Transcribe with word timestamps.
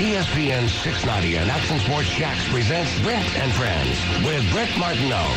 ESPN 0.00 0.66
690 0.66 1.36
and 1.36 1.50
Action 1.50 1.78
Sports 1.80 2.08
Jax 2.16 2.48
presents 2.48 2.98
Brent 3.02 3.36
and 3.36 3.52
Friends 3.52 4.00
with 4.24 4.50
Brent 4.50 4.70
Martineau. 4.78 5.28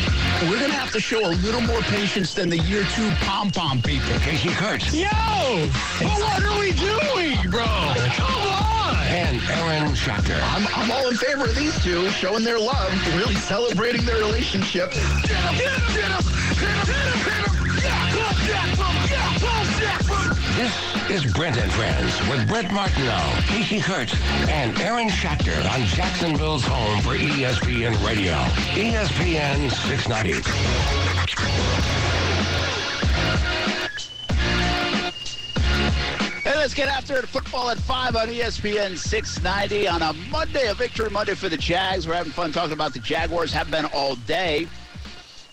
We're 0.43 0.57
going 0.57 0.71
to 0.71 0.77
have 0.77 0.89
to 0.93 1.01
show 1.01 1.19
a 1.19 1.35
little 1.43 1.59
more 1.59 1.81
patience 1.81 2.33
than 2.33 2.47
the 2.47 2.59
year 2.59 2.85
two 2.95 3.11
pom 3.27 3.51
pom 3.51 3.81
people. 3.81 4.17
Casey 4.19 4.51
Kurtz. 4.51 4.93
Yo! 4.93 5.03
Well, 5.03 6.17
what 6.17 6.43
are 6.45 6.57
we 6.57 6.71
doing, 6.71 7.51
bro? 7.51 7.65
Come 7.65 8.47
on! 8.47 8.95
And 9.07 9.41
Aaron 9.49 9.91
Schachter. 9.95 10.39
I'm, 10.55 10.65
I'm 10.79 10.89
all 10.91 11.09
in 11.09 11.17
favor 11.17 11.43
of 11.43 11.55
these 11.55 11.77
two 11.83 12.09
showing 12.11 12.45
their 12.45 12.57
love, 12.57 13.17
really 13.17 13.35
celebrating 13.35 14.05
their 14.05 14.19
relationship. 14.19 14.91
Get 14.91 15.03
him, 15.03 15.21
get 15.23 15.43
him, 15.43 15.93
get 15.93 16.07
him, 16.07 16.23
hit 16.55 16.69
him, 16.69 16.87
hit 16.87 16.95
him, 16.95 17.19
hit 17.19 17.47
him. 17.47 17.52
This 20.55 20.71
is 21.09 21.33
Brent 21.33 21.57
and 21.57 21.71
Friends 21.73 22.17
with 22.29 22.47
Brent 22.47 22.71
Martineau, 22.71 23.19
Casey 23.47 23.81
Kurtz, 23.81 24.15
and 24.47 24.79
Aaron 24.79 25.09
Schachter 25.09 25.57
on 25.73 25.85
Jacksonville's 25.87 26.63
home 26.63 27.01
for 27.01 27.17
ESPN 27.17 28.01
Radio. 28.05 28.35
ESPN 28.75 29.69
690. 29.69 30.41
Hey, 36.43 36.55
let's 36.55 36.73
get 36.73 36.87
after 36.87 37.17
it. 37.17 37.27
Football 37.27 37.69
at 37.71 37.79
5 37.79 38.15
on 38.15 38.27
ESPN 38.29 38.97
690 38.97 39.87
on 39.89 40.01
a 40.01 40.13
Monday, 40.29 40.69
a 40.69 40.73
victory 40.73 41.09
Monday 41.09 41.35
for 41.35 41.49
the 41.49 41.57
Jags. 41.57 42.07
We're 42.07 42.15
having 42.15 42.31
fun 42.31 42.53
talking 42.53 42.73
about 42.73 42.93
the 42.93 42.99
Jaguars, 42.99 43.51
have 43.51 43.69
been 43.69 43.85
all 43.93 44.15
day. 44.15 44.67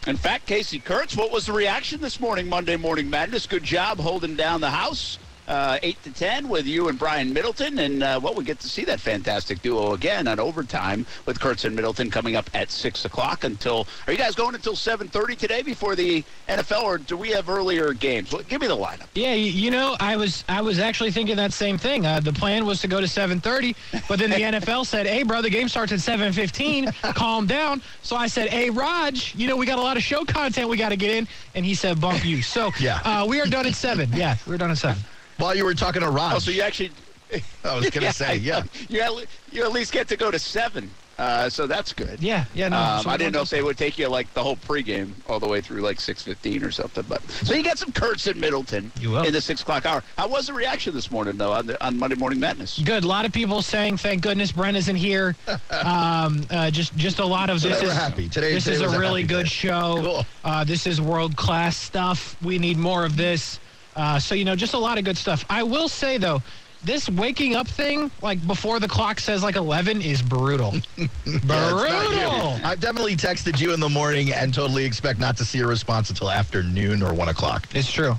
In 0.06 0.16
fact, 0.16 0.46
Casey 0.46 0.78
Kurtz, 0.78 1.14
what 1.14 1.30
was 1.30 1.44
the 1.44 1.52
reaction 1.52 2.00
this 2.00 2.20
morning, 2.20 2.48
Monday 2.48 2.76
Morning 2.76 3.10
Madness? 3.10 3.46
Good 3.46 3.62
job 3.62 3.98
holding 3.98 4.34
down 4.34 4.62
the 4.62 4.70
house. 4.70 5.18
Uh, 5.50 5.80
8 5.82 6.02
to 6.04 6.12
10 6.12 6.48
with 6.48 6.64
you 6.64 6.88
and 6.88 6.96
Brian 6.96 7.32
Middleton. 7.32 7.80
And, 7.80 8.04
uh, 8.04 8.20
well, 8.22 8.34
we 8.34 8.44
get 8.44 8.60
to 8.60 8.68
see 8.68 8.84
that 8.84 9.00
fantastic 9.00 9.60
duo 9.62 9.94
again 9.94 10.28
on 10.28 10.38
overtime 10.38 11.04
with 11.26 11.40
Kurtz 11.40 11.64
and 11.64 11.74
Middleton 11.74 12.08
coming 12.08 12.36
up 12.36 12.48
at 12.54 12.70
6 12.70 13.04
o'clock 13.04 13.42
until. 13.42 13.88
Are 14.06 14.12
you 14.12 14.18
guys 14.18 14.36
going 14.36 14.54
until 14.54 14.74
7.30 14.74 15.36
today 15.36 15.62
before 15.62 15.96
the 15.96 16.22
NFL, 16.48 16.84
or 16.84 16.98
do 16.98 17.16
we 17.16 17.30
have 17.30 17.48
earlier 17.48 17.92
games? 17.92 18.30
Well, 18.32 18.42
give 18.48 18.60
me 18.60 18.68
the 18.68 18.76
lineup. 18.76 19.08
Yeah, 19.16 19.34
you, 19.34 19.72
know, 19.72 19.96
I 19.98 20.14
was 20.16 20.44
I 20.48 20.60
was 20.60 20.78
actually 20.78 21.10
thinking 21.10 21.34
that 21.34 21.52
same 21.52 21.78
thing. 21.78 22.06
Uh, 22.06 22.20
the 22.20 22.32
plan 22.32 22.64
was 22.64 22.80
to 22.82 22.86
go 22.86 23.00
to 23.00 23.08
7:30, 23.08 23.74
but 24.06 24.20
then 24.20 24.30
the 24.30 24.36
NFL 24.60 24.86
said, 24.86 25.04
"Hey, 25.08 25.24
bro, 25.24 25.42
the 25.42 25.50
game 25.50 25.68
starts 25.68 25.90
at 25.90 25.98
7:15. 25.98 26.92
Calm 27.14 27.48
down." 27.48 27.82
So 28.02 28.14
I 28.14 28.28
said, 28.28 28.50
"Hey, 28.50 28.70
Raj, 28.70 29.34
you 29.34 29.48
know, 29.48 29.56
we 29.56 29.66
got 29.66 29.80
a 29.80 29.82
lot 29.82 29.96
of 29.96 30.04
show 30.04 30.24
content 30.24 30.68
we 30.68 30.76
got 30.76 30.90
to 30.90 30.96
get 30.96 31.10
in," 31.10 31.26
and 31.56 31.66
he 31.66 31.74
said, 31.74 32.00
"Bump 32.00 32.24
you." 32.24 32.40
So 32.40 32.70
Yeah. 32.78 33.00
uh, 33.04 33.26
we 33.28 33.40
are 33.40 33.46
done 33.46 33.66
at 33.66 33.74
seven. 33.74 34.12
Yeah, 34.12 34.36
we're 34.46 34.56
done 34.56 34.70
at 34.70 34.78
seven. 34.78 35.02
While 35.40 35.54
you 35.56 35.64
were 35.64 35.74
talking 35.74 36.02
to 36.02 36.10
Raj, 36.10 36.34
Oh, 36.36 36.38
so 36.38 36.50
you 36.50 36.62
actually. 36.62 36.90
I 37.64 37.74
was 37.76 37.88
going 37.90 38.06
to 38.06 38.12
say, 38.12 38.36
yeah. 38.36 38.64
You 38.88 39.00
at, 39.02 39.12
you 39.52 39.62
at 39.64 39.72
least 39.72 39.92
get 39.92 40.08
to 40.08 40.16
go 40.16 40.32
to 40.32 40.38
seven, 40.38 40.90
uh, 41.16 41.48
so 41.48 41.68
that's 41.68 41.92
good. 41.92 42.20
Yeah, 42.20 42.44
yeah, 42.54 42.68
no. 42.68 42.76
Um, 42.76 43.02
so 43.04 43.08
I 43.10 43.12
didn't 43.16 43.32
going 43.32 43.32
know 43.34 43.42
if 43.42 43.50
they 43.50 43.62
would 43.62 43.78
take 43.78 43.98
you 43.98 44.08
like 44.08 44.32
the 44.34 44.42
whole 44.42 44.56
pregame 44.56 45.12
all 45.28 45.38
the 45.38 45.46
way 45.46 45.60
through 45.60 45.82
like 45.82 46.00
six 46.00 46.22
fifteen 46.22 46.64
or 46.64 46.72
something. 46.72 47.04
But 47.08 47.22
so 47.30 47.54
you 47.54 47.62
got 47.62 47.78
some 47.78 47.92
Kurtz 47.92 48.26
and 48.26 48.40
Middleton 48.40 48.90
You 48.98 49.10
will. 49.10 49.22
in 49.22 49.32
the 49.32 49.40
six 49.40 49.62
o'clock 49.62 49.86
hour. 49.86 50.02
How 50.18 50.26
was 50.26 50.48
the 50.48 50.54
reaction 50.54 50.92
this 50.92 51.12
morning 51.12 51.36
though 51.36 51.52
on, 51.52 51.66
the, 51.66 51.86
on 51.86 51.96
Monday 51.98 52.16
Morning 52.16 52.40
Madness? 52.40 52.80
Good. 52.80 53.04
A 53.04 53.06
lot 53.06 53.24
of 53.24 53.32
people 53.32 53.62
saying, 53.62 53.98
"Thank 53.98 54.22
goodness 54.22 54.50
Brent 54.50 54.76
isn't 54.76 54.96
here." 54.96 55.36
Um, 55.70 56.44
uh, 56.50 56.70
just, 56.70 56.94
just 56.96 57.20
a 57.20 57.24
lot 57.24 57.48
of 57.48 57.60
So 57.60 57.68
this 57.68 57.78
they 57.80 57.86
were 57.86 57.92
is 57.92 57.96
happy. 57.98 58.28
Today- 58.28 58.54
this 58.54 58.64
today 58.64 58.76
is 58.76 58.82
a 58.82 58.88
a 58.88 58.98
really 58.98 59.22
happy 59.22 59.34
good 59.34 59.42
day. 59.44 59.48
show. 59.48 59.98
Cool. 60.02 60.26
Uh, 60.44 60.64
this 60.64 60.86
is 60.86 61.00
world 61.00 61.36
class 61.36 61.76
stuff. 61.76 62.36
We 62.42 62.58
need 62.58 62.76
more 62.76 63.04
of 63.04 63.16
this. 63.16 63.60
Uh, 64.00 64.18
so 64.18 64.34
you 64.34 64.46
know, 64.46 64.56
just 64.56 64.72
a 64.72 64.78
lot 64.78 64.96
of 64.96 65.04
good 65.04 65.18
stuff. 65.18 65.44
I 65.50 65.62
will 65.62 65.86
say 65.86 66.16
though, 66.16 66.42
this 66.82 67.10
waking 67.10 67.54
up 67.54 67.68
thing, 67.68 68.10
like 68.22 68.44
before 68.46 68.80
the 68.80 68.88
clock 68.88 69.20
says 69.20 69.42
like 69.42 69.56
eleven, 69.56 70.00
is 70.00 70.22
brutal. 70.22 70.72
Yeah, 70.96 71.06
it's 71.26 71.44
not 71.44 71.70
brutal. 71.78 72.58
you. 72.58 72.64
I've 72.64 72.80
definitely 72.80 73.14
texted 73.14 73.60
you 73.60 73.74
in 73.74 73.80
the 73.80 73.88
morning 73.90 74.32
and 74.32 74.54
totally 74.54 74.84
expect 74.86 75.18
not 75.18 75.36
to 75.36 75.44
see 75.44 75.60
a 75.60 75.66
response 75.66 76.08
until 76.08 76.30
afternoon 76.30 77.02
or 77.02 77.12
1 77.14 77.28
o'clock. 77.28 77.66
It's 77.74 77.90
true. 77.90 78.14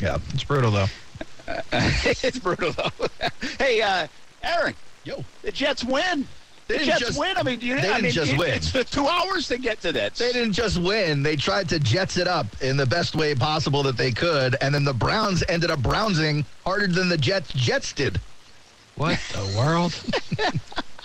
Yeah. 0.00 0.18
It's 0.34 0.44
brutal 0.44 0.70
though. 0.70 0.86
it's 1.72 2.38
brutal 2.38 2.72
though. 2.72 3.08
hey, 3.58 3.80
uh, 3.80 4.06
Aaron, 4.42 4.74
Yo. 5.04 5.24
the 5.42 5.50
Jets 5.52 5.84
win. 5.84 6.26
The 6.66 6.72
They 6.74 6.78
didn't 6.78 6.88
Jets 6.98 7.00
just- 7.08 7.18
win. 7.18 7.36
I 7.36 7.42
mean, 7.42 7.60
you, 7.60 7.74
they 7.74 7.80
I 7.80 7.82
didn't 7.82 8.02
mean, 8.04 8.12
just 8.12 8.32
it- 8.32 8.38
win. 8.38 8.50
It's 8.50 8.72
the 8.72 8.84
two 8.84 9.06
hours 9.06 9.48
to 9.48 9.58
get 9.58 9.80
to 9.82 9.92
that. 9.92 10.14
They 10.14 10.32
didn't 10.32 10.54
just 10.54 10.78
win. 10.78 11.22
They 11.22 11.36
tried 11.36 11.68
to 11.70 11.78
jets 11.78 12.16
it 12.16 12.26
up 12.26 12.46
in 12.62 12.76
the 12.76 12.86
best 12.86 13.14
way 13.14 13.34
possible 13.34 13.82
that 13.82 13.96
they 13.96 14.10
could. 14.12 14.56
And 14.60 14.74
then 14.74 14.84
the 14.84 14.94
Browns 14.94 15.44
ended 15.48 15.70
up 15.70 15.80
browsing 15.82 16.44
harder 16.64 16.86
than 16.86 17.08
the 17.08 17.18
Jets 17.18 17.52
Jets 17.52 17.92
did. 17.92 18.20
What 18.96 19.18
the 19.32 19.54
world? 19.58 19.92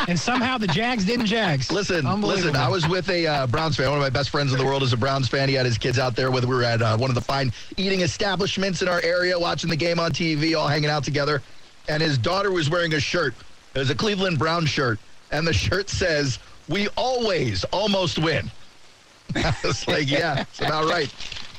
and 0.07 0.17
somehow 0.19 0.57
the 0.57 0.67
Jags 0.67 1.05
didn't 1.05 1.25
Jags. 1.25 1.71
Listen, 1.71 2.05
listen. 2.21 2.55
I 2.55 2.69
was 2.69 2.87
with 2.87 3.09
a 3.09 3.25
uh, 3.27 3.47
Browns 3.47 3.75
fan. 3.75 3.87
One 3.89 3.97
of 3.97 4.01
my 4.03 4.09
best 4.11 4.29
friends 4.29 4.51
in 4.53 4.59
the 4.59 4.65
world 4.65 4.83
is 4.83 4.93
a 4.93 4.97
Browns 4.97 5.27
fan. 5.27 5.49
He 5.49 5.55
had 5.55 5.65
his 5.65 5.77
kids 5.77 5.97
out 5.99 6.15
there 6.15 6.31
with. 6.31 6.45
We 6.45 6.55
were 6.55 6.63
at 6.63 6.81
uh, 6.81 6.95
one 6.97 7.09
of 7.09 7.15
the 7.15 7.21
fine 7.21 7.51
eating 7.77 8.01
establishments 8.01 8.81
in 8.81 8.87
our 8.87 9.01
area, 9.01 9.37
watching 9.37 9.69
the 9.69 9.75
game 9.75 9.99
on 9.99 10.11
TV, 10.11 10.57
all 10.57 10.67
hanging 10.67 10.89
out 10.89 11.03
together. 11.03 11.41
And 11.89 12.01
his 12.01 12.17
daughter 12.17 12.51
was 12.51 12.69
wearing 12.69 12.93
a 12.93 12.99
shirt. 12.99 13.33
It 13.73 13.79
was 13.79 13.89
a 13.89 13.95
Cleveland 13.95 14.37
Brown 14.39 14.65
shirt, 14.67 14.99
and 15.31 15.47
the 15.47 15.53
shirt 15.53 15.89
says, 15.89 16.39
"We 16.67 16.87
always 16.89 17.63
almost 17.65 18.19
win." 18.19 18.51
I 19.35 19.53
was 19.63 19.87
like, 19.87 20.09
"Yeah, 20.09 20.41
it's 20.41 20.59
about 20.59 20.89
right." 20.89 21.09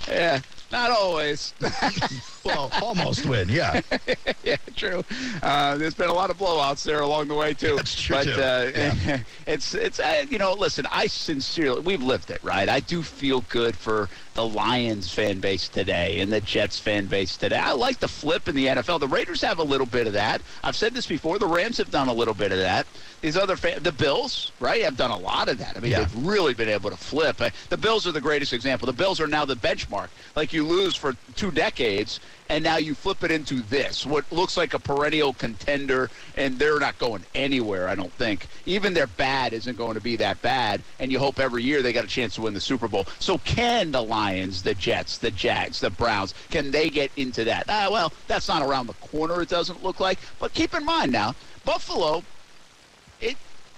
Yeah, 0.09 0.41
not 0.71 0.91
always. 0.91 1.55
Well, 2.45 2.71
almost 2.83 3.27
win. 3.27 3.49
Yeah, 3.49 3.81
yeah, 4.45 4.57
true. 4.77 5.05
Uh, 5.43 5.77
there's 5.77 5.95
been 5.95 6.09
a 6.09 6.15
lot 6.15 6.31
of 6.31 6.39
blowouts 6.39 6.83
there 6.85 7.01
along 7.01 7.29
the 7.29 7.35
way 7.35 7.53
too. 7.55 7.77
That's 7.77 8.01
true, 8.01 8.17
But 8.17 8.25
too. 8.25 8.33
Uh, 8.33 8.71
Yeah. 8.75 9.19
it's 9.47 9.75
it's 9.75 10.01
uh, 10.01 10.25
you 10.29 10.39
know, 10.39 10.53
listen, 10.55 10.87
I 10.91 11.07
sincerely 11.07 11.81
we've 11.83 12.03
lived 12.03 12.31
it, 12.31 12.43
right? 12.43 12.69
I 12.69 12.81
do 12.81 13.03
feel 13.03 13.43
good 13.49 13.77
for 13.77 14.09
the 14.35 14.47
Lions 14.47 15.13
fan 15.13 15.41
base 15.41 15.69
today 15.69 16.21
and 16.21 16.33
the 16.33 16.41
Jets 16.41 16.79
fan 16.79 17.07
base 17.07 17.37
today. 17.37 17.59
I 17.59 17.73
like 17.73 17.99
the 17.99 18.09
flip 18.09 18.49
in 18.49 18.55
the 18.55 18.67
NFL. 18.69 19.01
The 19.01 19.09
Raiders 19.09 19.43
have 19.43 19.59
a 19.59 19.63
little 19.63 19.87
bit 19.87 20.07
of 20.07 20.13
that. 20.15 20.41
I've 20.63 20.77
said 20.77 20.95
this 20.95 21.07
before. 21.07 21.39
The 21.39 21.47
Rams 21.49 21.77
have 21.79 21.91
done 21.91 22.09
a 22.09 22.13
little 22.13 22.33
bit 22.35 22.53
of 22.53 22.59
that. 22.59 22.87
These 23.23 23.37
other 23.37 23.57
fan, 23.57 23.83
the 23.83 23.93
Bills, 23.93 24.53
right, 24.61 24.83
have 24.83 24.97
done 24.97 25.11
a 25.11 25.19
lot 25.19 25.49
of 25.51 25.59
that. 25.59 25.77
I 25.77 25.81
mean, 25.81 25.91
Yeah. 25.91 25.99
they've 26.05 26.25
really 26.25 26.55
been 26.55 26.69
able 26.71 26.89
to 26.91 26.97
flip. 26.97 27.41
Uh, 27.41 27.51
The 27.69 27.77
Bills 27.77 28.07
are 28.07 28.13
the 28.13 28.21
greatest 28.21 28.53
example. 28.55 28.87
The 28.87 28.93
Bills 28.95 29.21
are 29.21 29.27
now 29.27 29.45
the 29.45 29.57
benchmark. 29.57 30.09
Like 30.37 30.53
you 30.55 30.65
lose 30.67 30.95
for 30.97 31.17
two 31.37 31.51
decades, 31.51 32.21
and 32.51 32.65
now 32.65 32.79
you 32.79 32.95
flip 32.95 33.23
it 33.23 33.31
into 33.31 33.63
this, 33.63 34.05
what 34.05 34.31
looks 34.33 34.57
like 34.57 34.75
a 34.75 34.79
perennial 34.79 35.33
contender, 35.33 36.11
and 36.37 36.59
they're 36.59 36.81
not 36.81 36.99
going 36.99 37.25
anywhere. 37.35 37.89
I 37.89 37.95
don't 37.95 38.13
think. 38.13 38.49
Even 38.67 38.93
their 38.93 39.07
bad 39.07 39.53
isn't 39.53 39.79
going 39.79 39.95
to 39.95 40.01
be 40.01 40.17
that 40.17 40.43
bad, 40.43 40.83
and 40.99 41.13
you 41.13 41.21
hope 41.21 41.39
every 41.39 41.63
year 41.63 41.81
they 41.81 41.93
got 41.93 42.05
a 42.05 42.09
chance 42.09 42.35
to 42.35 42.43
win 42.43 42.53
the 42.53 42.61
Super 42.61 42.89
Bowl. 42.89 43.07
So 43.21 43.39
can 43.39 43.93
the 43.93 44.03
Lions, 44.03 44.65
the 44.65 44.75
Jets, 44.75 45.19
the 45.19 45.31
Jags, 45.31 45.79
the 45.81 45.91
Browns, 45.91 46.35
can 46.51 46.73
they 46.73 46.91
get 46.91 47.13
into 47.17 47.45
that? 47.45 47.67
Ah, 47.69 47.89
well, 47.91 48.13
that's 48.27 48.49
not 48.49 48.63
around 48.63 48.89
the 48.89 48.95
corner. 48.95 49.43
It 49.43 49.49
doesn't 49.49 49.85
look 49.85 50.01
like. 50.01 50.19
But 50.41 50.53
keep 50.53 50.75
in 50.75 50.85
mind 50.85 51.13
now, 51.13 51.37
Buffalo 51.65 52.25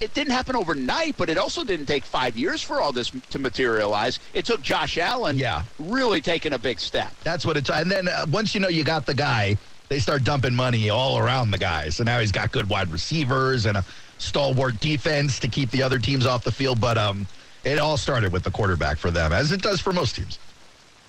it 0.02 0.12
didn't 0.14 0.32
happen 0.32 0.56
overnight, 0.56 1.16
but 1.16 1.30
it 1.30 1.38
also 1.38 1.62
didn't 1.64 1.86
take 1.86 2.04
five 2.04 2.36
years 2.36 2.60
for 2.60 2.80
all 2.80 2.92
this 2.92 3.10
to 3.30 3.38
materialize. 3.38 4.18
It 4.34 4.44
took 4.44 4.60
Josh 4.60 4.98
Allen 4.98 5.38
Yeah. 5.38 5.62
really 5.78 6.20
taking 6.20 6.52
a 6.54 6.58
big 6.58 6.80
step. 6.80 7.12
that's 7.22 7.46
what 7.46 7.56
it's. 7.56 7.70
And 7.70 7.90
then 7.90 8.08
uh, 8.08 8.26
once 8.30 8.54
you 8.54 8.60
know 8.60 8.68
you 8.68 8.82
got 8.84 9.06
the 9.06 9.14
guy, 9.14 9.56
they 9.88 9.98
start 10.00 10.24
dumping 10.24 10.54
money 10.54 10.90
all 10.90 11.18
around 11.18 11.50
the 11.52 11.58
guy. 11.58 11.88
So 11.90 12.02
now 12.02 12.18
he's 12.18 12.32
got 12.32 12.50
good 12.50 12.68
wide 12.68 12.88
receivers 12.88 13.66
and 13.66 13.76
a 13.76 13.84
stalwart 14.18 14.80
defense 14.80 15.38
to 15.40 15.48
keep 15.48 15.70
the 15.70 15.82
other 15.82 15.98
teams 15.98 16.26
off 16.26 16.42
the 16.44 16.52
field. 16.52 16.80
But 16.80 16.98
um, 16.98 17.26
it 17.64 17.78
all 17.78 17.96
started 17.96 18.32
with 18.32 18.42
the 18.42 18.50
quarterback 18.50 18.98
for 18.98 19.10
them, 19.10 19.32
as 19.32 19.52
it 19.52 19.62
does 19.62 19.80
for 19.80 19.92
most 19.92 20.16
teams. 20.16 20.38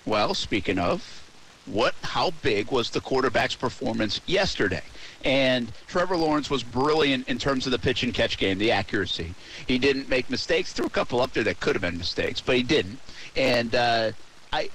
Well, 0.06 0.34
speaking 0.34 0.78
of, 0.78 1.23
what 1.66 1.94
how 2.02 2.30
big 2.42 2.70
was 2.70 2.90
the 2.90 3.00
quarterback's 3.00 3.54
performance 3.54 4.20
yesterday? 4.26 4.82
And 5.24 5.72
Trevor 5.86 6.16
Lawrence 6.16 6.50
was 6.50 6.62
brilliant 6.62 7.28
in 7.28 7.38
terms 7.38 7.66
of 7.66 7.72
the 7.72 7.78
pitch 7.78 8.02
and 8.02 8.12
catch 8.12 8.36
game, 8.36 8.58
the 8.58 8.70
accuracy. 8.70 9.34
He 9.66 9.78
didn't 9.78 10.08
make 10.08 10.28
mistakes. 10.28 10.72
Threw 10.72 10.86
a 10.86 10.90
couple 10.90 11.20
up 11.20 11.32
there 11.32 11.44
that 11.44 11.60
could 11.60 11.74
have 11.74 11.82
been 11.82 11.96
mistakes, 11.96 12.40
but 12.40 12.56
he 12.56 12.62
didn't. 12.62 12.98
And 13.34 13.74
uh, 13.74 14.12
I 14.52 14.68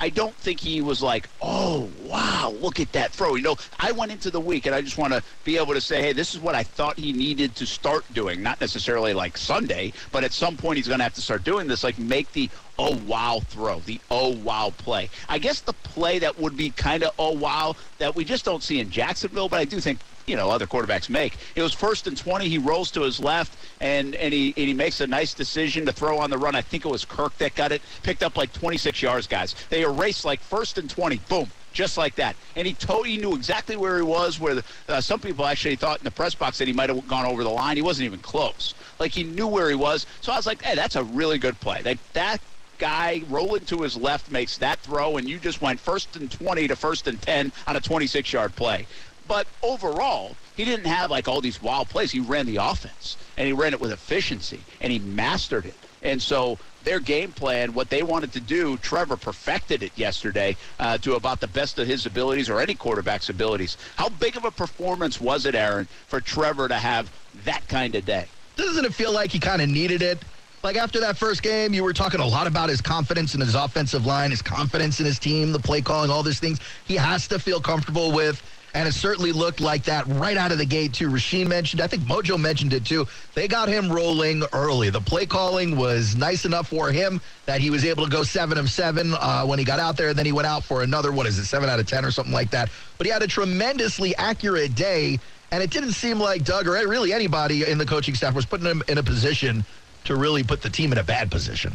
I 0.00 0.10
don't 0.10 0.34
think 0.34 0.60
he 0.60 0.80
was 0.80 1.02
like, 1.02 1.28
oh, 1.42 1.90
wow, 2.04 2.54
look 2.60 2.78
at 2.78 2.92
that 2.92 3.10
throw. 3.10 3.34
You 3.34 3.42
know, 3.42 3.56
I 3.80 3.90
went 3.90 4.12
into 4.12 4.30
the 4.30 4.40
week 4.40 4.66
and 4.66 4.74
I 4.74 4.80
just 4.80 4.96
want 4.96 5.12
to 5.12 5.22
be 5.42 5.56
able 5.56 5.74
to 5.74 5.80
say, 5.80 6.00
hey, 6.00 6.12
this 6.12 6.34
is 6.34 6.40
what 6.40 6.54
I 6.54 6.62
thought 6.62 6.96
he 6.96 7.12
needed 7.12 7.56
to 7.56 7.66
start 7.66 8.04
doing. 8.14 8.40
Not 8.40 8.60
necessarily 8.60 9.12
like 9.12 9.36
Sunday, 9.36 9.92
but 10.12 10.22
at 10.22 10.32
some 10.32 10.56
point 10.56 10.76
he's 10.76 10.86
going 10.86 11.00
to 11.00 11.04
have 11.04 11.14
to 11.14 11.20
start 11.20 11.42
doing 11.42 11.66
this, 11.66 11.82
like 11.82 11.98
make 11.98 12.30
the 12.32 12.48
oh, 12.78 12.96
wow 13.06 13.40
throw, 13.48 13.80
the 13.80 14.00
oh, 14.10 14.36
wow 14.36 14.72
play. 14.78 15.10
I 15.28 15.38
guess 15.38 15.60
the 15.60 15.72
play 15.72 16.18
that 16.20 16.38
would 16.38 16.56
be 16.56 16.70
kind 16.70 17.02
of 17.02 17.12
oh, 17.18 17.32
wow 17.32 17.76
that 17.98 18.14
we 18.14 18.24
just 18.24 18.44
don't 18.44 18.62
see 18.62 18.80
in 18.80 18.90
Jacksonville, 18.90 19.48
but 19.48 19.58
I 19.58 19.64
do 19.64 19.80
think 19.80 19.98
you 20.26 20.36
know 20.36 20.50
other 20.50 20.66
quarterbacks 20.66 21.08
make. 21.08 21.36
It 21.56 21.62
was 21.62 21.72
first 21.72 22.06
and 22.06 22.16
20. 22.16 22.48
He 22.48 22.58
rolls 22.58 22.90
to 22.92 23.02
his 23.02 23.18
left 23.18 23.58
and 23.80 24.14
and 24.16 24.32
he 24.32 24.54
and 24.56 24.68
he 24.68 24.74
makes 24.74 25.00
a 25.00 25.06
nice 25.06 25.34
decision 25.34 25.86
to 25.86 25.92
throw 25.92 26.18
on 26.18 26.30
the 26.30 26.38
run. 26.38 26.54
I 26.54 26.60
think 26.60 26.84
it 26.84 26.88
was 26.88 27.04
Kirk 27.04 27.36
that 27.38 27.54
got 27.54 27.72
it, 27.72 27.82
picked 28.02 28.22
up 28.22 28.36
like 28.36 28.52
26 28.52 29.02
yards, 29.02 29.26
guys. 29.26 29.54
They 29.70 29.82
erased 29.82 30.24
like 30.24 30.40
first 30.40 30.78
and 30.78 30.88
20. 30.88 31.18
Boom. 31.28 31.50
Just 31.70 31.98
like 31.98 32.14
that, 32.16 32.34
and 32.56 32.66
he 32.66 32.72
told 32.72 33.06
he 33.06 33.18
knew 33.18 33.36
exactly 33.36 33.76
where 33.76 33.98
he 33.98 34.02
was. 34.02 34.40
Where 34.40 34.56
the, 34.56 34.64
uh, 34.88 35.00
some 35.02 35.20
people 35.20 35.44
actually 35.44 35.76
thought 35.76 35.98
in 35.98 36.04
the 36.04 36.10
press 36.10 36.34
box 36.34 36.58
that 36.58 36.66
he 36.66 36.72
might 36.72 36.88
have 36.88 37.06
gone 37.06 37.26
over 37.26 37.44
the 37.44 37.50
line. 37.50 37.76
He 37.76 37.82
wasn't 37.82 38.06
even 38.06 38.20
close. 38.20 38.74
Like 38.98 39.12
he 39.12 39.22
knew 39.22 39.46
where 39.46 39.68
he 39.68 39.76
was. 39.76 40.06
So 40.22 40.32
I 40.32 40.36
was 40.36 40.46
like, 40.46 40.62
"Hey, 40.62 40.74
that's 40.74 40.96
a 40.96 41.04
really 41.04 41.38
good 41.38 41.60
play." 41.60 41.82
That 41.82 41.98
that 42.14 42.40
guy 42.78 43.22
rolling 43.28 43.64
to 43.66 43.82
his 43.82 43.96
left 43.96 44.30
makes 44.30 44.58
that 44.58 44.78
throw, 44.80 45.16
and 45.16 45.28
you 45.28 45.38
just 45.38 45.60
went 45.60 45.80
first 45.80 46.16
and 46.16 46.30
20 46.30 46.68
to 46.68 46.76
first 46.76 47.06
and 47.06 47.20
10 47.20 47.52
on 47.66 47.76
a 47.76 47.80
26 47.80 48.32
yard 48.32 48.54
play. 48.56 48.86
But 49.26 49.46
overall, 49.62 50.36
he 50.56 50.64
didn't 50.64 50.86
have 50.86 51.10
like 51.10 51.28
all 51.28 51.40
these 51.40 51.62
wild 51.62 51.88
plays. 51.88 52.10
He 52.10 52.20
ran 52.20 52.46
the 52.46 52.56
offense, 52.56 53.16
and 53.36 53.46
he 53.46 53.52
ran 53.52 53.74
it 53.74 53.80
with 53.80 53.92
efficiency, 53.92 54.60
and 54.80 54.90
he 54.90 54.98
mastered 54.98 55.66
it. 55.66 55.74
And 56.02 56.22
so 56.22 56.58
their 56.84 57.00
game 57.00 57.32
plan, 57.32 57.74
what 57.74 57.90
they 57.90 58.02
wanted 58.02 58.32
to 58.32 58.40
do, 58.40 58.78
Trevor 58.78 59.16
perfected 59.16 59.82
it 59.82 59.92
yesterday 59.96 60.56
uh, 60.80 60.96
to 60.98 61.16
about 61.16 61.40
the 61.40 61.48
best 61.48 61.78
of 61.78 61.86
his 61.86 62.06
abilities 62.06 62.48
or 62.48 62.60
any 62.60 62.74
quarterback's 62.74 63.28
abilities. 63.28 63.76
How 63.96 64.08
big 64.08 64.36
of 64.36 64.44
a 64.44 64.50
performance 64.50 65.20
was 65.20 65.44
it, 65.44 65.54
Aaron, 65.54 65.88
for 66.06 66.20
Trevor 66.20 66.68
to 66.68 66.76
have 66.76 67.10
that 67.44 67.66
kind 67.68 67.94
of 67.94 68.06
day? 68.06 68.26
Doesn't 68.56 68.84
it 68.84 68.94
feel 68.94 69.12
like 69.12 69.30
he 69.30 69.38
kind 69.38 69.60
of 69.60 69.68
needed 69.68 70.02
it? 70.02 70.18
Like 70.64 70.76
after 70.76 70.98
that 71.00 71.16
first 71.16 71.42
game, 71.42 71.72
you 71.72 71.84
were 71.84 71.92
talking 71.92 72.20
a 72.20 72.26
lot 72.26 72.48
about 72.48 72.68
his 72.68 72.80
confidence 72.80 73.34
in 73.34 73.40
his 73.40 73.54
offensive 73.54 74.06
line, 74.06 74.30
his 74.30 74.42
confidence 74.42 74.98
in 74.98 75.06
his 75.06 75.18
team, 75.18 75.52
the 75.52 75.58
play 75.58 75.80
calling, 75.80 76.10
all 76.10 76.22
these 76.24 76.40
things. 76.40 76.58
He 76.84 76.96
has 76.96 77.28
to 77.28 77.38
feel 77.38 77.60
comfortable 77.60 78.12
with. 78.12 78.42
And 78.74 78.86
it 78.86 78.92
certainly 78.92 79.32
looked 79.32 79.60
like 79.60 79.84
that 79.84 80.06
right 80.06 80.36
out 80.36 80.52
of 80.52 80.58
the 80.58 80.66
gate, 80.66 80.92
too. 80.92 81.08
Rashean 81.08 81.46
mentioned, 81.46 81.80
I 81.80 81.86
think 81.86 82.02
Mojo 82.02 82.38
mentioned 82.38 82.74
it, 82.74 82.84
too. 82.84 83.06
They 83.34 83.48
got 83.48 83.68
him 83.68 83.90
rolling 83.90 84.42
early. 84.52 84.90
The 84.90 85.00
play 85.00 85.24
calling 85.24 85.74
was 85.76 86.14
nice 86.16 86.44
enough 86.44 86.68
for 86.68 86.92
him 86.92 87.20
that 87.46 87.62
he 87.62 87.70
was 87.70 87.84
able 87.84 88.04
to 88.04 88.10
go 88.10 88.22
seven 88.22 88.58
of 88.58 88.70
seven 88.70 89.14
uh, 89.14 89.44
when 89.46 89.58
he 89.58 89.64
got 89.64 89.80
out 89.80 89.96
there. 89.96 90.12
Then 90.12 90.26
he 90.26 90.32
went 90.32 90.46
out 90.46 90.64
for 90.64 90.82
another, 90.82 91.12
what 91.12 91.26
is 91.26 91.38
it, 91.38 91.46
seven 91.46 91.70
out 91.70 91.80
of 91.80 91.86
10 91.86 92.04
or 92.04 92.10
something 92.10 92.34
like 92.34 92.50
that. 92.50 92.68
But 92.98 93.06
he 93.06 93.12
had 93.12 93.22
a 93.22 93.26
tremendously 93.26 94.14
accurate 94.16 94.74
day. 94.74 95.18
And 95.50 95.62
it 95.62 95.70
didn't 95.70 95.92
seem 95.92 96.18
like 96.20 96.44
Doug 96.44 96.68
or 96.68 96.72
really 96.72 97.14
anybody 97.14 97.66
in 97.66 97.78
the 97.78 97.86
coaching 97.86 98.14
staff 98.14 98.34
was 98.34 98.44
putting 98.44 98.66
him 98.66 98.82
in 98.86 98.98
a 98.98 99.02
position 99.02 99.64
to 100.08 100.16
really 100.16 100.42
put 100.42 100.62
the 100.62 100.70
team 100.70 100.90
in 100.90 100.98
a 100.98 101.04
bad 101.04 101.30
position. 101.30 101.72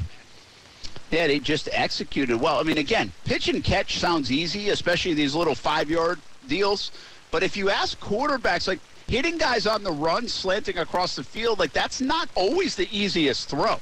Yeah, 1.11 1.27
they 1.27 1.37
just 1.37 1.69
executed 1.71 2.41
well. 2.41 2.59
I 2.59 2.63
mean, 2.63 2.79
again, 2.79 3.11
pitch 3.25 3.47
and 3.47 3.63
catch 3.63 3.99
sounds 3.99 4.31
easy, 4.31 4.69
especially 4.69 5.13
these 5.13 5.35
little 5.35 5.53
five 5.53 5.89
yard 5.89 6.19
deals. 6.47 6.91
But 7.29 7.43
if 7.43 7.55
you 7.55 7.69
ask 7.69 7.99
quarterbacks, 7.99 8.67
like 8.67 8.79
hitting 9.07 9.37
guys 9.37 9.67
on 9.67 9.83
the 9.83 9.91
run, 9.91 10.27
slanting 10.27 10.79
across 10.79 11.15
the 11.15 11.23
field, 11.23 11.59
like 11.59 11.73
that's 11.73 12.01
not 12.01 12.27
always 12.33 12.75
the 12.75 12.87
easiest 12.91 13.49
throw. 13.49 13.79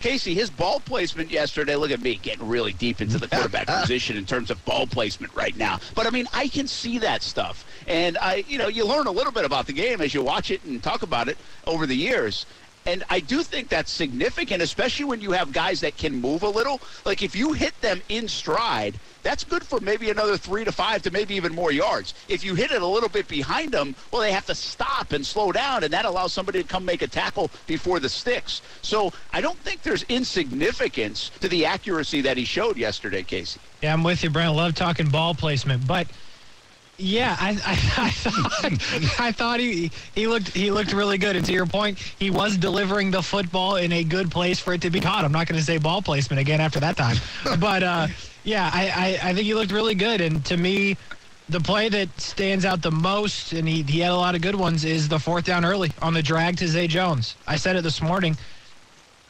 Casey, 0.00 0.34
his 0.34 0.50
ball 0.50 0.80
placement 0.80 1.30
yesterday, 1.30 1.76
look 1.76 1.90
at 1.90 2.00
me 2.02 2.16
getting 2.16 2.48
really 2.48 2.74
deep 2.74 3.00
into 3.00 3.18
the 3.18 3.28
quarterback 3.28 3.66
position 3.82 4.18
in 4.18 4.26
terms 4.26 4.50
of 4.50 4.62
ball 4.66 4.86
placement 4.86 5.34
right 5.34 5.56
now. 5.56 5.78
But 5.94 6.06
I 6.06 6.10
mean, 6.10 6.26
I 6.34 6.48
can 6.48 6.66
see 6.66 6.98
that 6.98 7.22
stuff. 7.22 7.64
And 7.86 8.18
I, 8.18 8.44
you 8.48 8.58
know, 8.58 8.68
you 8.68 8.86
learn 8.86 9.06
a 9.06 9.10
little 9.10 9.32
bit 9.32 9.46
about 9.46 9.66
the 9.66 9.72
game 9.72 10.02
as 10.02 10.12
you 10.12 10.22
watch 10.22 10.50
it 10.50 10.62
and 10.64 10.82
talk 10.82 11.02
about 11.02 11.28
it 11.28 11.38
over 11.66 11.86
the 11.86 11.96
years. 11.96 12.44
And 12.86 13.04
I 13.10 13.20
do 13.20 13.42
think 13.42 13.68
that's 13.68 13.90
significant, 13.90 14.62
especially 14.62 15.04
when 15.04 15.20
you 15.20 15.32
have 15.32 15.52
guys 15.52 15.80
that 15.80 15.96
can 15.96 16.14
move 16.14 16.42
a 16.42 16.48
little. 16.48 16.80
Like 17.04 17.22
if 17.22 17.36
you 17.36 17.52
hit 17.52 17.78
them 17.80 18.00
in 18.08 18.26
stride, 18.26 18.98
that's 19.22 19.44
good 19.44 19.62
for 19.62 19.80
maybe 19.80 20.08
another 20.10 20.38
three 20.38 20.64
to 20.64 20.72
five 20.72 21.02
to 21.02 21.10
maybe 21.10 21.34
even 21.34 21.54
more 21.54 21.72
yards. 21.72 22.14
If 22.28 22.42
you 22.42 22.54
hit 22.54 22.70
it 22.70 22.80
a 22.80 22.86
little 22.86 23.08
bit 23.08 23.28
behind 23.28 23.72
them, 23.72 23.94
well, 24.10 24.22
they 24.22 24.32
have 24.32 24.46
to 24.46 24.54
stop 24.54 25.12
and 25.12 25.24
slow 25.24 25.52
down, 25.52 25.84
and 25.84 25.92
that 25.92 26.06
allows 26.06 26.32
somebody 26.32 26.62
to 26.62 26.68
come 26.68 26.84
make 26.84 27.02
a 27.02 27.06
tackle 27.06 27.50
before 27.66 28.00
the 28.00 28.08
sticks. 28.08 28.62
So 28.80 29.12
I 29.32 29.42
don't 29.42 29.58
think 29.58 29.82
there's 29.82 30.04
insignificance 30.04 31.30
to 31.40 31.48
the 31.48 31.66
accuracy 31.66 32.22
that 32.22 32.38
he 32.38 32.44
showed 32.44 32.78
yesterday, 32.78 33.22
Casey. 33.22 33.60
Yeah, 33.82 33.92
I'm 33.92 34.02
with 34.02 34.24
you, 34.24 34.30
Brent. 34.30 34.48
I 34.48 34.54
love 34.54 34.74
talking 34.74 35.08
ball 35.08 35.34
placement, 35.34 35.86
but– 35.86 36.06
yeah, 37.00 37.36
I, 37.40 37.50
I, 37.64 37.72
I, 38.06 38.10
thought 38.10 39.20
I 39.20 39.32
thought 39.32 39.60
he 39.60 39.90
he 40.14 40.26
looked 40.26 40.48
he 40.48 40.70
looked 40.70 40.92
really 40.92 41.18
good. 41.18 41.36
And 41.36 41.44
to 41.46 41.52
your 41.52 41.66
point, 41.66 41.98
he 41.98 42.30
was 42.30 42.56
delivering 42.56 43.10
the 43.10 43.22
football 43.22 43.76
in 43.76 43.92
a 43.92 44.04
good 44.04 44.30
place 44.30 44.58
for 44.58 44.74
it 44.74 44.82
to 44.82 44.90
be 44.90 45.00
caught. 45.00 45.24
I'm 45.24 45.32
not 45.32 45.46
going 45.46 45.58
to 45.58 45.64
say 45.64 45.78
ball 45.78 46.02
placement 46.02 46.40
again 46.40 46.60
after 46.60 46.80
that 46.80 46.96
time, 46.96 47.16
but 47.58 47.82
uh, 47.82 48.06
yeah, 48.44 48.70
I, 48.72 48.88
I, 48.88 49.30
I 49.30 49.34
think 49.34 49.46
he 49.46 49.54
looked 49.54 49.72
really 49.72 49.94
good. 49.94 50.20
And 50.20 50.44
to 50.46 50.56
me, 50.56 50.96
the 51.48 51.60
play 51.60 51.88
that 51.88 52.08
stands 52.20 52.64
out 52.64 52.82
the 52.82 52.90
most, 52.90 53.52
and 53.52 53.66
he 53.66 53.82
he 53.82 54.00
had 54.00 54.12
a 54.12 54.16
lot 54.16 54.34
of 54.34 54.42
good 54.42 54.54
ones, 54.54 54.84
is 54.84 55.08
the 55.08 55.18
fourth 55.18 55.44
down 55.44 55.64
early 55.64 55.92
on 56.02 56.14
the 56.14 56.22
drag 56.22 56.56
to 56.58 56.68
Zay 56.68 56.86
Jones. 56.86 57.36
I 57.46 57.56
said 57.56 57.76
it 57.76 57.82
this 57.82 58.02
morning. 58.02 58.36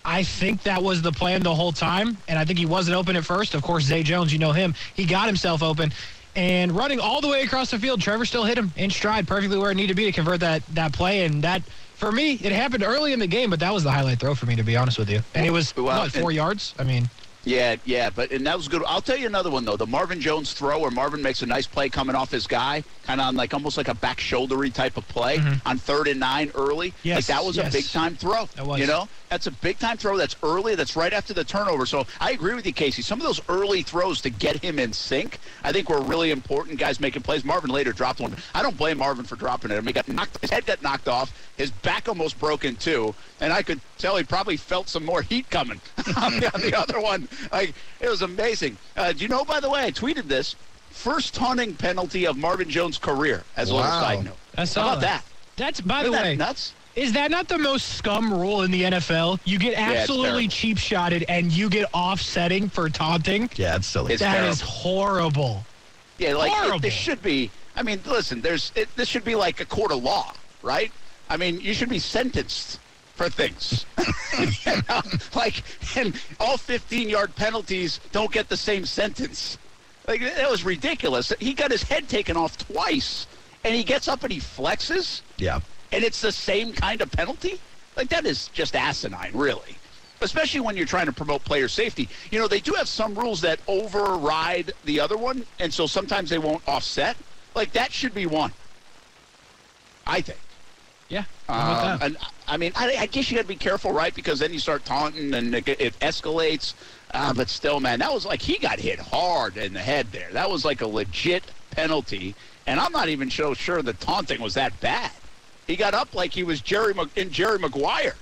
I 0.02 0.22
think 0.22 0.62
that 0.62 0.82
was 0.82 1.02
the 1.02 1.12
plan 1.12 1.42
the 1.42 1.54
whole 1.54 1.72
time, 1.72 2.16
and 2.26 2.38
I 2.38 2.44
think 2.46 2.58
he 2.58 2.64
wasn't 2.64 2.96
open 2.96 3.16
at 3.16 3.24
first. 3.24 3.54
Of 3.54 3.62
course, 3.62 3.84
Zay 3.84 4.02
Jones, 4.02 4.32
you 4.32 4.38
know 4.38 4.52
him. 4.52 4.74
He 4.94 5.04
got 5.04 5.26
himself 5.26 5.62
open 5.62 5.92
and 6.36 6.72
running 6.72 7.00
all 7.00 7.20
the 7.20 7.28
way 7.28 7.42
across 7.42 7.70
the 7.70 7.78
field. 7.78 8.00
Trevor 8.00 8.24
still 8.24 8.44
hit 8.44 8.58
him 8.58 8.72
in 8.76 8.90
stride, 8.90 9.26
perfectly 9.26 9.58
where 9.58 9.70
it 9.70 9.74
needed 9.74 9.88
to 9.88 9.94
be 9.94 10.04
to 10.04 10.12
convert 10.12 10.40
that 10.40 10.62
that 10.74 10.92
play. 10.92 11.24
And 11.24 11.42
that, 11.42 11.62
for 11.94 12.12
me, 12.12 12.32
it 12.34 12.52
happened 12.52 12.82
early 12.82 13.12
in 13.12 13.18
the 13.18 13.26
game, 13.26 13.50
but 13.50 13.60
that 13.60 13.72
was 13.72 13.84
the 13.84 13.90
highlight 13.90 14.20
throw 14.20 14.34
for 14.34 14.46
me, 14.46 14.56
to 14.56 14.62
be 14.62 14.76
honest 14.76 14.98
with 14.98 15.10
you. 15.10 15.20
And 15.34 15.46
it 15.46 15.50
was 15.50 15.74
well, 15.76 16.02
what 16.02 16.12
four 16.12 16.32
yards. 16.32 16.74
I 16.78 16.84
mean. 16.84 17.08
Yeah, 17.44 17.76
yeah, 17.84 18.10
but 18.10 18.32
and 18.32 18.46
that 18.46 18.56
was 18.56 18.68
good. 18.68 18.82
I'll 18.86 19.00
tell 19.00 19.16
you 19.16 19.26
another 19.26 19.50
one 19.50 19.64
though. 19.64 19.76
The 19.76 19.86
Marvin 19.86 20.20
Jones 20.20 20.52
throw, 20.52 20.80
where 20.80 20.90
Marvin 20.90 21.22
makes 21.22 21.40
a 21.42 21.46
nice 21.46 21.66
play 21.66 21.88
coming 21.88 22.14
off 22.14 22.30
his 22.30 22.46
guy, 22.46 22.84
kind 23.04 23.20
of 23.20 23.28
on 23.28 23.36
like 23.36 23.54
almost 23.54 23.76
like 23.76 23.88
a 23.88 23.94
back 23.94 24.18
shouldery 24.18 24.72
type 24.72 24.96
of 24.96 25.08
play 25.08 25.38
mm-hmm. 25.38 25.66
on 25.66 25.78
third 25.78 26.08
and 26.08 26.20
nine 26.20 26.50
early. 26.54 26.92
Yes, 27.02 27.16
like 27.16 27.38
that 27.38 27.44
was 27.44 27.56
yes. 27.56 27.72
a 27.72 27.76
big 27.76 27.88
time 27.88 28.14
throw. 28.14 28.46
That 28.56 28.66
was. 28.66 28.80
You 28.80 28.86
know, 28.86 29.08
that's 29.30 29.46
a 29.46 29.50
big 29.50 29.78
time 29.78 29.96
throw. 29.96 30.18
That's 30.18 30.36
early. 30.42 30.74
That's 30.74 30.96
right 30.96 31.12
after 31.12 31.32
the 31.32 31.44
turnover. 31.44 31.86
So 31.86 32.06
I 32.20 32.32
agree 32.32 32.54
with 32.54 32.66
you, 32.66 32.72
Casey. 32.72 33.00
Some 33.00 33.20
of 33.20 33.26
those 33.26 33.40
early 33.48 33.82
throws 33.82 34.20
to 34.22 34.30
get 34.30 34.62
him 34.62 34.78
in 34.78 34.92
sync, 34.92 35.38
I 35.64 35.72
think 35.72 35.88
were 35.88 36.02
really 36.02 36.30
important. 36.30 36.78
Guys 36.78 37.00
making 37.00 37.22
plays. 37.22 37.44
Marvin 37.44 37.70
later 37.70 37.92
dropped 37.92 38.20
one. 38.20 38.36
I 38.54 38.62
don't 38.62 38.76
blame 38.76 38.98
Marvin 38.98 39.24
for 39.24 39.36
dropping 39.36 39.70
it. 39.70 39.74
I 39.74 39.80
mean, 39.80 39.88
he 39.88 39.92
got 39.94 40.08
knocked, 40.08 40.38
his 40.42 40.50
head 40.50 40.66
got 40.66 40.82
knocked 40.82 41.08
off. 41.08 41.32
His 41.56 41.70
back 41.70 42.08
almost 42.08 42.38
broken 42.38 42.76
too, 42.76 43.14
and 43.40 43.52
I 43.52 43.62
could 43.62 43.80
tell 44.00 44.16
he 44.16 44.24
probably 44.24 44.56
felt 44.56 44.88
some 44.88 45.04
more 45.04 45.22
heat 45.22 45.48
coming 45.50 45.80
on, 46.16 46.40
the, 46.40 46.50
on 46.54 46.60
the 46.60 46.74
other 46.78 47.00
one. 47.00 47.28
Like 47.52 47.74
it 48.00 48.08
was 48.08 48.22
amazing. 48.22 48.76
Uh, 48.96 49.12
do 49.12 49.18
you 49.18 49.28
know? 49.28 49.44
By 49.44 49.60
the 49.60 49.70
way, 49.70 49.84
I 49.84 49.90
tweeted 49.90 50.24
this. 50.28 50.56
First 50.90 51.34
taunting 51.34 51.74
penalty 51.76 52.26
of 52.26 52.36
Marvin 52.36 52.68
Jones' 52.68 52.98
career. 52.98 53.44
As 53.56 53.70
a 53.70 53.74
wow. 53.74 53.80
little 53.80 54.00
side 54.00 54.24
note. 54.24 54.36
I 54.56 54.64
saw 54.64 54.82
How 54.82 54.88
about 54.88 55.00
that. 55.02 55.22
that? 55.22 55.24
That's 55.56 55.80
by 55.80 56.00
Isn't 56.00 56.12
the 56.12 56.18
way 56.18 56.36
nuts. 56.36 56.74
Is 56.96 57.12
that 57.12 57.30
not 57.30 57.48
the 57.48 57.58
most 57.58 57.96
scum 57.96 58.34
rule 58.34 58.62
in 58.62 58.70
the 58.72 58.82
NFL? 58.82 59.38
You 59.44 59.58
get 59.58 59.74
absolutely 59.78 60.48
terrible. 60.48 60.48
cheap 60.50 60.78
shotted 60.78 61.24
and 61.28 61.52
you 61.52 61.70
get 61.70 61.88
offsetting 61.94 62.68
for 62.68 62.88
taunting. 62.88 63.48
Yeah, 63.54 63.76
it's 63.76 63.86
silly. 63.86 64.12
It's 64.14 64.20
That 64.22 64.32
terrible. 64.32 64.50
is 64.52 64.60
horrible. 64.60 65.64
Yeah, 66.18 66.34
like 66.34 66.50
Horrible. 66.50 66.76
it, 66.78 66.82
this 66.82 66.92
should 66.92 67.22
be. 67.22 67.50
I 67.76 67.82
mean, 67.82 68.00
listen, 68.04 68.40
there's 68.40 68.72
it, 68.74 68.94
this 68.96 69.08
should 69.08 69.24
be 69.24 69.36
like 69.36 69.60
a 69.60 69.64
court 69.64 69.92
of 69.92 70.02
law, 70.02 70.34
right? 70.62 70.90
I 71.30 71.36
mean, 71.36 71.60
you 71.60 71.72
should 71.72 71.88
be 71.88 72.00
sentenced 72.00 72.78
for 73.20 73.28
things. 73.28 73.84
You 74.38 74.46
know? 74.88 75.02
Like, 75.34 75.62
and 75.94 76.18
all 76.40 76.56
15-yard 76.56 77.36
penalties 77.36 78.00
don't 78.12 78.32
get 78.32 78.48
the 78.48 78.56
same 78.56 78.86
sentence. 78.86 79.58
Like 80.08 80.22
that 80.22 80.50
was 80.50 80.64
ridiculous. 80.64 81.30
He 81.38 81.52
got 81.52 81.70
his 81.70 81.82
head 81.82 82.08
taken 82.08 82.34
off 82.38 82.56
twice, 82.56 83.26
and 83.62 83.74
he 83.74 83.84
gets 83.84 84.08
up 84.08 84.22
and 84.24 84.32
he 84.32 84.40
flexes, 84.40 85.20
Yeah. 85.36 85.60
and 85.92 86.02
it's 86.02 86.22
the 86.22 86.32
same 86.32 86.72
kind 86.72 87.02
of 87.02 87.12
penalty. 87.12 87.60
Like 87.94 88.08
that 88.08 88.24
is 88.24 88.48
just 88.48 88.74
asinine, 88.74 89.32
really. 89.34 89.76
Especially 90.22 90.60
when 90.60 90.74
you're 90.74 90.86
trying 90.86 91.06
to 91.06 91.12
promote 91.12 91.44
player 91.44 91.68
safety. 91.68 92.08
You 92.30 92.38
know, 92.38 92.48
they 92.48 92.60
do 92.60 92.72
have 92.72 92.88
some 92.88 93.14
rules 93.14 93.42
that 93.42 93.60
override 93.68 94.72
the 94.86 94.98
other 94.98 95.18
one, 95.18 95.44
and 95.58 95.72
so 95.72 95.86
sometimes 95.86 96.30
they 96.30 96.38
won't 96.38 96.66
offset. 96.66 97.18
Like 97.54 97.72
that 97.72 97.92
should 97.92 98.14
be 98.14 98.24
one. 98.24 98.52
I 100.06 100.22
think. 100.22 100.38
Yeah. 101.10 101.24
Um, 101.48 101.98
and 102.00 102.16
I 102.46 102.56
mean, 102.56 102.72
I, 102.76 102.96
I 102.96 103.06
guess 103.06 103.30
you 103.30 103.36
got 103.36 103.42
to 103.42 103.48
be 103.48 103.56
careful, 103.56 103.92
right? 103.92 104.14
Because 104.14 104.38
then 104.38 104.52
you 104.52 104.60
start 104.60 104.84
taunting 104.84 105.34
and 105.34 105.54
it, 105.54 105.68
it 105.68 105.98
escalates. 105.98 106.74
Uh, 107.12 107.34
but 107.34 107.50
still, 107.50 107.80
man, 107.80 107.98
that 107.98 108.12
was 108.12 108.24
like 108.24 108.40
he 108.40 108.56
got 108.56 108.78
hit 108.78 109.00
hard 109.00 109.56
in 109.56 109.72
the 109.72 109.80
head 109.80 110.06
there. 110.12 110.30
That 110.32 110.48
was 110.48 110.64
like 110.64 110.80
a 110.80 110.86
legit 110.86 111.42
penalty. 111.72 112.36
And 112.66 112.78
I'm 112.78 112.92
not 112.92 113.08
even 113.08 113.28
so 113.28 113.52
sure 113.52 113.82
the 113.82 113.92
taunting 113.94 114.40
was 114.40 114.54
that 114.54 114.78
bad. 114.80 115.10
He 115.66 115.74
got 115.74 115.94
up 115.94 116.14
like 116.14 116.32
he 116.32 116.44
was 116.44 116.60
Jerry 116.60 116.94
in 117.16 117.30
Jerry 117.30 117.58
Maguire. 117.58 118.14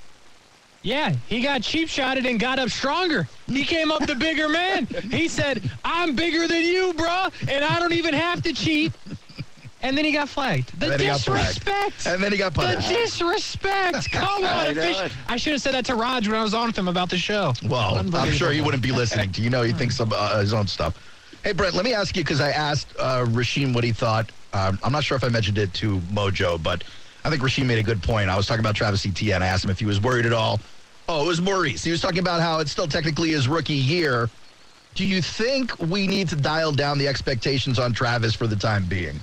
Yeah, 0.82 1.14
he 1.26 1.42
got 1.42 1.62
cheap 1.62 1.88
shotted 1.88 2.24
and 2.24 2.38
got 2.38 2.58
up 2.58 2.70
stronger. 2.70 3.28
He 3.46 3.64
came 3.64 3.90
up 3.90 4.06
the 4.06 4.14
bigger 4.14 4.48
man. 4.48 4.86
He 5.10 5.28
said, 5.28 5.68
I'm 5.84 6.14
bigger 6.14 6.46
than 6.46 6.62
you, 6.62 6.94
bruh, 6.94 7.32
and 7.50 7.64
I 7.64 7.80
don't 7.80 7.92
even 7.92 8.14
have 8.14 8.42
to 8.44 8.52
cheat. 8.52 8.92
And 9.80 9.96
then 9.96 10.04
he 10.04 10.12
got 10.12 10.28
flagged. 10.28 10.78
The 10.80 10.86
And 10.86 10.92
then 10.92 11.00
he 11.00 11.06
got 11.06 11.20
flagged. 11.20 11.58
disrespect. 11.58 12.06
And 12.06 12.22
then 12.22 12.32
he 12.32 12.38
got 12.38 12.52
punished. 12.54 12.88
the 12.88 12.94
disrespect. 12.94 14.10
Come 14.12 14.44
on, 14.44 14.74
know 14.74 15.08
I 15.28 15.36
should 15.36 15.52
have 15.52 15.62
said 15.62 15.74
that 15.74 15.84
to 15.86 15.94
Raj 15.94 16.26
when 16.26 16.36
I 16.38 16.42
was 16.42 16.54
on 16.54 16.66
with 16.66 16.78
him 16.78 16.88
about 16.88 17.10
the 17.10 17.18
show. 17.18 17.54
Well, 17.64 17.96
I'm 18.14 18.32
sure 18.32 18.50
he 18.50 18.60
wouldn't 18.60 18.82
be 18.82 18.92
listening 18.92 19.30
to 19.32 19.40
you. 19.40 19.50
Know 19.50 19.62
he 19.62 19.72
thinks 19.72 20.00
of 20.00 20.12
uh, 20.12 20.38
his 20.40 20.52
own 20.52 20.66
stuff. 20.66 20.98
Hey, 21.44 21.52
Brent, 21.52 21.74
let 21.74 21.84
me 21.84 21.94
ask 21.94 22.16
you 22.16 22.24
because 22.24 22.40
I 22.40 22.50
asked 22.50 22.88
uh, 22.98 23.24
Rashean 23.26 23.72
what 23.72 23.84
he 23.84 23.92
thought. 23.92 24.30
Um, 24.52 24.78
I'm 24.82 24.92
not 24.92 25.04
sure 25.04 25.16
if 25.16 25.22
I 25.22 25.28
mentioned 25.28 25.58
it 25.58 25.72
to 25.74 25.98
Mojo, 26.12 26.60
but 26.60 26.82
I 27.24 27.30
think 27.30 27.42
Rashean 27.42 27.66
made 27.66 27.78
a 27.78 27.82
good 27.82 28.02
point. 28.02 28.28
I 28.28 28.36
was 28.36 28.46
talking 28.46 28.60
about 28.60 28.74
Travis 28.74 29.06
Etienne. 29.06 29.42
I 29.42 29.46
asked 29.46 29.64
him 29.64 29.70
if 29.70 29.78
he 29.78 29.86
was 29.86 30.00
worried 30.00 30.26
at 30.26 30.32
all. 30.32 30.58
Oh, 31.08 31.24
it 31.24 31.28
was 31.28 31.40
Maurice. 31.40 31.84
He 31.84 31.90
was 31.90 32.00
talking 32.00 32.18
about 32.18 32.40
how 32.40 32.58
it's 32.58 32.72
still 32.72 32.88
technically 32.88 33.30
his 33.30 33.46
rookie 33.46 33.74
year. 33.74 34.28
Do 34.94 35.06
you 35.06 35.22
think 35.22 35.78
we 35.78 36.06
need 36.06 36.28
to 36.30 36.36
dial 36.36 36.72
down 36.72 36.98
the 36.98 37.06
expectations 37.06 37.78
on 37.78 37.92
Travis 37.92 38.34
for 38.34 38.46
the 38.46 38.56
time 38.56 38.84
being? 38.86 39.20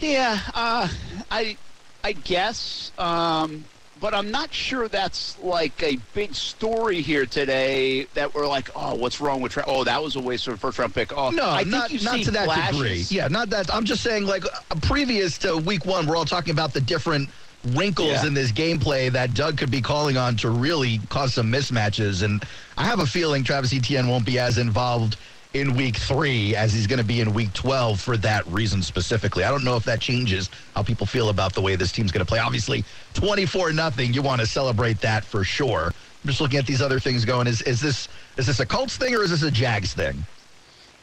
Yeah, 0.00 0.38
uh, 0.54 0.88
I, 1.30 1.56
I 2.02 2.12
guess, 2.12 2.90
um, 2.98 3.64
but 4.00 4.14
I'm 4.14 4.30
not 4.30 4.52
sure 4.52 4.88
that's 4.88 5.38
like 5.40 5.82
a 5.82 5.96
big 6.14 6.34
story 6.34 7.02
here 7.02 7.26
today. 7.26 8.04
That 8.14 8.34
we're 8.34 8.46
like, 8.46 8.70
oh, 8.74 8.94
what's 8.94 9.20
wrong 9.20 9.42
with? 9.42 9.52
Tra- 9.52 9.64
oh, 9.66 9.84
that 9.84 10.02
was 10.02 10.16
a 10.16 10.20
waste 10.20 10.48
of 10.48 10.54
a 10.54 10.56
first 10.56 10.78
round 10.78 10.94
pick. 10.94 11.16
Oh, 11.16 11.30
No, 11.30 11.48
I 11.50 11.58
think 11.58 11.68
not 11.70 11.90
you 11.90 12.00
not 12.00 12.20
to 12.22 12.30
that 12.30 12.46
flashes. 12.46 12.76
degree. 12.78 13.04
Yeah, 13.10 13.28
not 13.28 13.50
that. 13.50 13.72
I'm 13.74 13.84
just 13.84 14.02
saying, 14.02 14.24
like, 14.26 14.44
uh, 14.46 14.74
previous 14.82 15.36
to 15.38 15.56
week 15.58 15.84
one, 15.84 16.06
we're 16.06 16.16
all 16.16 16.24
talking 16.24 16.52
about 16.52 16.72
the 16.72 16.80
different 16.80 17.28
wrinkles 17.72 18.08
Yeah. 18.08 18.26
in 18.26 18.32
this 18.32 18.52
gameplay 18.52 19.12
that 19.12 19.34
Doug 19.34 19.58
could 19.58 19.70
be 19.70 19.82
calling 19.82 20.16
on 20.16 20.34
to 20.36 20.48
really 20.48 20.98
cause 21.10 21.34
some 21.34 21.52
mismatches. 21.52 22.22
And 22.22 22.42
I 22.78 22.84
have 22.84 23.00
a 23.00 23.06
feeling 23.06 23.44
Travis 23.44 23.74
Etienne 23.74 24.08
won't 24.08 24.24
be 24.24 24.38
as 24.38 24.56
involved 24.56 25.18
in 25.52 25.74
week 25.74 25.96
three 25.96 26.54
as 26.54 26.72
he's 26.72 26.86
going 26.86 26.98
to 26.98 27.04
be 27.04 27.20
in 27.20 27.32
week 27.34 27.52
12 27.52 28.00
for 28.00 28.16
that 28.18 28.46
reason 28.46 28.82
specifically. 28.82 29.42
I 29.42 29.50
don't 29.50 29.64
know 29.64 29.76
if 29.76 29.84
that 29.84 30.00
changes 30.00 30.48
how 30.74 30.82
people 30.82 31.06
feel 31.06 31.28
about 31.28 31.54
the 31.54 31.60
way 31.60 31.74
this 31.76 31.90
team's 31.90 32.12
going 32.12 32.24
to 32.24 32.28
play. 32.28 32.38
Obviously, 32.38 32.84
24 33.14 33.72
nothing, 33.72 34.12
you 34.14 34.22
want 34.22 34.40
to 34.40 34.46
celebrate 34.46 35.00
that 35.00 35.24
for 35.24 35.42
sure. 35.42 35.86
I'm 35.86 36.28
just 36.28 36.40
looking 36.40 36.58
at 36.58 36.66
these 36.66 36.80
other 36.82 37.00
things 37.00 37.24
going, 37.24 37.46
is, 37.46 37.62
is 37.62 37.80
this 37.80 38.08
is 38.36 38.46
this 38.46 38.60
a 38.60 38.66
Colts 38.66 38.96
thing 38.96 39.14
or 39.14 39.22
is 39.22 39.30
this 39.30 39.42
a 39.42 39.50
Jags 39.50 39.92
thing? 39.92 40.24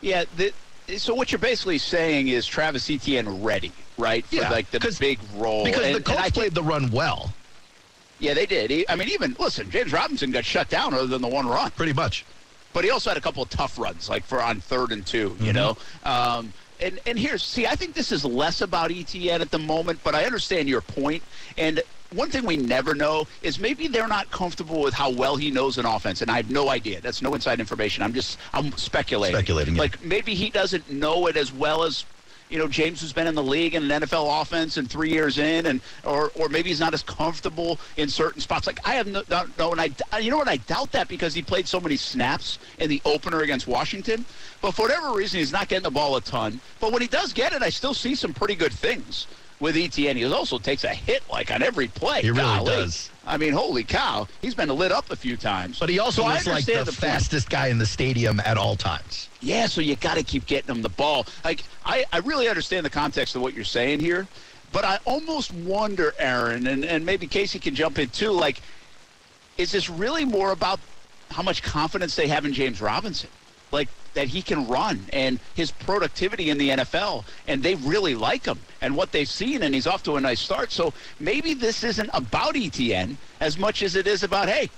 Yeah. 0.02 0.24
The, 0.38 0.54
so 0.98 1.14
what 1.14 1.32
you're 1.32 1.40
basically 1.40 1.78
saying 1.78 2.30
is 2.30 2.46
Travis 2.46 2.90
Etienne 2.90 3.44
ready, 3.44 3.74
right? 3.98 4.26
For 4.26 4.36
Yeah, 4.36 4.50
like 4.50 4.72
the 4.72 4.96
big 5.00 5.20
role. 5.36 5.66
Because 5.66 5.84
And- 5.84 5.96
the 5.96 6.02
Colts 6.02 6.32
played 6.32 6.54
the 6.54 6.64
run 6.64 6.90
well, 6.92 7.34
Yeah, 8.20 8.34
they 8.34 8.46
did. 8.46 8.86
I 8.88 8.96
mean, 8.96 9.10
even 9.10 9.36
listen, 9.40 9.70
James 9.70 9.92
Robinson 9.92 10.32
got 10.32 10.46
shut 10.46 10.70
down 10.70 10.94
other 10.94 11.08
than 11.08 11.22
the 11.22 11.28
one 11.28 11.48
run. 11.48 11.72
pretty 11.72 11.94
much. 11.94 12.24
But 12.78 12.84
he 12.84 12.92
also 12.92 13.10
had 13.10 13.18
a 13.18 13.22
couple 13.22 13.42
of 13.42 13.50
tough 13.50 13.80
runs, 13.80 14.08
like 14.08 14.24
for 14.24 14.40
on 14.40 14.62
third 14.62 14.92
and 14.92 15.04
2 15.04 15.32
Mm-hmm. 15.32 15.46
you 15.46 15.52
know. 15.52 15.76
Um, 16.04 16.54
and 16.80 17.00
and 17.08 17.18
here's 17.18 17.42
see, 17.42 17.66
I 17.66 17.74
think 17.74 17.96
this 17.96 18.12
is 18.12 18.24
less 18.24 18.62
about 18.62 18.92
ETN 18.92 19.40
at 19.40 19.50
the 19.50 19.58
moment, 19.58 20.00
but 20.04 20.14
I 20.14 20.26
understand 20.26 20.70
your 20.70 20.82
point. 20.82 21.24
And 21.58 21.82
one 22.14 22.30
thing 22.30 22.46
we 22.46 22.56
never 22.56 22.94
know 22.94 23.26
is 23.42 23.58
maybe 23.58 23.88
they're 23.88 24.08
not 24.08 24.30
comfortable 24.30 24.80
with 24.84 24.94
how 24.94 25.10
well 25.10 25.36
he 25.36 25.50
knows 25.50 25.80
an 25.80 25.88
offense, 25.88 26.22
and 26.22 26.30
I 26.30 26.36
have 26.38 26.52
no 26.52 26.70
idea. 26.70 27.02
That's 27.02 27.24
no 27.24 27.34
inside 27.34 27.60
information. 27.60 28.04
I'm 28.04 28.14
just 28.14 28.38
I'm 28.54 28.72
speculating. 28.74 29.36
Speculating, 29.36 29.76
yeah. 29.76 29.82
Like 29.82 30.04
maybe 30.04 30.36
he 30.36 30.52
doesn't 30.52 30.88
know 30.92 31.26
it 31.26 31.36
as 31.36 31.52
well 31.52 31.82
as 31.82 32.06
you 32.50 32.58
know, 32.58 32.68
James 32.68 33.02
who's 33.02 33.14
been 33.14 33.28
in 33.28 33.36
the 33.36 33.44
league 33.44 33.76
and 33.76 33.92
an 33.92 34.02
NFL 34.02 34.42
offense 34.42 34.78
and 34.78 34.90
three 34.90 35.12
years 35.12 35.38
in, 35.38 35.66
and 35.66 35.82
or 36.04 36.32
or 36.36 36.50
maybe 36.50 36.70
he's 36.70 36.80
not 36.80 36.94
as 36.94 37.04
comfortable 37.04 37.80
in 37.98 38.10
certain 38.10 38.42
spots. 38.42 38.68
Like 38.68 38.80
I 38.86 38.96
have 38.96 39.08
no, 39.08 39.24
no, 39.30 39.46
no 39.58 39.72
and 39.72 39.82
I, 39.82 40.20
you 40.20 40.32
know 40.32 40.38
what, 40.38 40.48
I 40.48 40.58
doubt 40.58 40.92
that 40.94 41.08
because 41.08 41.34
he 41.34 41.42
played 41.42 41.68
so 41.68 41.80
many 41.80 41.98
snaps 41.98 42.60
in 42.80 42.90
the 42.90 43.02
opener 43.06 43.42
against 43.42 43.68
Washington. 43.68 44.26
But 44.62 44.72
for 44.72 44.84
whatever 44.84 45.14
reason, 45.14 45.40
he's 45.40 45.52
not 45.52 45.68
getting 45.68 45.84
the 45.84 45.92
ball 45.92 46.16
a 46.16 46.22
ton. 46.22 46.60
But 46.80 46.92
when 46.92 47.02
he 47.02 47.08
does 47.08 47.34
get 47.34 47.54
it, 47.54 47.62
I 47.62 47.70
still 47.70 47.94
see 47.94 48.16
some 48.16 48.34
pretty 48.34 48.56
good 48.56 48.74
things 48.74 49.28
with 49.60 49.76
ETN. 49.76 50.16
He 50.16 50.26
also 50.26 50.60
takes 50.60 50.84
a 50.84 50.90
hit 50.90 51.24
like 51.32 51.52
on 51.52 51.62
every 51.64 51.88
play. 51.88 52.22
He 52.22 52.30
really 52.30 52.42
Golly. 52.44 52.66
does. 52.66 53.10
I 53.26 53.38
mean, 53.38 53.52
holy 53.54 53.84
cow, 53.84 54.28
he's 54.42 54.56
been 54.56 54.70
lit 54.70 54.92
up 54.92 55.12
a 55.12 55.16
few 55.16 55.36
times. 55.36 55.80
But 55.80 55.90
he 55.90 56.00
also 56.00 56.22
So 56.24 56.30
is 56.30 56.48
like 56.48 56.66
the, 56.66 56.74
point. 56.76 56.94
fastest 56.94 57.50
guy 57.50 57.68
in 57.68 57.78
the 57.78 57.86
stadium 57.86 58.40
at 58.40 58.58
all 58.58 58.76
times. 58.76 59.28
Yeah, 59.42 59.66
so 59.68 59.82
you 59.82 59.96
got 59.98 60.16
to 60.16 60.24
keep 60.24 60.46
getting 60.46 60.68
them 60.68 60.82
the 60.82 60.90
ball. 60.90 61.26
Like 61.44 61.64
I, 61.86 62.06
I 62.14 62.20
really 62.20 62.48
understand 62.48 62.86
the 62.86 62.90
context 62.90 63.36
of 63.36 63.42
what 63.42 63.54
you're 63.54 63.66
saying 63.66 64.00
here, 64.00 64.28
but 64.72 64.86
I 64.86 65.00
almost 65.06 65.54
wonder, 65.54 66.14
Aaron, 66.20 66.68
and, 66.68 66.86
and 66.86 67.06
maybe 67.06 67.28
Casey 67.28 67.60
can 67.60 67.76
jump 67.76 68.00
in 68.00 68.10
too. 68.10 68.32
Like, 68.32 68.62
is 69.58 69.72
this 69.72 69.90
really 69.90 70.24
more 70.24 70.52
about 70.52 70.80
how 71.32 71.42
much 71.44 71.64
confidence 71.64 72.16
they 72.16 72.28
have 72.28 72.46
in 72.46 72.54
James 72.54 72.80
Robinson? 72.80 73.30
Like 73.72 73.90
that 74.18 74.28
he 74.28 74.42
can 74.42 74.68
run 74.68 75.06
and 75.14 75.40
his 75.54 75.70
productivity 75.70 76.50
in 76.50 76.58
the 76.58 76.70
NFL, 76.70 77.24
and 77.48 77.62
they 77.62 77.76
really 77.76 78.16
like 78.16 78.46
him 78.46 78.60
and 78.82 78.96
what 78.96 79.12
they've 79.12 79.28
seen, 79.28 79.62
and 79.62 79.76
he's 79.76 79.86
off 79.86 80.02
to 80.02 80.16
a 80.16 80.22
nice 80.22 80.40
start. 80.40 80.72
So 80.72 80.92
maybe 81.20 81.54
this 81.54 81.84
isn't 81.84 82.10
about 82.16 82.56
ETN 82.56 83.16
as 83.40 83.60
much 83.60 83.84
as 83.84 83.96
it 83.96 84.08
is 84.08 84.24
about 84.24 84.50
hey, 84.50 84.72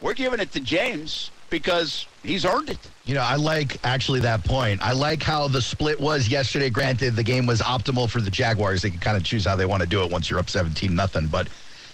we're 0.00 0.14
giving 0.14 0.40
it 0.40 0.52
to 0.52 0.60
James 0.60 1.30
because 1.50 2.06
he's 2.22 2.46
earned 2.46 2.70
it. 2.70 2.78
You 3.04 3.14
know, 3.14 3.20
I 3.20 3.36
like 3.36 3.78
actually 3.84 4.20
that 4.20 4.42
point. 4.42 4.80
I 4.82 4.92
like 4.92 5.22
how 5.22 5.48
the 5.48 5.60
split 5.60 6.00
was 6.00 6.28
yesterday. 6.28 6.70
Granted, 6.70 7.14
the 7.14 7.22
game 7.22 7.44
was 7.44 7.60
optimal 7.60 8.08
for 8.08 8.22
the 8.22 8.30
Jaguars. 8.30 8.80
They 8.80 8.90
can 8.90 9.00
kind 9.00 9.18
of 9.18 9.22
choose 9.22 9.44
how 9.44 9.54
they 9.54 9.66
want 9.66 9.82
to 9.82 9.88
do 9.88 10.02
it 10.02 10.10
once 10.10 10.30
you're 10.30 10.38
up 10.38 10.48
17 10.48 10.94
nothing. 10.94 11.26
But 11.26 11.48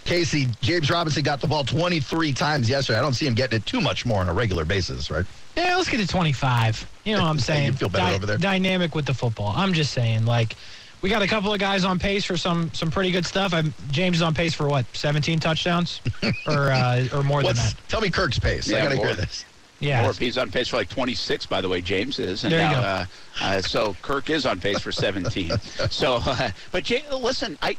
Casey, 0.05 0.49
James 0.61 0.91
Robinson 0.91 1.23
got 1.23 1.41
the 1.41 1.47
ball 1.47 1.65
23 1.65 2.33
times 2.33 2.69
yesterday. 2.69 2.99
I 2.99 3.03
don't 3.03 3.15
see 3.15 3.27
him 3.27 3.35
getting 3.35 3.57
it 3.59 3.67
too 3.67 3.81
much 3.81 4.05
more 4.05 4.21
on 4.21 4.29
a 4.29 4.35
regular 4.35 4.65
basis, 4.65 5.11
right? 5.11 5.25
Yeah, 5.57 5.77
let's 5.77 5.89
get 5.89 5.99
to 5.99 6.07
25. 6.07 6.87
You 7.05 7.17
know 7.17 7.23
what 7.23 7.29
I'm 7.29 7.39
saying? 7.41 7.67
You 7.67 7.73
feel 7.73 7.89
better 7.89 8.15
over 8.15 8.27
there? 8.27 8.37
Dynamic 8.39 8.95
with 8.95 9.07
the 9.07 9.15
football. 9.15 9.53
I'm 9.57 9.73
just 9.73 9.93
saying, 9.93 10.27
like, 10.27 10.57
we 11.01 11.09
got 11.11 11.23
a 11.23 11.27
couple 11.27 11.53
of 11.53 11.61
guys 11.61 11.85
on 11.85 11.99
pace 11.99 12.25
for 12.25 12.37
some 12.37 12.73
some 12.73 12.91
pretty 12.91 13.11
good 13.11 13.27
stuff. 13.27 13.53
I'm, 13.53 13.75
James 13.91 14.17
is 14.17 14.23
on 14.23 14.35
pace 14.35 14.55
for 14.55 14.69
what, 14.69 14.87
17 14.95 15.39
touchdowns, 15.39 16.01
or 16.47 16.71
uh, 16.71 17.07
or 17.13 17.23
more 17.23 17.43
than 17.43 17.57
that. 17.57 17.75
tell 17.89 18.01
me 18.01 18.09
Kirk's 18.11 18.39
pace? 18.39 18.71
I 18.73 18.77
Yeah, 18.77 18.83
gotta 18.85 18.97
more. 18.97 19.07
hear 19.07 19.15
this. 19.15 19.45
Yeah, 19.81 20.07
Or 20.07 20.11
if 20.11 20.19
he's 20.19 20.39
on 20.39 20.51
pace 20.51 20.69
for 20.69 20.77
like 20.77 20.89
26, 20.89 21.45
by 21.47 21.61
the 21.61 21.69
way, 21.69 21.83
James 21.83 22.19
is. 22.19 22.45
And 22.45 22.53
There 22.53 22.61
you 22.61 22.71
now, 22.77 22.81
go. 22.81 22.87
Uh, 22.87 23.07
uh, 23.43 23.61
so 23.61 23.95
Kirk 24.01 24.31
is 24.31 24.47
on 24.47 24.59
pace 24.61 24.79
for 24.81 24.93
17. 24.93 25.51
so, 25.91 26.21
uh, 26.25 26.51
but 26.73 26.85
James, 26.85 27.11
listen, 27.13 27.59
I. 27.61 27.77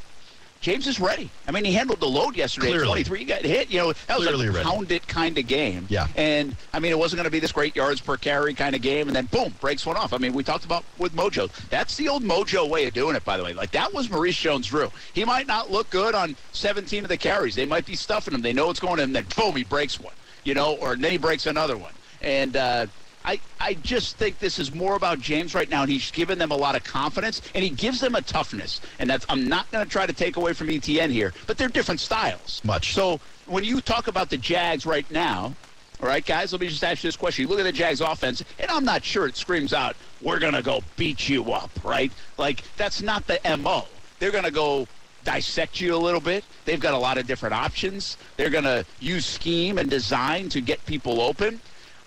James 0.65 0.87
is 0.87 0.99
ready. 0.99 1.29
I 1.47 1.51
mean, 1.51 1.63
he 1.63 1.73
handled 1.73 1.99
the 1.99 2.07
load 2.07 2.35
yesterday. 2.35 2.69
Clearly. 2.69 3.03
23, 3.03 3.19
he 3.19 3.25
got 3.25 3.43
hit. 3.43 3.69
You 3.69 3.77
know, 3.77 3.93
that 4.07 4.17
was 4.17 4.25
Clearly 4.25 4.47
a 4.47 4.63
pound 4.63 4.91
it 4.91 5.07
kind 5.07 5.37
of 5.37 5.45
game. 5.45 5.85
Yeah. 5.89 6.07
And 6.15 6.55
I 6.73 6.79
mean, 6.79 6.91
it 6.91 6.97
wasn't 6.97 7.17
going 7.17 7.25
to 7.25 7.29
be 7.29 7.39
this 7.39 7.51
great 7.51 7.75
yards 7.75 8.01
per 8.01 8.17
carry 8.17 8.55
kind 8.55 8.73
of 8.73 8.81
game, 8.81 9.05
and 9.05 9.15
then 9.15 9.25
boom, 9.27 9.53
breaks 9.61 9.85
one 9.85 9.95
off. 9.95 10.11
I 10.11 10.17
mean, 10.17 10.33
we 10.33 10.43
talked 10.43 10.65
about 10.65 10.83
with 10.97 11.15
Mojo. 11.15 11.51
That's 11.69 11.95
the 11.97 12.09
old 12.09 12.23
Mojo 12.23 12.67
way 12.67 12.87
of 12.87 12.95
doing 12.95 13.15
it, 13.15 13.23
by 13.23 13.37
the 13.37 13.43
way. 13.43 13.53
Like 13.53 13.69
that 13.73 13.93
was 13.93 14.09
Maurice 14.09 14.37
Jones-Drew. 14.37 14.91
He 15.13 15.23
might 15.23 15.45
not 15.45 15.69
look 15.69 15.87
good 15.91 16.15
on 16.15 16.35
17 16.53 17.03
of 17.03 17.09
the 17.09 17.17
carries. 17.17 17.53
They 17.53 17.67
might 17.67 17.85
be 17.85 17.95
stuffing 17.95 18.33
him. 18.33 18.41
They 18.41 18.51
know 18.51 18.71
it's 18.71 18.79
going, 18.79 18.97
to 18.97 19.03
him 19.03 19.09
and 19.09 19.17
then 19.17 19.27
boom, 19.37 19.55
he 19.55 19.65
breaks 19.65 19.99
one. 19.99 20.15
You 20.45 20.55
know, 20.55 20.77
or 20.77 20.95
then 20.95 21.11
he 21.11 21.19
breaks 21.19 21.45
another 21.45 21.77
one. 21.77 21.93
And 22.23 22.57
uh, 22.57 22.87
I, 23.25 23.39
I 23.59 23.73
just 23.73 24.17
think 24.17 24.39
this 24.39 24.59
is 24.59 24.73
more 24.73 24.95
about 24.95 25.19
James 25.19 25.55
right 25.55 25.69
now, 25.69 25.81
and 25.81 25.91
he's 25.91 26.11
given 26.11 26.37
them 26.37 26.51
a 26.51 26.55
lot 26.55 26.75
of 26.75 26.83
confidence, 26.83 27.41
and 27.55 27.63
he 27.63 27.71
gives 27.71 27.99
them 27.99 28.15
a 28.15 28.21
toughness. 28.21 28.81
And 28.99 29.09
that's 29.09 29.25
I'm 29.27 29.47
not 29.47 29.69
going 29.71 29.83
to 29.83 29.89
try 29.89 30.05
to 30.05 30.13
take 30.13 30.37
away 30.37 30.53
from 30.53 30.67
ETN 30.67 31.09
here, 31.09 31.33
but 31.47 31.57
they're 31.57 31.67
different 31.67 31.99
styles. 31.99 32.61
Much. 32.63 32.93
So 32.93 33.19
when 33.47 33.63
you 33.63 33.81
talk 33.81 34.07
about 34.07 34.29
the 34.29 34.37
Jags 34.37 34.85
right 34.85 35.09
now, 35.09 35.55
all 36.01 36.07
right, 36.07 36.25
guys, 36.25 36.51
let 36.51 36.61
me 36.61 36.67
just 36.67 36.83
ask 36.83 37.03
you 37.03 37.07
this 37.07 37.15
question. 37.15 37.43
You 37.43 37.47
look 37.47 37.59
at 37.59 37.63
the 37.63 37.71
Jags 37.71 38.01
offense, 38.01 38.43
and 38.59 38.69
I'm 38.69 38.85
not 38.85 39.03
sure 39.03 39.27
it 39.27 39.37
screams 39.37 39.73
out, 39.73 39.95
we're 40.21 40.39
going 40.39 40.53
to 40.53 40.61
go 40.61 40.81
beat 40.97 41.29
you 41.29 41.51
up, 41.51 41.71
right? 41.83 42.11
Like, 42.37 42.63
that's 42.77 43.01
not 43.01 43.25
the 43.27 43.39
MO. 43.57 43.85
They're 44.19 44.31
going 44.31 44.43
to 44.43 44.51
go 44.51 44.87
dissect 45.23 45.81
you 45.81 45.95
a 45.95 45.97
little 45.97 46.19
bit. 46.19 46.43
They've 46.65 46.79
got 46.79 46.93
a 46.93 46.97
lot 46.97 47.17
of 47.17 47.25
different 47.25 47.55
options. 47.55 48.17
They're 48.37 48.49
going 48.49 48.65
to 48.65 48.85
use 48.99 49.25
scheme 49.25 49.77
and 49.77 49.89
design 49.89 50.49
to 50.49 50.61
get 50.61 50.85
people 50.85 51.21
open. 51.21 51.59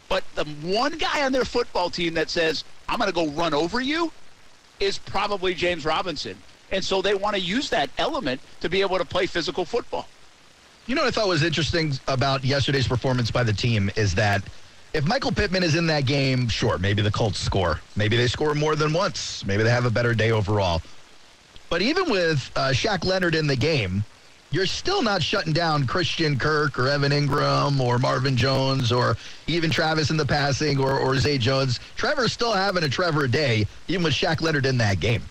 But 0.09 0.25
the 0.35 0.45
one 0.63 0.97
guy 0.99 1.25
on 1.25 1.33
their 1.33 1.45
football 1.45 1.91
team 1.91 2.15
that 2.15 2.31
says, 2.31 2.65
I'm 2.89 2.99
going 2.99 3.11
to 3.11 3.15
go 3.15 3.29
run 3.29 3.55
over 3.55 3.81
you 3.81 4.11
is 4.81 4.99
probably 4.99 5.55
James 5.55 5.85
Robinson. 5.85 6.37
And 6.71 6.85
so 6.85 7.03
they 7.03 7.15
want 7.15 7.35
to 7.37 7.41
use 7.41 7.71
that 7.71 7.91
element 7.99 8.41
to 8.61 8.69
be 8.69 8.81
able 8.81 8.99
to 8.99 9.05
play 9.05 9.27
physical 9.27 9.65
football. 9.65 10.07
You 10.87 10.95
know 10.95 11.03
what 11.03 11.09
I 11.09 11.11
thought 11.11 11.29
was 11.29 11.43
interesting 11.43 11.93
about 12.09 12.45
yesterday's 12.45 12.89
performance 12.89 13.31
by 13.31 13.43
the 13.43 13.53
team 13.53 13.91
is 13.97 14.15
that 14.15 14.43
if 14.95 15.05
Michael 15.05 15.33
Pittman 15.33 15.63
is 15.63 15.75
in 15.75 15.87
that 15.89 16.07
game, 16.07 16.49
sure, 16.49 16.79
maybe 16.79 17.03
the 17.03 17.11
Colts 17.11 17.39
score. 17.39 17.81
Maybe 17.95 18.17
they 18.17 18.27
score 18.27 18.55
more 18.55 18.75
than 18.75 18.95
once. 18.95 19.45
Maybe 19.45 19.63
they 19.63 19.71
have 19.71 19.85
a 19.85 19.91
better 19.91 20.15
day 20.15 20.31
overall. 20.31 20.81
But 21.69 21.83
even 21.83 22.11
with 22.11 22.51
uh, 22.57 22.71
Shaq 22.71 23.05
Leonard 23.05 23.35
in 23.35 23.47
the 23.47 23.57
game, 23.57 24.03
you're 24.51 24.67
still 24.67 25.03
not 25.03 25.23
shutting 25.23 25.53
down 25.53 25.87
Christian 25.87 26.39
Kirk 26.39 26.79
or 26.79 26.89
Evan 26.89 27.13
Engram 27.13 27.81
or 27.81 27.99
Marvin 27.99 28.37
Jones 28.37 28.91
or 28.91 29.17
even 29.47 29.71
Travis 29.71 30.11
in 30.11 30.17
the 30.17 30.25
passing 30.25 30.79
or, 30.79 30.99
or 30.99 31.17
Zay 31.17 31.39
Jones. 31.39 31.81
Trevor's 31.97 32.33
still 32.33 32.53
having 32.53 32.83
a 32.83 32.89
Trevor 32.89 33.29
day, 33.29 33.67
even 33.89 34.03
with 34.03 34.15
Shaq 34.15 34.41
Leonard 34.41 34.67
in 34.67 34.79
that 34.79 35.01
game. 35.01 35.23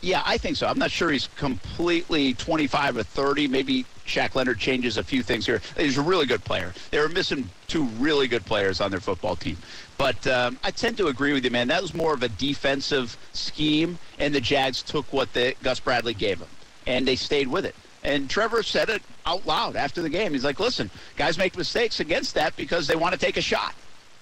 Yeah, 0.00 0.22
I 0.24 0.38
think 0.38 0.56
so. 0.56 0.66
I'm 0.66 0.78
not 0.78 0.90
sure 0.92 1.10
he's 1.10 1.28
completely 1.36 2.34
25 2.34 2.98
or 2.98 3.02
30. 3.02 3.48
Maybe 3.48 3.84
Shaq 4.06 4.34
Leonard 4.36 4.58
changes 4.58 4.96
a 4.96 5.02
few 5.02 5.22
things 5.22 5.44
here. 5.44 5.60
He's 5.76 5.98
a 5.98 6.02
really 6.02 6.26
good 6.26 6.44
player. 6.44 6.72
They 6.90 7.00
were 7.00 7.08
missing 7.08 7.50
two 7.66 7.84
really 7.84 8.28
good 8.28 8.46
players 8.46 8.80
on 8.80 8.90
their 8.92 9.00
football 9.00 9.34
team. 9.34 9.56
But 9.96 10.24
um, 10.28 10.58
I 10.62 10.70
tend 10.70 10.96
to 10.98 11.08
agree 11.08 11.32
with 11.32 11.44
you, 11.44 11.50
man. 11.50 11.66
That 11.68 11.82
was 11.82 11.94
more 11.94 12.14
of 12.14 12.22
a 12.22 12.28
defensive 12.28 13.16
scheme, 13.32 13.98
and 14.20 14.32
the 14.32 14.40
Jags 14.40 14.82
took 14.82 15.12
what 15.12 15.32
the, 15.32 15.54
Gus 15.64 15.80
Bradley 15.80 16.14
gave 16.14 16.38
them, 16.38 16.48
and 16.86 17.06
they 17.06 17.16
stayed 17.16 17.48
with 17.48 17.64
it. 17.64 17.74
And 18.04 18.30
Trevor 18.30 18.62
said 18.62 18.88
it 18.88 19.02
out 19.26 19.46
loud 19.46 19.76
after 19.76 20.02
the 20.02 20.08
game. 20.08 20.32
He's 20.32 20.44
like, 20.44 20.60
listen, 20.60 20.90
guys 21.16 21.36
make 21.36 21.56
mistakes 21.56 22.00
against 22.00 22.34
that 22.34 22.56
because 22.56 22.86
they 22.86 22.96
want 22.96 23.12
to 23.12 23.18
take 23.18 23.36
a 23.36 23.42
shot. 23.42 23.74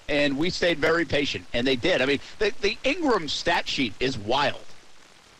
And 0.09 0.37
we 0.37 0.49
stayed 0.49 0.79
very 0.79 1.05
patient, 1.05 1.45
and 1.53 1.67
they 1.67 1.75
did. 1.75 2.01
I 2.01 2.05
mean, 2.05 2.19
the, 2.39 2.53
the 2.61 2.77
Engram 2.85 3.29
stat 3.29 3.67
sheet 3.67 3.93
is 3.99 4.17
wild. 4.17 4.61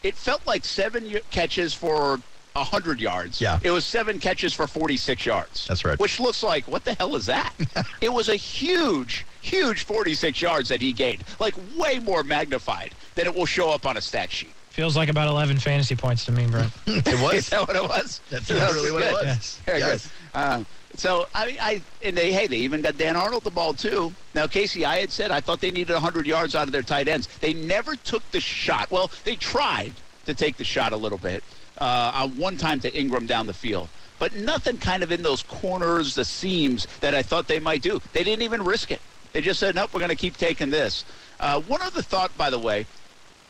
It 0.04 0.16
felt 0.16 0.46
like 0.46 0.66
seven 0.66 1.20
catches 1.32 1.74
for 1.74 2.20
100 2.54 3.00
yards. 3.00 3.40
Yeah. 3.40 3.60
It 3.64 3.72
was 3.72 3.86
seven 3.86 4.20
catches 4.20 4.54
for 4.54 4.68
46 4.68 5.26
yards. 5.26 5.68
That's 5.68 5.86
right. 5.86 5.98
Which 6.00 6.20
looks 6.20 6.44
like, 6.44 6.68
what 6.68 6.84
the 6.84 6.94
hell 6.96 7.16
is 7.16 7.26
that? 7.28 7.54
it 8.02 8.10
was 8.12 8.30
a 8.30 8.36
huge, 8.36 9.26
huge 9.42 9.84
46 9.84 10.42
yards 10.42 10.70
that 10.70 10.82
he 10.82 10.92
gained. 10.92 11.24
Like, 11.40 11.56
way 11.78 12.00
more 12.00 12.24
magnified 12.24 12.94
than 13.16 13.26
it 13.26 13.36
will 13.36 13.46
show 13.46 13.70
up 13.70 13.86
on 13.86 13.98
a 13.98 14.02
stat 14.02 14.32
sheet. 14.32 14.54
Feels 14.78 14.96
like 14.96 15.10
about 15.10 15.28
11 15.28 15.58
fantasy 15.58 15.96
points 15.96 16.24
to 16.26 16.32
me, 16.32 16.46
Brent. 16.46 16.72
it 16.86 17.20
was. 17.20 17.34
Is 17.34 17.50
that 17.50 17.68
what 17.68 17.76
it 17.76 17.82
was? 17.82 18.22
That's 18.30 18.48
literally 18.48 18.92
what 18.92 19.02
it 19.02 19.12
was. 19.12 19.24
Yes. 19.26 19.60
Very 19.66 19.80
Yes. 19.80 20.12
good. 20.34 20.40
Um, 20.40 20.66
so 20.94 21.28
I, 21.34 21.46
mean, 21.48 21.58
I 21.60 21.82
and 22.04 22.16
they 22.16 22.32
hey 22.32 22.46
they 22.46 22.58
even 22.58 22.84
got 22.84 22.96
Dan 22.96 23.16
Arnold 23.16 23.44
the 23.44 23.50
ball 23.50 23.74
too. 23.74 24.14
Now 24.36 24.46
Casey, 24.46 24.86
I 24.86 24.98
had 24.98 25.12
said 25.12 25.32
I 25.32 25.42
thought 25.42 25.62
they 25.62 25.72
needed 25.72 25.94
100 25.94 26.28
yards 26.28 26.54
out 26.54 26.68
of 26.68 26.74
their 26.74 26.84
tight 26.84 27.08
ends. 27.08 27.26
They 27.40 27.56
never 27.56 27.96
took 27.96 28.22
the 28.30 28.40
shot. 28.40 28.92
Well, 28.92 29.10
they 29.24 29.36
tried 29.36 29.94
to 30.28 30.36
take 30.36 30.58
the 30.58 30.64
shot 30.64 30.94
a 30.94 30.98
little 30.98 31.18
bit 31.18 31.44
uh, 31.80 32.12
on 32.14 32.38
one 32.38 32.56
time 32.56 32.80
to 32.82 32.92
Engram 32.92 33.26
down 33.26 33.48
the 33.48 33.56
field, 33.56 33.90
but 34.20 34.36
nothing 34.36 34.78
kind 34.78 35.02
of 35.02 35.12
in 35.12 35.24
those 35.24 35.42
corners, 35.42 36.14
the 36.14 36.24
seams 36.26 36.86
that 37.00 37.16
I 37.16 37.24
thought 37.24 37.48
they 37.48 37.60
might 37.60 37.82
do. 37.82 38.00
They 38.14 38.24
didn't 38.24 38.44
even 38.44 38.64
risk 38.64 38.92
it. 38.92 39.02
They 39.34 39.42
just 39.42 39.60
said 39.60 39.74
nope, 39.74 39.90
we're 39.92 40.02
going 40.02 40.10
to 40.10 40.16
keep 40.16 40.38
taking 40.38 40.70
this. 40.70 41.04
Uh, 41.40 41.62
one 41.62 41.82
other 41.82 42.04
thought, 42.04 42.36
by 42.38 42.52
the 42.52 42.60
way, 42.60 42.86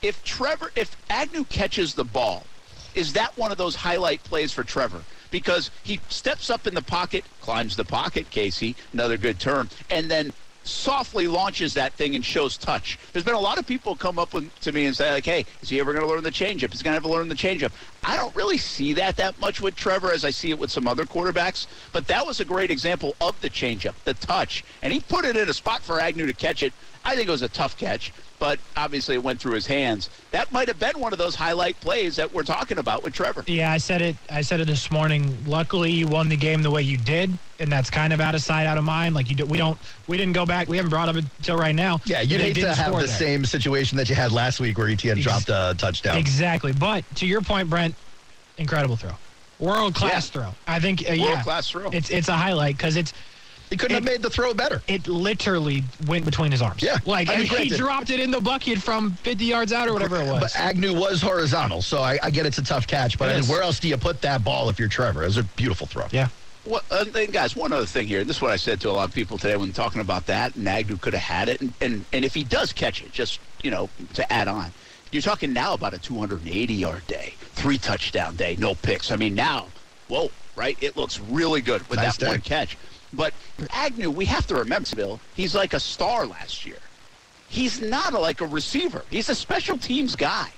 if 0.02 0.24
Trevor, 0.24 0.72
if 0.76 0.96
Agnew 1.10 1.44
catches 1.46 1.94
the 1.94 2.04
ball, 2.04 2.46
is 2.96 3.14
that 3.14 3.38
one 3.38 3.52
of 3.52 3.58
those 3.58 3.76
highlight 3.76 4.24
plays 4.24 4.52
for 4.52 4.64
Trevor? 4.64 5.02
Because 5.30 5.72
he 5.84 6.00
steps 6.10 6.50
up 6.50 6.68
in 6.68 6.74
the 6.74 6.82
pocket, 6.82 7.26
climbs 7.42 7.76
the 7.76 7.84
pocket, 7.84 8.30
Casey, 8.30 8.76
another 8.94 9.18
good 9.18 9.40
term, 9.40 9.70
and 9.90 10.10
then 10.10 10.32
softly 10.64 11.28
launches 11.28 11.74
that 11.74 11.94
thing 11.94 12.16
and 12.16 12.24
shows 12.24 12.58
touch. 12.58 13.00
There's 13.14 13.24
been 13.24 13.34
a 13.34 13.40
lot 13.40 13.58
of 13.58 13.66
people 13.66 13.96
come 13.96 14.20
up 14.20 14.34
with, 14.34 14.54
to 14.62 14.72
me 14.72 14.86
and 14.86 14.96
say, 14.96 15.12
like, 15.12 15.26
hey, 15.26 15.46
is 15.62 15.70
he 15.70 15.80
ever 15.80 15.94
going 15.94 16.06
to 16.06 16.12
learn 16.12 16.24
the 16.24 16.30
changeup? 16.30 16.72
He's 16.72 16.84
going 16.84 16.92
to 16.92 16.96
have 16.96 17.04
to 17.04 17.10
learn 17.10 17.30
the 17.30 17.36
changeup. 17.36 17.72
I 18.04 18.18
don't 18.18 18.36
really 18.36 18.58
see 18.58 18.94
that 18.94 19.16
that 19.18 19.40
much 19.40 19.62
with 19.62 19.76
Trevor 19.76 20.12
as 20.12 20.26
I 20.26 20.30
see 20.30 20.50
it 20.50 20.60
with 20.60 20.72
some 20.72 20.88
other 20.88 21.06
quarterbacks, 21.06 21.68
but 21.94 22.08
that 22.08 22.26
was 22.26 22.40
a 22.40 22.46
great 22.46 22.70
example 22.70 23.16
of 23.22 23.40
the 23.42 23.50
changeup, 23.50 23.96
the 24.04 24.14
touch. 24.16 24.64
And 24.82 24.92
he 24.92 25.00
put 25.00 25.26
it 25.26 25.38
in 25.38 25.48
a 25.50 25.54
spot 25.54 25.82
for 25.82 26.00
Agnew 26.00 26.26
to 26.26 26.34
catch 26.34 26.64
it. 26.64 26.74
I 27.06 27.16
think 27.16 27.30
it 27.30 27.32
was 27.32 27.42
a 27.42 27.50
tough 27.50 27.78
catch, 27.78 28.12
but 28.40 28.60
obviously 28.76 29.16
it 29.16 29.24
went 29.24 29.40
through 29.40 29.54
his 29.54 29.66
hands. 29.66 30.10
That 30.32 30.52
might 30.52 30.68
have 30.68 30.80
been 30.80 31.00
one 31.00 31.12
of 31.12 31.18
those 31.20 31.34
highlight 31.36 31.80
plays 31.80 32.16
that 32.18 32.32
we're 32.34 32.44
talking 32.44 32.78
about 32.78 33.04
with 33.04 33.14
Trevor. 33.14 33.44
Yeah, 33.48 33.72
I 33.72 33.78
said 33.78 34.02
it. 34.02 34.16
I 34.30 34.42
said 34.42 34.60
it 34.60 34.68
this 34.68 34.92
morning. 34.92 35.36
Luckily, 35.48 35.92
you 35.92 36.08
won 36.08 36.30
the 36.30 36.36
game 36.38 36.62
the 36.62 36.70
way 36.70 36.84
you 36.84 36.98
did, 36.98 37.32
and 37.60 37.72
that's 37.72 37.90
kind 37.90 38.14
of 38.14 38.22
out 38.22 38.36
of 38.36 38.42
sight, 38.42 38.68
out 38.68 38.78
of 38.78 38.84
mind. 38.84 39.16
Like 39.16 39.30
you, 39.30 39.36
do, 39.36 39.46
we 39.46 39.58
don't, 39.58 39.78
we 40.08 40.18
didn't 40.18 40.34
go 40.34 40.46
back. 40.46 40.68
We 40.68 40.78
haven't 40.78 40.92
brought 40.92 41.10
up 41.10 41.16
until 41.16 41.58
right 41.58 41.74
now. 41.76 42.00
Yeah, 42.06 42.22
you'd 42.22 42.40
They 42.40 42.54
hate 42.54 42.62
to 42.62 42.74
have 42.76 42.92
the 42.94 43.00
there. 43.00 43.08
same 43.08 43.44
situation 43.46 43.98
that 43.98 44.08
you 44.10 44.16
had 44.16 44.32
last 44.32 44.60
week 44.60 44.78
where 44.78 44.88
ETN 44.88 45.14
Ex- 45.18 45.22
dropped 45.24 45.50
a 45.50 45.76
touchdown. 45.78 46.18
Exactly. 46.18 46.74
But 46.74 47.04
to 47.16 47.26
your 47.26 47.42
point, 47.42 47.70
Brent, 47.70 47.96
incredible 48.60 48.98
throw, 48.98 49.12
world 49.60 49.96
class 49.96 50.28
Yeah. 50.36 50.42
throw. 50.44 50.56
I 50.68 50.80
think 50.80 51.10
uh, 51.10 51.14
yeah, 51.14 51.26
World-class 51.34 51.70
throw. 51.72 51.90
It's 51.90 52.10
it's 52.12 52.28
a 52.28 52.34
highlight 52.38 52.78
because 52.78 52.96
it's 52.98 53.14
He 53.70 53.76
couldn't 53.76 53.96
have 53.96 54.04
made 54.06 54.22
the 54.22 54.30
throw 54.30 54.54
better. 54.54 54.82
it 54.88 55.08
literally 55.08 55.84
went 56.08 56.24
between 56.24 56.52
his 56.52 56.62
arms. 56.62 56.82
Yeah, 56.82 56.98
like 57.06 57.30
I 57.30 57.38
mean, 57.38 57.50
and 57.54 57.60
he 57.66 57.70
dropped 57.70 58.10
it 58.10 58.20
in 58.20 58.32
the 58.32 58.40
bucket 58.40 58.80
from 58.80 59.12
50 59.24 59.44
yards 59.46 59.74
out 59.74 59.88
or 59.90 59.94
whatever 59.94 60.18
it 60.22 60.28
was. 60.28 60.40
But 60.42 60.56
Agnew 60.56 60.94
was 60.98 61.22
horizontal, 61.22 61.82
so 61.82 62.00
I, 62.02 62.18
I 62.24 62.30
get 62.30 62.46
it's 62.46 62.58
a 62.60 62.64
tough 62.64 62.88
catch. 62.88 63.18
But 63.18 63.30
I 63.30 63.40
mean, 63.40 63.50
where 63.50 63.62
else 63.62 63.80
do 63.80 63.88
you 63.90 63.98
put 63.98 64.22
that 64.22 64.44
ball 64.44 64.70
if 64.70 64.80
you're 64.80 64.88
Trevor? 64.88 65.24
It 65.24 65.28
was 65.28 65.38
a 65.38 65.44
beautiful 65.44 65.86
throw. 65.88 66.06
yeah. 66.12 66.30
Well, 66.66 66.82
uh, 66.92 67.06
and 67.16 67.32
guys, 67.32 67.56
one 67.56 67.72
other 67.72 67.86
thing 67.86 68.08
here. 68.08 68.26
This 68.26 68.38
is 68.38 68.42
what 68.42 68.52
I 68.52 68.58
said 68.58 68.82
to 68.82 68.90
a 68.90 68.92
lot 68.92 69.08
of 69.08 69.16
people 69.16 69.38
today 69.38 69.56
when 69.56 69.72
talking 69.72 70.02
about 70.02 70.26
that. 70.26 70.54
And 70.58 70.68
Agnew 70.68 70.98
could 70.98 71.14
have 71.14 71.24
had 71.24 71.48
it, 71.50 71.62
and, 71.62 71.74
and 71.82 72.06
and 72.12 72.26
if 72.26 72.34
he 72.34 72.44
does 72.44 72.74
catch 72.74 73.02
it, 73.02 73.12
just 73.14 73.40
you 73.64 73.72
know, 73.72 73.90
to 74.16 74.32
add 74.34 74.48
on, 74.50 74.72
you're 75.12 75.22
talking 75.22 75.54
now 75.54 75.74
about 75.74 75.94
a 75.94 75.98
280 75.98 76.74
yard 76.74 77.06
day, 77.08 77.34
three 77.54 77.78
touchdown 77.78 78.36
day, 78.36 78.56
no 78.60 78.76
picks. 78.76 79.12
I 79.12 79.16
mean, 79.16 79.34
now, 79.34 79.68
whoa, 80.10 80.30
right? 80.58 80.78
It 80.82 80.98
looks 80.98 81.20
really 81.22 81.62
good 81.62 81.88
with 81.90 82.00
Nice 82.00 82.18
that 82.18 82.26
day. 82.26 82.32
one 82.32 82.42
catch. 82.42 82.78
But 83.14 83.34
Agnew, 83.72 84.12
we 84.12 84.26
have 84.26 84.48
to 84.48 84.56
remember, 84.56 84.96
Bill, 84.96 85.20
he's 85.36 85.56
like 85.56 85.74
a 85.74 85.80
star 85.80 86.26
last 86.26 86.66
year. 86.66 86.78
He's 87.50 87.82
not 87.82 88.14
a, 88.14 88.20
like 88.20 88.42
a 88.42 88.48
receiver. 88.48 89.04
He's 89.10 89.30
a 89.30 89.36
special 89.36 89.78
teams 89.78 90.16
guy. 90.16 90.50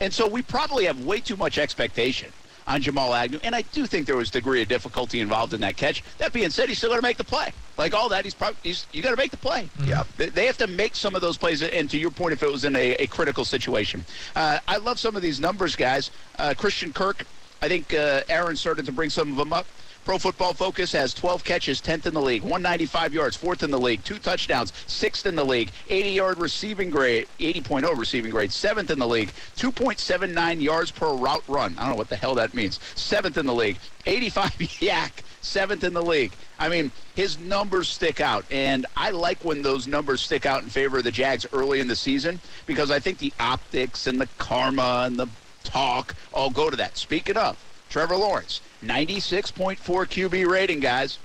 And 0.00 0.12
so 0.12 0.28
we 0.28 0.42
probably 0.42 0.84
have 0.84 1.04
way 1.04 1.20
too 1.20 1.36
much 1.36 1.58
expectation 1.58 2.32
on 2.66 2.82
Jamal 2.82 3.14
Agnew. 3.14 3.40
And 3.42 3.54
I 3.54 3.62
do 3.62 3.86
think 3.86 4.06
there 4.06 4.16
was 4.16 4.30
degree 4.30 4.60
of 4.60 4.68
difficulty 4.68 5.20
involved 5.20 5.54
in 5.54 5.60
that 5.62 5.76
catch. 5.76 6.04
That 6.18 6.32
being 6.32 6.50
said, 6.50 6.68
he's 6.68 6.78
still 6.78 6.90
going 6.90 7.00
to 7.00 7.06
make 7.06 7.16
the 7.16 7.24
play. 7.24 7.50
Like 7.78 7.94
all 7.94 8.10
that, 8.10 8.24
he's 8.24 8.34
probably 8.34 8.58
he's, 8.62 8.86
you 8.92 9.02
got 9.02 9.10
to 9.10 9.16
make 9.16 9.30
the 9.30 9.38
play. 9.38 9.68
Yeah. 9.84 10.04
They, 10.18 10.28
they 10.28 10.46
have 10.46 10.58
to 10.58 10.66
make 10.66 10.94
some 10.94 11.14
of 11.14 11.22
those 11.22 11.38
plays. 11.38 11.62
And 11.62 11.88
to 11.90 11.98
your 11.98 12.10
point, 12.10 12.34
if 12.34 12.42
it 12.42 12.52
was 12.52 12.64
in 12.64 12.76
a, 12.76 12.94
a 12.96 13.06
critical 13.06 13.44
situation, 13.44 14.04
uh, 14.36 14.58
I 14.68 14.76
love 14.76 14.98
some 14.98 15.16
of 15.16 15.22
these 15.22 15.40
numbers, 15.40 15.74
guys. 15.76 16.10
Uh, 16.38 16.54
Christian 16.56 16.92
Kirk, 16.92 17.24
I 17.62 17.68
think 17.68 17.94
uh, 17.94 18.22
Aaron 18.28 18.54
started 18.54 18.84
to 18.86 18.92
bring 18.92 19.08
some 19.10 19.30
of 19.30 19.36
them 19.36 19.52
up. 19.52 19.66
Pro 20.08 20.16
Football 20.16 20.54
Focus 20.54 20.90
has 20.92 21.12
12 21.12 21.44
catches, 21.44 21.82
10th 21.82 22.06
in 22.06 22.14
the 22.14 22.22
league, 22.22 22.40
195 22.40 23.12
yards, 23.12 23.36
4th 23.36 23.62
in 23.62 23.70
the 23.70 23.78
league, 23.78 24.02
two 24.04 24.18
touchdowns, 24.18 24.72
6th 24.86 25.26
in 25.26 25.36
the 25.36 25.44
league, 25.44 25.70
80-yard 25.90 26.38
receiving 26.38 26.88
grade, 26.88 27.26
80.0 27.38 27.94
receiving 27.94 28.30
grade, 28.30 28.48
7th 28.48 28.88
in 28.88 28.98
the 28.98 29.06
league, 29.06 29.30
2.79 29.58 30.62
yards 30.62 30.90
per 30.90 31.12
route 31.12 31.44
run. 31.46 31.74
I 31.76 31.82
don't 31.82 31.90
know 31.90 31.96
what 31.96 32.08
the 32.08 32.16
hell 32.16 32.34
that 32.36 32.54
means. 32.54 32.78
7th 32.94 33.36
in 33.36 33.44
the 33.44 33.52
league, 33.52 33.76
85 34.06 34.50
YAC, 34.80 35.10
7th 35.42 35.84
in 35.84 35.92
the 35.92 36.02
league. 36.02 36.32
I 36.58 36.70
mean, 36.70 36.90
his 37.14 37.38
numbers 37.38 37.90
stick 37.90 38.22
out, 38.22 38.46
and 38.50 38.86
I 38.96 39.10
like 39.10 39.44
when 39.44 39.60
those 39.60 39.86
numbers 39.86 40.22
stick 40.22 40.46
out 40.46 40.62
in 40.62 40.70
favor 40.70 40.96
of 40.96 41.04
the 41.04 41.12
Jags 41.12 41.44
early 41.52 41.80
in 41.80 41.86
the 41.86 41.94
season 41.94 42.40
because 42.64 42.90
I 42.90 42.98
think 42.98 43.18
the 43.18 43.34
optics 43.38 44.06
and 44.06 44.18
the 44.18 44.28
karma 44.38 45.02
and 45.04 45.18
the 45.18 45.28
talk 45.64 46.14
all 46.32 46.48
go 46.48 46.70
to 46.70 46.76
that. 46.78 46.96
Speaking 46.96 47.36
of, 47.36 47.62
Trevor 47.88 48.16
Lawrence, 48.16 48.60
96.4 48.84 49.78
QB 49.78 50.46
rating, 50.46 50.80
guys. 50.80 51.18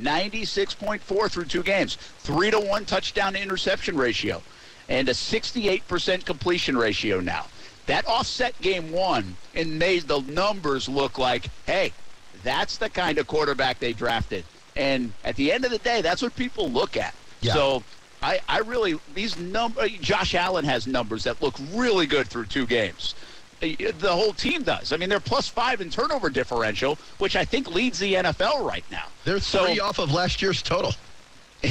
96.4 0.00 1.30
through 1.30 1.44
two 1.44 1.62
games. 1.62 1.96
Three 2.20 2.50
to 2.50 2.58
one 2.58 2.84
touchdown 2.86 3.34
to 3.34 3.42
interception 3.42 3.96
ratio. 3.96 4.42
And 4.88 5.08
a 5.08 5.12
68% 5.12 6.24
completion 6.24 6.76
ratio 6.76 7.20
now. 7.20 7.46
That 7.86 8.06
offset 8.06 8.58
game 8.60 8.92
one 8.92 9.36
and 9.54 9.78
made 9.78 10.04
the 10.04 10.20
numbers 10.22 10.88
look 10.88 11.18
like, 11.18 11.48
hey, 11.66 11.92
that's 12.42 12.78
the 12.78 12.88
kind 12.88 13.18
of 13.18 13.26
quarterback 13.26 13.78
they 13.78 13.92
drafted. 13.92 14.44
And 14.76 15.12
at 15.24 15.36
the 15.36 15.52
end 15.52 15.64
of 15.64 15.70
the 15.70 15.78
day, 15.78 16.00
that's 16.00 16.22
what 16.22 16.34
people 16.36 16.70
look 16.70 16.96
at. 16.96 17.14
Yeah. 17.40 17.54
So 17.54 17.82
I, 18.22 18.40
I 18.48 18.58
really 18.58 18.98
these 19.14 19.38
number 19.38 19.80
uh, 19.80 19.88
Josh 19.88 20.34
Allen 20.34 20.64
has 20.64 20.86
numbers 20.86 21.24
that 21.24 21.40
look 21.42 21.54
really 21.72 22.06
good 22.06 22.28
through 22.28 22.46
two 22.46 22.66
games. 22.66 23.14
Uh, 23.62 23.66
The 23.98 24.10
whole 24.10 24.32
team 24.32 24.62
does. 24.62 24.92
I 24.92 24.96
mean, 24.96 25.08
they're 25.08 25.20
plus 25.20 25.48
five 25.48 25.80
in 25.80 25.90
turnover 25.90 26.30
differential, 26.30 26.96
which 27.18 27.36
I 27.36 27.44
think 27.44 27.68
leads 27.74 27.98
the 27.98 28.14
NFL 28.14 28.64
right 28.66 28.84
now. 28.90 29.04
They're 29.24 29.40
So- 29.40 29.66
three 29.66 29.80
off 29.80 29.98
of 29.98 30.12
last 30.12 30.40
year's 30.42 30.62
total. 30.62 30.94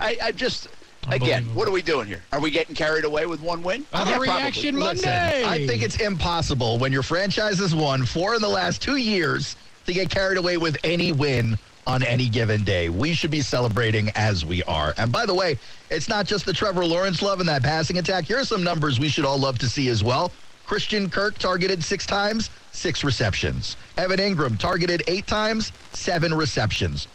I, 0.00 0.16
I 0.22 0.32
just 0.32 0.68
again, 1.10 1.44
what 1.54 1.68
are 1.68 1.70
we 1.70 1.82
doing 1.82 2.06
here? 2.08 2.22
Are 2.32 2.40
we 2.40 2.50
getting 2.50 2.74
carried 2.74 3.04
away 3.04 3.26
with 3.26 3.40
one 3.40 3.62
win? 3.62 3.84
Other 3.92 4.10
Yeah, 4.10 4.16
probably. 4.18 4.28
reaction 4.34 4.78
Listen, 4.78 5.08
Monday. 5.10 5.44
I 5.44 5.66
think 5.66 5.82
it's 5.82 6.00
impossible 6.00 6.78
when 6.78 6.92
your 6.92 7.02
franchise 7.04 7.58
has 7.60 7.74
won 7.74 8.04
four 8.04 8.34
in 8.34 8.42
the 8.42 8.48
last 8.48 8.82
two 8.82 8.96
years 8.96 9.56
to 9.86 9.92
get 9.92 10.10
carried 10.10 10.36
away 10.36 10.56
with 10.56 10.76
any 10.84 11.12
win 11.12 11.56
on 11.86 12.02
any 12.02 12.28
given 12.28 12.64
day. 12.64 12.88
We 12.90 13.14
should 13.14 13.30
be 13.30 13.40
celebrating 13.40 14.10
as 14.16 14.44
we 14.44 14.62
are. 14.64 14.92
And 14.98 15.10
by 15.10 15.24
the 15.24 15.32
way, 15.34 15.58
it's 15.90 16.08
not 16.08 16.26
just 16.26 16.44
the 16.44 16.52
Trevor 16.52 16.84
Lawrence 16.84 17.22
love 17.22 17.40
and 17.40 17.48
that 17.48 17.62
passing 17.62 17.96
attack. 17.98 18.24
Here 18.24 18.38
are 18.40 18.44
some 18.44 18.62
numbers 18.62 19.00
we 19.00 19.08
should 19.08 19.24
all 19.24 19.38
love 19.38 19.58
to 19.60 19.68
see 19.68 19.88
as 19.88 20.04
well. 20.04 20.30
Christian 20.68 21.08
Kirk 21.08 21.38
targeted 21.38 21.82
six 21.82 22.04
times, 22.04 22.50
six 22.72 23.02
receptions. 23.02 23.78
Evan 23.96 24.18
Engram 24.18 24.58
targeted 24.58 25.02
eight 25.06 25.26
times, 25.26 25.72
seven 25.94 26.34
receptions. 26.34 27.08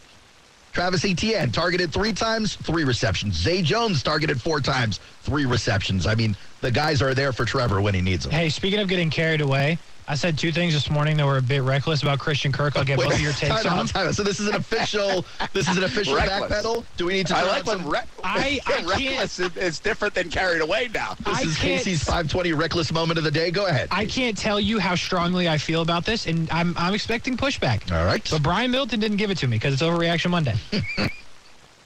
Travis 0.72 1.04
Etienne 1.04 1.52
targeted 1.52 1.92
three 1.92 2.12
times, 2.12 2.56
three 2.56 2.82
receptions. 2.82 3.36
Zay 3.36 3.62
Jones 3.62 4.02
targeted 4.02 4.42
four 4.42 4.60
times, 4.60 4.98
three 5.22 5.46
receptions. 5.46 6.04
I 6.04 6.16
mean, 6.16 6.36
the 6.62 6.70
guys 6.72 7.00
are 7.00 7.14
there 7.14 7.32
for 7.32 7.44
Trevor 7.44 7.80
when 7.80 7.94
he 7.94 8.00
needs 8.00 8.24
them. 8.24 8.32
Hey, 8.32 8.48
speaking 8.48 8.80
of 8.80 8.88
getting 8.88 9.08
carried 9.08 9.40
away, 9.40 9.78
I 10.06 10.16
said 10.16 10.36
two 10.36 10.52
things 10.52 10.74
this 10.74 10.90
morning 10.90 11.16
that 11.16 11.24
were 11.24 11.38
a 11.38 11.42
bit 11.42 11.62
reckless 11.62 12.02
about 12.02 12.18
Christian 12.18 12.52
Kirk. 12.52 12.76
I'll 12.76 12.84
get 12.84 12.98
Wait, 12.98 13.06
both 13.06 13.14
of 13.14 13.20
your 13.22 13.32
takes 13.34 13.62
time 13.62 13.66
on 13.66 13.66
out, 13.66 13.76
them. 13.78 13.86
time 13.86 14.08
out. 14.08 14.14
So 14.14 14.22
this 14.22 14.38
is 14.38 14.48
an 14.48 14.54
official. 14.56 15.24
this 15.54 15.66
is 15.66 15.78
an 15.78 15.84
official 15.84 16.14
Reckless. 16.14 16.52
backpedal. 16.62 16.84
Do 16.98 17.06
we 17.06 17.14
need 17.14 17.26
to? 17.28 17.36
I 17.36 17.40
throw 17.40 17.50
like 17.50 17.66
when 17.66 17.78
some- 17.78 17.88
re- 17.90 17.98
I- 18.24 18.60
I 18.66 18.70
can't- 18.72 18.86
reckless 18.86 19.38
is, 19.40 19.56
is 19.56 19.80
different 19.80 20.12
than 20.12 20.28
carried 20.28 20.60
away 20.60 20.90
now. 20.92 21.14
This 21.24 21.38
I 21.38 21.42
is 21.42 21.56
Casey's 21.58 22.04
520 22.04 22.52
reckless 22.52 22.92
moment 22.92 23.16
of 23.16 23.24
the 23.24 23.30
day. 23.30 23.50
Go 23.50 23.64
ahead. 23.66 23.88
I 23.90 24.04
can't 24.04 24.36
tell 24.36 24.60
you 24.60 24.78
how 24.78 24.94
strongly 24.94 25.48
I 25.48 25.56
feel 25.56 25.80
about 25.80 26.04
this, 26.04 26.26
and 26.26 26.50
I'm 26.50 26.76
I'm 26.76 26.92
expecting 26.92 27.38
pushback. 27.38 27.90
All 27.90 28.04
right. 28.04 28.26
But 28.30 28.42
Brian 28.42 28.70
Middleton 28.70 29.00
didn't 29.00 29.16
give 29.16 29.30
it 29.30 29.38
to 29.38 29.48
me 29.48 29.56
because 29.56 29.72
it's 29.72 29.82
Overreaction 29.82 30.28
Monday. 30.30 30.54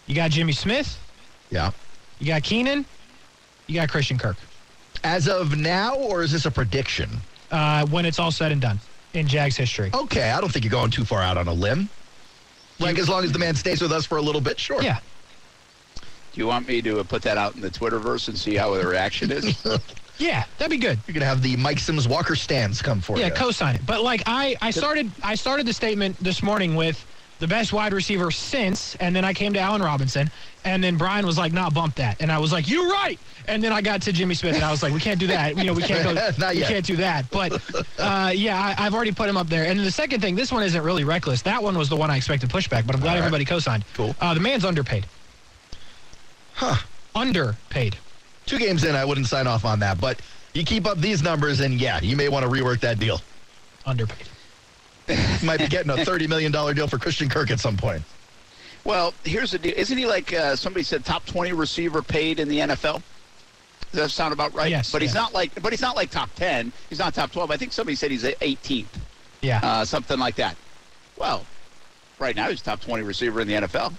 you 0.08 0.14
got 0.16 0.32
Jimmy 0.32 0.52
Smith, 0.52 0.98
yeah. 1.50 1.70
you 2.18 2.26
got 2.26 2.42
Keenan, 2.42 2.84
you 3.68 3.76
got 3.76 3.88
Christian 3.88 4.18
Kirk. 4.18 4.36
As 5.04 5.28
of 5.28 5.56
now, 5.56 5.94
or 5.94 6.22
is 6.24 6.32
this 6.32 6.46
a 6.46 6.50
prediction? 6.50 7.08
Uh, 7.50 7.86
when 7.86 8.04
it's 8.04 8.18
all 8.18 8.30
said 8.30 8.52
and 8.52 8.60
done 8.60 8.78
in 9.14 9.26
Jags 9.26 9.56
history. 9.56 9.90
Okay, 9.94 10.30
I 10.30 10.40
don't 10.40 10.52
think 10.52 10.64
you're 10.64 10.70
going 10.70 10.90
too 10.90 11.04
far 11.04 11.22
out 11.22 11.36
on 11.38 11.48
a 11.48 11.52
limb. 11.52 11.88
Like 12.78 12.98
as 12.98 13.08
long 13.08 13.24
as 13.24 13.32
the 13.32 13.38
man 13.38 13.54
stays 13.54 13.80
with 13.80 13.90
us 13.92 14.04
for 14.04 14.18
a 14.18 14.22
little 14.22 14.40
bit, 14.40 14.58
sure. 14.60 14.82
Yeah. 14.82 14.98
Do 15.96 16.40
you 16.40 16.46
want 16.46 16.68
me 16.68 16.82
to 16.82 17.00
uh, 17.00 17.04
put 17.04 17.22
that 17.22 17.38
out 17.38 17.54
in 17.54 17.60
the 17.62 17.70
Twitterverse 17.70 18.28
and 18.28 18.38
see 18.38 18.54
how 18.54 18.74
the 18.74 18.86
reaction 18.86 19.30
is? 19.32 19.64
Yeah, 20.20 20.42
that'd 20.58 20.68
be 20.72 20.78
good. 20.78 20.98
You're 21.06 21.14
gonna 21.14 21.26
have 21.26 21.42
the 21.42 21.56
Mike 21.58 21.78
Sims 21.78 22.08
Walker 22.08 22.34
stands 22.34 22.82
come 22.82 23.00
for 23.00 23.16
Yeah, 23.16 23.26
you. 23.26 23.32
co-sign 23.34 23.76
it. 23.76 23.86
But 23.86 24.02
like 24.02 24.20
I, 24.26 24.56
I 24.60 24.72
started 24.72 25.12
I 25.22 25.36
started 25.36 25.64
the 25.64 25.72
statement 25.72 26.16
this 26.18 26.42
morning 26.42 26.74
with 26.74 27.06
the 27.38 27.46
best 27.46 27.72
wide 27.72 27.92
receiver 27.92 28.30
since, 28.30 28.96
and 28.96 29.14
then 29.14 29.24
I 29.24 29.32
came 29.32 29.52
to 29.52 29.60
Allen 29.60 29.82
Robinson, 29.82 30.30
and 30.64 30.82
then 30.82 30.96
Brian 30.96 31.24
was 31.24 31.38
like, 31.38 31.52
"Nah, 31.52 31.70
bump 31.70 31.94
that," 31.96 32.20
and 32.20 32.32
I 32.32 32.38
was 32.38 32.52
like, 32.52 32.68
"You're 32.68 32.88
right." 32.88 33.18
And 33.46 33.62
then 33.62 33.72
I 33.72 33.80
got 33.80 34.02
to 34.02 34.12
Jimmy 34.12 34.34
Smith, 34.34 34.56
and 34.56 34.64
I 34.64 34.70
was 34.70 34.82
like, 34.82 34.92
"We 34.92 35.00
can't 35.00 35.20
do 35.20 35.26
that. 35.28 35.56
You 35.56 35.64
know, 35.64 35.72
we 35.72 35.82
can't 35.82 36.02
go. 36.04 36.12
Not 36.38 36.54
we 36.54 36.62
can't 36.62 36.84
do 36.84 36.96
that." 36.96 37.30
But 37.30 37.52
uh, 37.98 38.32
yeah, 38.34 38.60
I, 38.60 38.86
I've 38.86 38.94
already 38.94 39.12
put 39.12 39.28
him 39.28 39.36
up 39.36 39.48
there. 39.48 39.64
And 39.64 39.78
then 39.78 39.84
the 39.84 39.92
second 39.92 40.20
thing, 40.20 40.34
this 40.34 40.52
one 40.52 40.62
isn't 40.62 40.82
really 40.82 41.04
reckless. 41.04 41.42
That 41.42 41.62
one 41.62 41.78
was 41.78 41.88
the 41.88 41.96
one 41.96 42.10
I 42.10 42.16
expected 42.16 42.50
pushback, 42.50 42.86
but 42.86 42.94
I'm 42.94 43.00
glad 43.00 43.12
right. 43.12 43.18
everybody 43.18 43.44
co-signed. 43.44 43.84
Cool. 43.94 44.14
Uh, 44.20 44.34
the 44.34 44.40
man's 44.40 44.64
underpaid. 44.64 45.06
Huh. 46.54 46.76
Underpaid. 47.14 47.96
Two 48.46 48.58
games 48.58 48.84
in, 48.84 48.96
I 48.96 49.04
wouldn't 49.04 49.26
sign 49.26 49.46
off 49.46 49.64
on 49.64 49.78
that, 49.80 50.00
but 50.00 50.20
you 50.54 50.64
keep 50.64 50.86
up 50.86 50.98
these 50.98 51.22
numbers, 51.22 51.60
and 51.60 51.80
yeah, 51.80 52.00
you 52.00 52.16
may 52.16 52.28
want 52.28 52.44
to 52.44 52.50
rework 52.50 52.80
that 52.80 52.98
deal. 52.98 53.20
Underpaid. 53.86 54.26
Might 55.44 55.58
be 55.58 55.68
getting 55.68 55.90
a 55.90 56.04
thirty 56.04 56.26
million 56.26 56.52
dollar 56.52 56.74
deal 56.74 56.86
for 56.88 56.98
Christian 56.98 57.28
Kirk 57.28 57.50
at 57.50 57.60
some 57.60 57.76
point. 57.76 58.02
well, 58.84 59.14
here's 59.24 59.50
the 59.52 59.58
deal. 59.58 59.74
Isn't 59.76 59.96
he 59.98 60.06
like 60.06 60.32
uh, 60.32 60.56
somebody 60.56 60.82
said 60.82 61.04
top 61.04 61.26
20 61.26 61.52
receiver 61.52 62.02
paid 62.02 62.40
in 62.40 62.48
the 62.48 62.58
NFL? 62.60 63.02
Does 63.90 64.00
that 64.00 64.10
sound 64.10 64.32
about 64.32 64.52
right? 64.54 64.70
Yes, 64.70 64.92
But 64.92 65.00
he's 65.02 65.14
not 65.14 65.32
like 65.32 65.60
but 65.62 65.72
he's 65.72 65.80
not 65.80 65.96
like 65.96 66.10
top 66.10 66.34
10. 66.34 66.72
He's 66.90 66.98
not 66.98 67.14
top 67.14 67.32
12. 67.32 67.50
I 67.50 67.56
think 67.56 67.72
somebody 67.72 67.96
said 67.96 68.10
he's 68.10 68.24
18th. 68.24 68.86
Yeah. 69.40 69.60
uh, 69.62 69.84
something 69.84 70.18
like 70.18 70.34
that. 70.36 70.56
Well, 71.16 71.46
right 72.18 72.34
now 72.36 72.48
he's 72.50 72.60
top 72.60 72.80
20 72.80 73.02
receiver 73.02 73.40
in 73.40 73.48
the 73.48 73.54
NFL. 73.54 73.94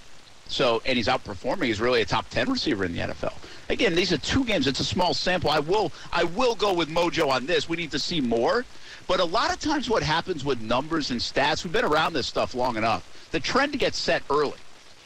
So, 0.48 0.82
and 0.84 0.96
he's 0.96 1.06
outperforming. 1.06 1.66
He's 1.66 1.80
really 1.80 2.02
a 2.02 2.04
top 2.04 2.28
10 2.30 2.50
receiver 2.50 2.84
in 2.84 2.92
the 2.92 2.98
NFL. 2.98 3.32
Again, 3.68 3.94
these 3.94 4.12
are 4.12 4.18
two 4.18 4.44
games. 4.44 4.66
It's 4.66 4.80
a 4.80 4.84
small 4.84 5.14
sample. 5.14 5.48
I 5.48 5.60
will, 5.60 5.92
I 6.12 6.24
will 6.24 6.56
go 6.56 6.72
with 6.74 6.88
Mojo 6.88 7.28
on 7.28 7.46
this. 7.46 7.68
We 7.68 7.76
need 7.76 7.92
to 7.92 8.00
see 8.00 8.20
more. 8.20 8.64
But 9.06 9.20
a 9.20 9.24
lot 9.24 9.52
of 9.52 9.58
times, 9.58 9.90
what 9.90 10.02
happens 10.02 10.44
with 10.44 10.60
numbers 10.60 11.10
and 11.10 11.20
stats, 11.20 11.64
we've 11.64 11.72
been 11.72 11.84
around 11.84 12.12
this 12.12 12.26
stuff 12.26 12.54
long 12.54 12.76
enough. 12.76 13.28
The 13.32 13.40
trend 13.40 13.78
gets 13.78 13.98
set 13.98 14.22
early, 14.30 14.58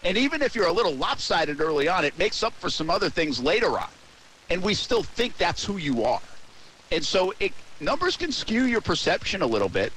and 0.03 0.17
even 0.17 0.43
if 0.43 0.55
you're 0.55 0.67
a 0.67 0.73
little 0.73 0.95
lopsided 0.95 1.61
early 1.61 1.89
on, 1.89 2.05
it 2.05 2.19
makes 2.19 2.43
up 2.43 2.53
for 2.55 2.71
some 2.71 2.91
other 2.91 3.09
things 3.09 3.41
later 3.41 3.79
on. 3.79 3.89
And 4.51 4.63
we 4.63 4.75
still 4.75 5.03
think 5.03 5.37
that's 5.39 5.65
who 5.65 5.79
you 5.79 6.05
are. 6.05 6.21
And 6.93 7.05
so 7.05 7.33
it, 7.41 7.53
numbers 7.81 8.17
can 8.17 8.31
skew 8.31 8.65
your 8.65 8.83
perception 8.83 9.41
a 9.41 9.47
little 9.47 9.71
bit, 9.71 9.93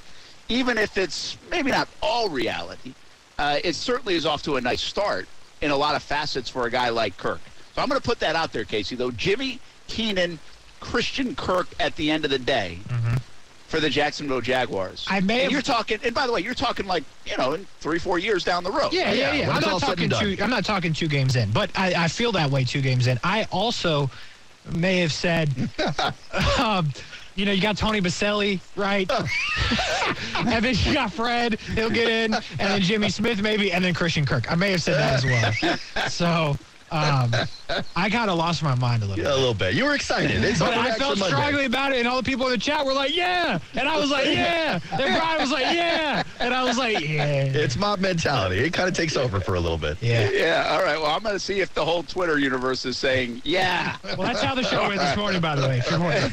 even 0.48 0.78
if 0.78 0.98
it's 0.98 1.38
maybe 1.52 1.72
not 1.72 1.90
all 2.02 2.30
reality. 2.30 2.94
Uh, 3.38 3.60
it 3.64 3.76
certainly 3.76 4.16
is 4.16 4.26
off 4.26 4.42
to 4.44 4.56
a 4.56 4.62
nice 4.62 4.82
start 4.82 5.28
in 5.62 5.72
a 5.72 5.76
lot 5.76 5.96
of 5.96 6.02
facets 6.02 6.50
for 6.50 6.66
a 6.66 6.72
guy 6.72 6.90
like 6.90 7.18
Kirk. 7.18 7.42
So 7.76 7.82
I'm 7.82 7.90
going 7.90 8.00
to 8.00 8.06
put 8.06 8.20
that 8.22 8.36
out 8.36 8.54
there, 8.54 8.64
Casey, 8.64 8.96
though. 8.96 9.12
Jimmy 9.12 9.60
Keenan, 9.88 10.40
Christian 10.80 11.36
Kirk 11.36 11.68
at 11.80 11.96
the 11.98 12.10
end 12.10 12.24
of 12.26 12.32
the 12.32 12.40
day 12.40 12.80
for 13.68 13.80
the 13.80 13.90
Jacksonville 13.90 14.42
Jaguars. 14.42 15.06
I 15.10 15.20
may 15.20 15.36
and 15.36 15.44
have- 15.44 15.52
you're 15.52 15.62
talking, 15.62 16.00
and 16.04 16.16
by 16.16 16.26
the 16.26 16.34
way, 16.34 16.42
you're 16.42 16.54
talking 16.54 16.88
like, 16.88 17.04
you 17.26 17.38
know, 17.38 17.54
in 17.54 17.68
three, 17.80 18.00
four 18.00 18.18
years 18.18 18.44
down 18.44 18.64
the 18.64 18.72
road. 18.72 18.94
Yeah, 18.94 19.12
yeah, 19.12 19.34
yeah, 19.34 19.42
yeah. 19.42 19.52
I'm 19.52 19.62
not 19.62 19.82
talking 19.82 20.10
two. 20.10 20.38
I'm 20.42 20.50
not 20.50 20.66
talking 20.66 20.94
two 20.94 21.08
games 21.08 21.36
in, 21.36 21.52
but 21.52 21.70
I, 21.76 22.06
I 22.06 22.08
feel 22.08 22.32
that 22.32 22.50
way 22.50 22.64
two 22.64 22.82
games 22.82 23.08
in. 23.08 23.20
I 23.24 23.46
also 23.52 24.10
may 24.74 25.00
have 25.00 25.12
said, 25.12 25.50
um, 26.60 26.92
you 27.36 27.46
know, 27.46 27.52
you 27.52 27.62
got 27.62 27.78
Tony 27.78 28.02
Boselli, 28.02 28.60
right? 28.76 29.10
and 30.38 30.64
then 30.64 30.76
you 30.76 30.94
got 30.94 31.12
Fred, 31.12 31.60
he'll 31.76 31.90
get 31.90 32.08
in, 32.08 32.34
and 32.34 32.44
then 32.60 32.82
Jimmy 32.82 33.10
Smith 33.10 33.42
maybe, 33.42 33.72
and 33.72 33.84
then 33.84 33.94
Christian 33.94 34.26
Kirk. 34.26 34.52
I 34.52 34.56
may 34.56 34.72
have 34.72 34.82
said 34.82 34.96
that 34.96 35.24
as 35.24 35.62
well. 35.62 35.78
So 36.10 36.58
um, 36.90 37.32
I 37.96 38.10
kind 38.10 38.30
of 38.30 38.38
lost 38.38 38.64
my 38.64 38.74
mind 38.76 39.04
a 39.04 39.06
little 39.08 39.22
Yeah, 39.24 39.32
a 39.32 39.34
bit. 39.34 39.40
little 39.40 39.54
bit. 39.54 39.74
You 39.74 39.86
were 39.86 39.94
excited. 39.96 40.44
It's 40.44 40.60
But 40.60 40.74
I 40.74 40.96
felt 40.96 41.18
strongly 41.18 41.66
about 41.66 41.92
it, 41.94 42.00
and 42.00 42.08
all 42.08 42.18
the 42.18 42.24
people 42.24 42.46
in 42.46 42.52
the 42.54 42.58
chat 42.58 42.86
were 42.86 42.94
like, 42.94 43.14
"Yeah," 43.16 43.60
and 43.76 43.90
I 43.90 43.98
was 43.98 44.10
like, 44.10 44.26
"Yeah," 44.26 44.80
and 44.92 45.16
Brian 45.18 45.42
was 45.42 45.52
like, 45.52 45.66
"Yeah," 45.76 46.24
and 46.40 46.54
I 46.54 46.64
was 46.64 46.78
like, 46.78 47.00
"Yeah." 47.02 47.44
It's 47.46 47.76
mob 47.76 48.00
mentality. 48.00 48.60
It 48.60 48.72
kind 48.74 48.88
of 48.88 48.96
takes 48.96 49.18
over 49.18 49.40
for 49.42 49.56
a 49.56 49.60
little 49.60 49.78
bit. 49.78 49.98
Yeah. 50.02 50.30
Yeah, 50.30 50.68
all 50.72 50.84
right. 50.84 50.98
Well, 51.00 51.12
I'm 51.12 51.22
going 51.24 51.36
to 51.36 51.40
see 51.40 51.60
if 51.60 51.74
the 51.74 51.84
whole 51.84 52.04
Twitter 52.04 52.40
universe 52.40 52.86
is 52.86 52.98
saying, 52.98 53.42
yeah. 53.44 53.98
Well, 54.04 54.18
that's 54.28 54.42
how 54.42 54.56
the 54.56 54.64
show 54.64 54.88
went 54.88 55.00
this 55.00 55.18
morning, 55.18 55.42
by 55.42 55.56
the 55.56 55.68
way. 55.68 55.82
Good 55.90 56.00
morning. 56.00 56.32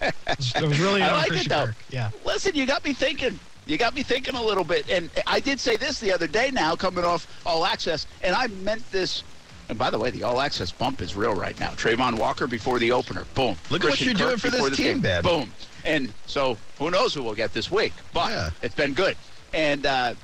It 0.00 0.62
was- 0.62 0.78
really 0.80 1.02
I 1.02 1.12
like 1.12 1.32
it, 1.32 1.48
though. 1.48 1.66
Kirk. 1.66 1.74
Yeah. 1.90 2.10
Listen, 2.24 2.54
you 2.54 2.66
got 2.66 2.84
me 2.84 2.92
thinking. 2.92 3.38
You 3.66 3.76
got 3.78 3.94
me 3.94 4.02
thinking 4.02 4.34
a 4.36 4.42
little 4.42 4.62
bit. 4.64 4.88
And 4.88 5.10
I 5.26 5.40
did 5.40 5.58
say 5.58 5.76
this 5.76 5.98
the 5.98 6.12
other 6.12 6.26
day 6.28 6.50
now, 6.52 6.76
coming 6.76 7.04
off 7.04 7.26
All 7.44 7.66
Access, 7.66 8.06
and 8.22 8.34
I 8.34 8.46
meant 8.46 8.88
this. 8.92 9.22
And 9.68 9.76
by 9.78 9.90
the 9.90 9.98
way, 9.98 10.10
the 10.10 10.22
All 10.22 10.40
Access 10.40 10.70
bump 10.70 11.02
is 11.02 11.16
real 11.16 11.34
right 11.34 11.58
now. 11.58 11.70
Travon 11.70 12.18
Walker 12.18 12.46
before 12.46 12.78
the 12.78 12.92
opener. 12.92 13.24
Boom. 13.34 13.56
Look 13.70 13.84
at 13.84 13.90
what 13.90 14.00
you're 14.00 14.14
doing 14.14 14.36
for 14.36 14.48
this 14.50 14.76
team, 14.76 14.86
game. 14.86 15.02
man. 15.02 15.22
Boom. 15.22 15.52
And 15.84 16.12
so 16.26 16.56
who 16.78 16.90
knows 16.90 17.14
who 17.14 17.22
we'll 17.22 17.34
get 17.34 17.52
this 17.52 17.70
week. 17.70 17.92
But 18.12 18.30
Yeah. 18.30 18.50
it's 18.62 18.74
been 18.74 18.94
good. 18.94 19.16
And 19.52 19.84
uh, 19.86 20.14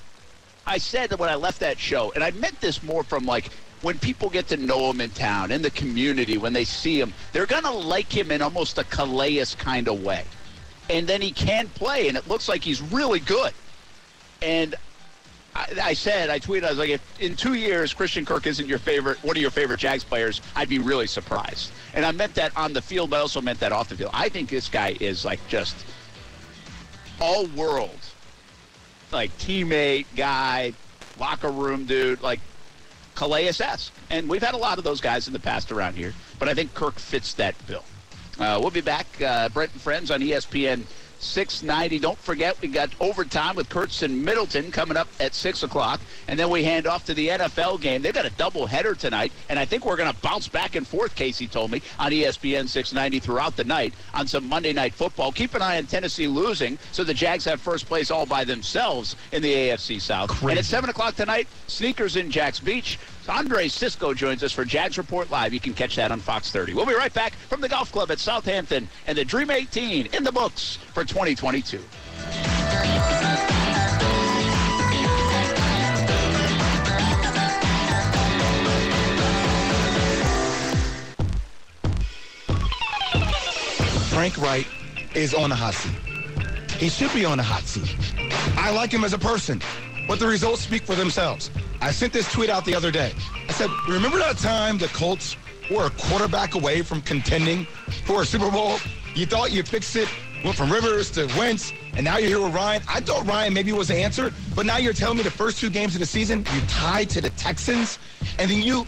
I 0.66 0.78
said 0.78 1.10
that 1.10 1.18
when 1.18 1.28
I 1.28 1.34
left 1.34 1.58
that 1.60 1.78
show, 1.78 2.12
and 2.12 2.22
I 2.22 2.30
meant 2.32 2.60
this 2.60 2.82
more 2.82 3.02
from 3.02 3.26
like 3.26 3.50
when 3.82 3.98
people 3.98 4.30
get 4.30 4.46
to 4.48 4.56
know 4.56 4.90
him 4.90 5.00
in 5.00 5.10
town, 5.10 5.50
in 5.50 5.60
the 5.60 5.70
community, 5.70 6.38
when 6.38 6.52
they 6.52 6.64
see 6.64 7.00
him, 7.00 7.12
they're 7.32 7.46
going 7.46 7.64
to 7.64 7.70
like 7.70 8.16
him 8.16 8.30
in 8.30 8.40
almost 8.42 8.78
a 8.78 8.84
Calais 8.84 9.44
kind 9.58 9.88
of 9.88 10.04
way. 10.04 10.24
And 10.88 11.06
then 11.06 11.20
he 11.20 11.32
can 11.32 11.68
play, 11.68 12.06
and 12.08 12.16
it 12.16 12.28
looks 12.28 12.48
like 12.48 12.62
he's 12.62 12.80
really 12.80 13.18
good. 13.20 13.52
And 14.40 14.74
I, 15.54 15.92
said, 15.92 16.30
I 16.30 16.38
tweeted, 16.38 16.64
I 16.64 16.70
was 16.70 16.78
like, 16.78 16.90
if 16.90 17.20
in 17.20 17.36
two 17.36 17.54
years 17.54 17.92
Christian 17.92 18.24
Kirk 18.24 18.46
isn't 18.46 18.66
your 18.66 18.78
favorite, 18.78 19.22
one 19.22 19.36
of 19.36 19.42
your 19.42 19.50
favorite 19.50 19.80
Jags 19.80 20.02
players, 20.02 20.40
I'd 20.56 20.68
be 20.68 20.78
really 20.78 21.06
surprised. 21.06 21.72
And 21.94 22.06
I 22.06 22.12
meant 22.12 22.34
that 22.36 22.56
on 22.56 22.72
the 22.72 22.80
field, 22.80 23.10
but 23.10 23.16
I 23.16 23.20
also 23.20 23.40
meant 23.40 23.60
that 23.60 23.72
off 23.72 23.88
the 23.88 23.96
field. 23.96 24.10
I 24.14 24.28
think 24.28 24.48
this 24.48 24.68
guy 24.68 24.96
is 25.00 25.24
like 25.24 25.46
just 25.48 25.76
all 27.20 27.46
world, 27.48 27.98
like 29.12 29.36
teammate, 29.38 30.06
guy, 30.16 30.72
locker 31.18 31.50
room 31.50 31.84
dude, 31.84 32.22
like 32.22 32.40
Calais-esque. 33.14 33.92
And 34.08 34.28
we've 34.28 34.42
had 34.42 34.54
a 34.54 34.58
lot 34.58 34.78
of 34.78 34.84
those 34.84 35.00
guys 35.00 35.26
in 35.26 35.34
the 35.34 35.40
past 35.40 35.70
around 35.70 35.96
here, 35.96 36.14
but 36.38 36.48
I 36.48 36.54
think 36.54 36.72
Kirk 36.72 36.98
fits 36.98 37.34
that 37.34 37.54
bill. 37.66 37.84
Uh, 38.38 38.58
we'll 38.60 38.70
be 38.70 38.80
back, 38.80 39.06
uh, 39.20 39.50
Brent 39.50 39.72
and 39.72 39.80
Friends 39.82 40.10
on 40.10 40.20
ESPN 40.20 40.84
690. 41.22 41.98
Don't 41.98 42.18
forget, 42.18 42.60
we 42.60 42.68
got 42.68 42.90
overtime 43.00 43.56
with 43.56 43.68
Kurtz 43.68 44.02
and 44.02 44.24
Middleton 44.24 44.70
coming 44.70 44.96
up 44.96 45.08
at 45.20 45.34
6 45.34 45.62
o'clock. 45.62 46.00
And 46.28 46.38
then 46.38 46.50
we 46.50 46.64
hand 46.64 46.86
off 46.86 47.04
to 47.06 47.14
the 47.14 47.28
NFL 47.28 47.80
game. 47.80 48.02
They've 48.02 48.12
got 48.12 48.26
a 48.26 48.30
double 48.30 48.66
header 48.66 48.94
tonight, 48.94 49.32
and 49.48 49.58
I 49.58 49.64
think 49.64 49.86
we're 49.86 49.96
going 49.96 50.12
to 50.12 50.20
bounce 50.20 50.48
back 50.48 50.74
and 50.74 50.86
forth, 50.86 51.14
Casey 51.14 51.46
told 51.46 51.70
me, 51.70 51.82
on 51.98 52.10
ESPN 52.10 52.68
690 52.68 53.20
throughout 53.20 53.56
the 53.56 53.64
night 53.64 53.94
on 54.14 54.26
some 54.26 54.48
Monday 54.48 54.72
Night 54.72 54.94
Football. 54.94 55.32
Keep 55.32 55.54
an 55.54 55.62
eye 55.62 55.78
on 55.78 55.86
Tennessee 55.86 56.26
losing, 56.26 56.78
so 56.90 57.04
the 57.04 57.14
Jags 57.14 57.44
have 57.44 57.60
first 57.60 57.86
place 57.86 58.10
all 58.10 58.26
by 58.26 58.44
themselves 58.44 59.16
in 59.32 59.42
the 59.42 59.52
AFC 59.52 60.00
South. 60.00 60.42
And 60.42 60.58
at 60.58 60.64
7 60.64 60.90
o'clock 60.90 61.14
tonight, 61.14 61.48
sneakers 61.66 62.16
in 62.16 62.30
Jax 62.30 62.60
Beach. 62.60 62.98
Andre 63.28 63.68
Cisco 63.68 64.14
joins 64.14 64.42
us 64.42 64.52
for 64.52 64.64
Jags 64.64 64.98
Report 64.98 65.30
Live. 65.30 65.54
You 65.54 65.60
can 65.60 65.74
catch 65.74 65.96
that 65.96 66.10
on 66.10 66.20
Fox 66.20 66.50
30. 66.50 66.74
We'll 66.74 66.86
be 66.86 66.94
right 66.94 67.12
back 67.12 67.34
from 67.34 67.60
the 67.60 67.68
golf 67.68 67.92
club 67.92 68.10
at 68.10 68.18
Southampton 68.18 68.88
and 69.06 69.16
the 69.16 69.24
Dream 69.24 69.50
18 69.50 70.06
in 70.06 70.24
the 70.24 70.32
books 70.32 70.78
for 70.92 71.04
2022. 71.04 71.78
Frank 84.08 84.36
Reich 84.38 84.66
is 85.14 85.32
on 85.32 85.50
the 85.50 85.56
hot 85.56 85.74
seat. 85.74 85.92
He 86.78 86.88
should 86.88 87.12
be 87.12 87.24
on 87.24 87.38
the 87.38 87.44
hot 87.44 87.62
seat. 87.62 87.96
I 88.56 88.70
like 88.70 88.92
him 88.92 89.04
as 89.04 89.12
a 89.12 89.18
person, 89.18 89.60
but 90.06 90.18
the 90.18 90.26
results 90.26 90.62
speak 90.62 90.82
for 90.82 90.94
themselves. 90.94 91.50
I 91.82 91.90
sent 91.90 92.12
this 92.12 92.30
tweet 92.32 92.48
out 92.48 92.64
the 92.64 92.74
other 92.74 92.90
day. 92.90 93.12
I 93.48 93.52
said, 93.52 93.68
remember 93.88 94.18
that 94.18 94.38
time 94.38 94.78
the 94.78 94.88
Colts 94.88 95.36
were 95.70 95.86
a 95.86 95.90
quarterback 95.90 96.54
away 96.54 96.80
from 96.82 97.02
contending 97.02 97.66
for 98.06 98.22
a 98.22 98.24
Super 98.24 98.50
Bowl? 98.50 98.78
You 99.14 99.26
thought 99.26 99.52
you'd 99.52 99.68
fix 99.68 99.94
it 99.96 100.08
Went 100.44 100.56
from 100.56 100.72
Rivers 100.72 101.08
to 101.12 101.26
Wentz, 101.38 101.72
and 101.94 102.04
now 102.04 102.16
you're 102.16 102.28
here 102.28 102.40
with 102.40 102.52
Ryan. 102.52 102.82
I 102.88 102.98
thought 102.98 103.24
Ryan 103.26 103.54
maybe 103.54 103.70
was 103.70 103.88
the 103.88 103.96
answer, 103.96 104.32
but 104.56 104.66
now 104.66 104.76
you're 104.76 104.92
telling 104.92 105.18
me 105.18 105.22
the 105.22 105.30
first 105.30 105.60
two 105.60 105.70
games 105.70 105.94
of 105.94 106.00
the 106.00 106.06
season, 106.06 106.40
you 106.52 106.60
tied 106.66 107.08
to 107.10 107.20
the 107.20 107.30
Texans, 107.30 108.00
and 108.40 108.50
then 108.50 108.60
you 108.60 108.84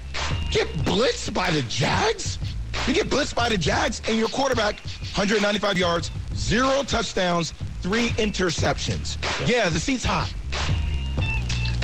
get 0.51 0.67
blitzed 0.79 1.33
by 1.33 1.53
the 1.53 1.63
Jags? 1.63 2.41
You 2.89 2.95
get 2.95 3.09
blitzed 3.09 3.37
by 3.37 3.49
the 3.49 3.57
Jags, 3.57 4.03
and 4.09 4.19
your 4.19 4.27
quarterback, 4.29 4.81
195 5.15 5.79
yards, 5.79 6.11
zero 6.35 6.83
touchdowns, 6.83 7.55
three 7.83 8.09
interceptions. 8.11 9.17
Yeah, 9.49 9.69
the 9.69 9.79
seat's 9.79 10.05
hot. 10.05 10.35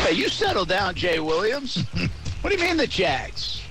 Hey, 0.01 0.17
you 0.17 0.29
settle 0.29 0.65
down, 0.65 0.95
Jay 0.95 1.21
Williams. 1.21 1.85
what 2.41 2.51
do 2.51 2.57
you 2.57 2.65
mean 2.65 2.77
the 2.77 2.87
Jags? 2.87 3.63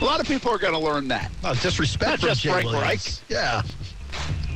A 0.00 0.04
lot 0.04 0.20
of 0.20 0.26
people 0.26 0.50
are 0.50 0.58
going 0.58 0.74
to 0.74 0.78
learn 0.78 1.08
that. 1.08 1.30
Oh, 1.44 1.54
disrespect 1.54 2.22
Not 2.22 2.28
just 2.28 2.42
Jay 2.42 2.50
Frank 2.50 2.66
Williams. 2.66 2.82
Reich. 2.84 3.30
Yeah. 3.30 3.62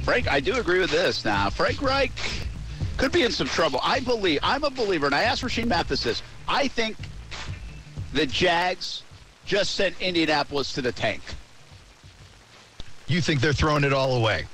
Frank, 0.03 0.29
I 0.29 0.41
do 0.41 0.57
agree 0.57 0.81
with 0.81 0.91
this. 0.91 1.25
Now, 1.25 1.51
Frank 1.51 1.81
Reich 1.81 2.13
could 2.97 3.13
be 3.13 3.23
in 3.23 3.31
some 3.31 3.47
trouble. 3.47 3.81
I 3.83 4.01
believe, 4.01 4.41
I'm 4.43 4.65
a 4.65 4.71
believer, 4.71 5.07
and 5.07 5.15
I 5.15 5.23
asked 5.23 5.43
Rashean 5.43 5.67
Mathis 5.67 6.03
this. 6.03 6.23
I 6.49 6.69
think 6.69 6.97
the 8.13 8.27
Jags 8.27 9.05
just 9.47 9.77
sent 9.77 9.99
Indianapolis 10.01 10.73
to 10.75 10.83
the 10.83 10.93
tank. 10.93 11.23
You 13.07 13.21
think 13.21 13.41
they're 13.41 13.53
throwing 13.53 13.85
it 13.85 13.93
all 13.93 14.17
away? 14.17 14.47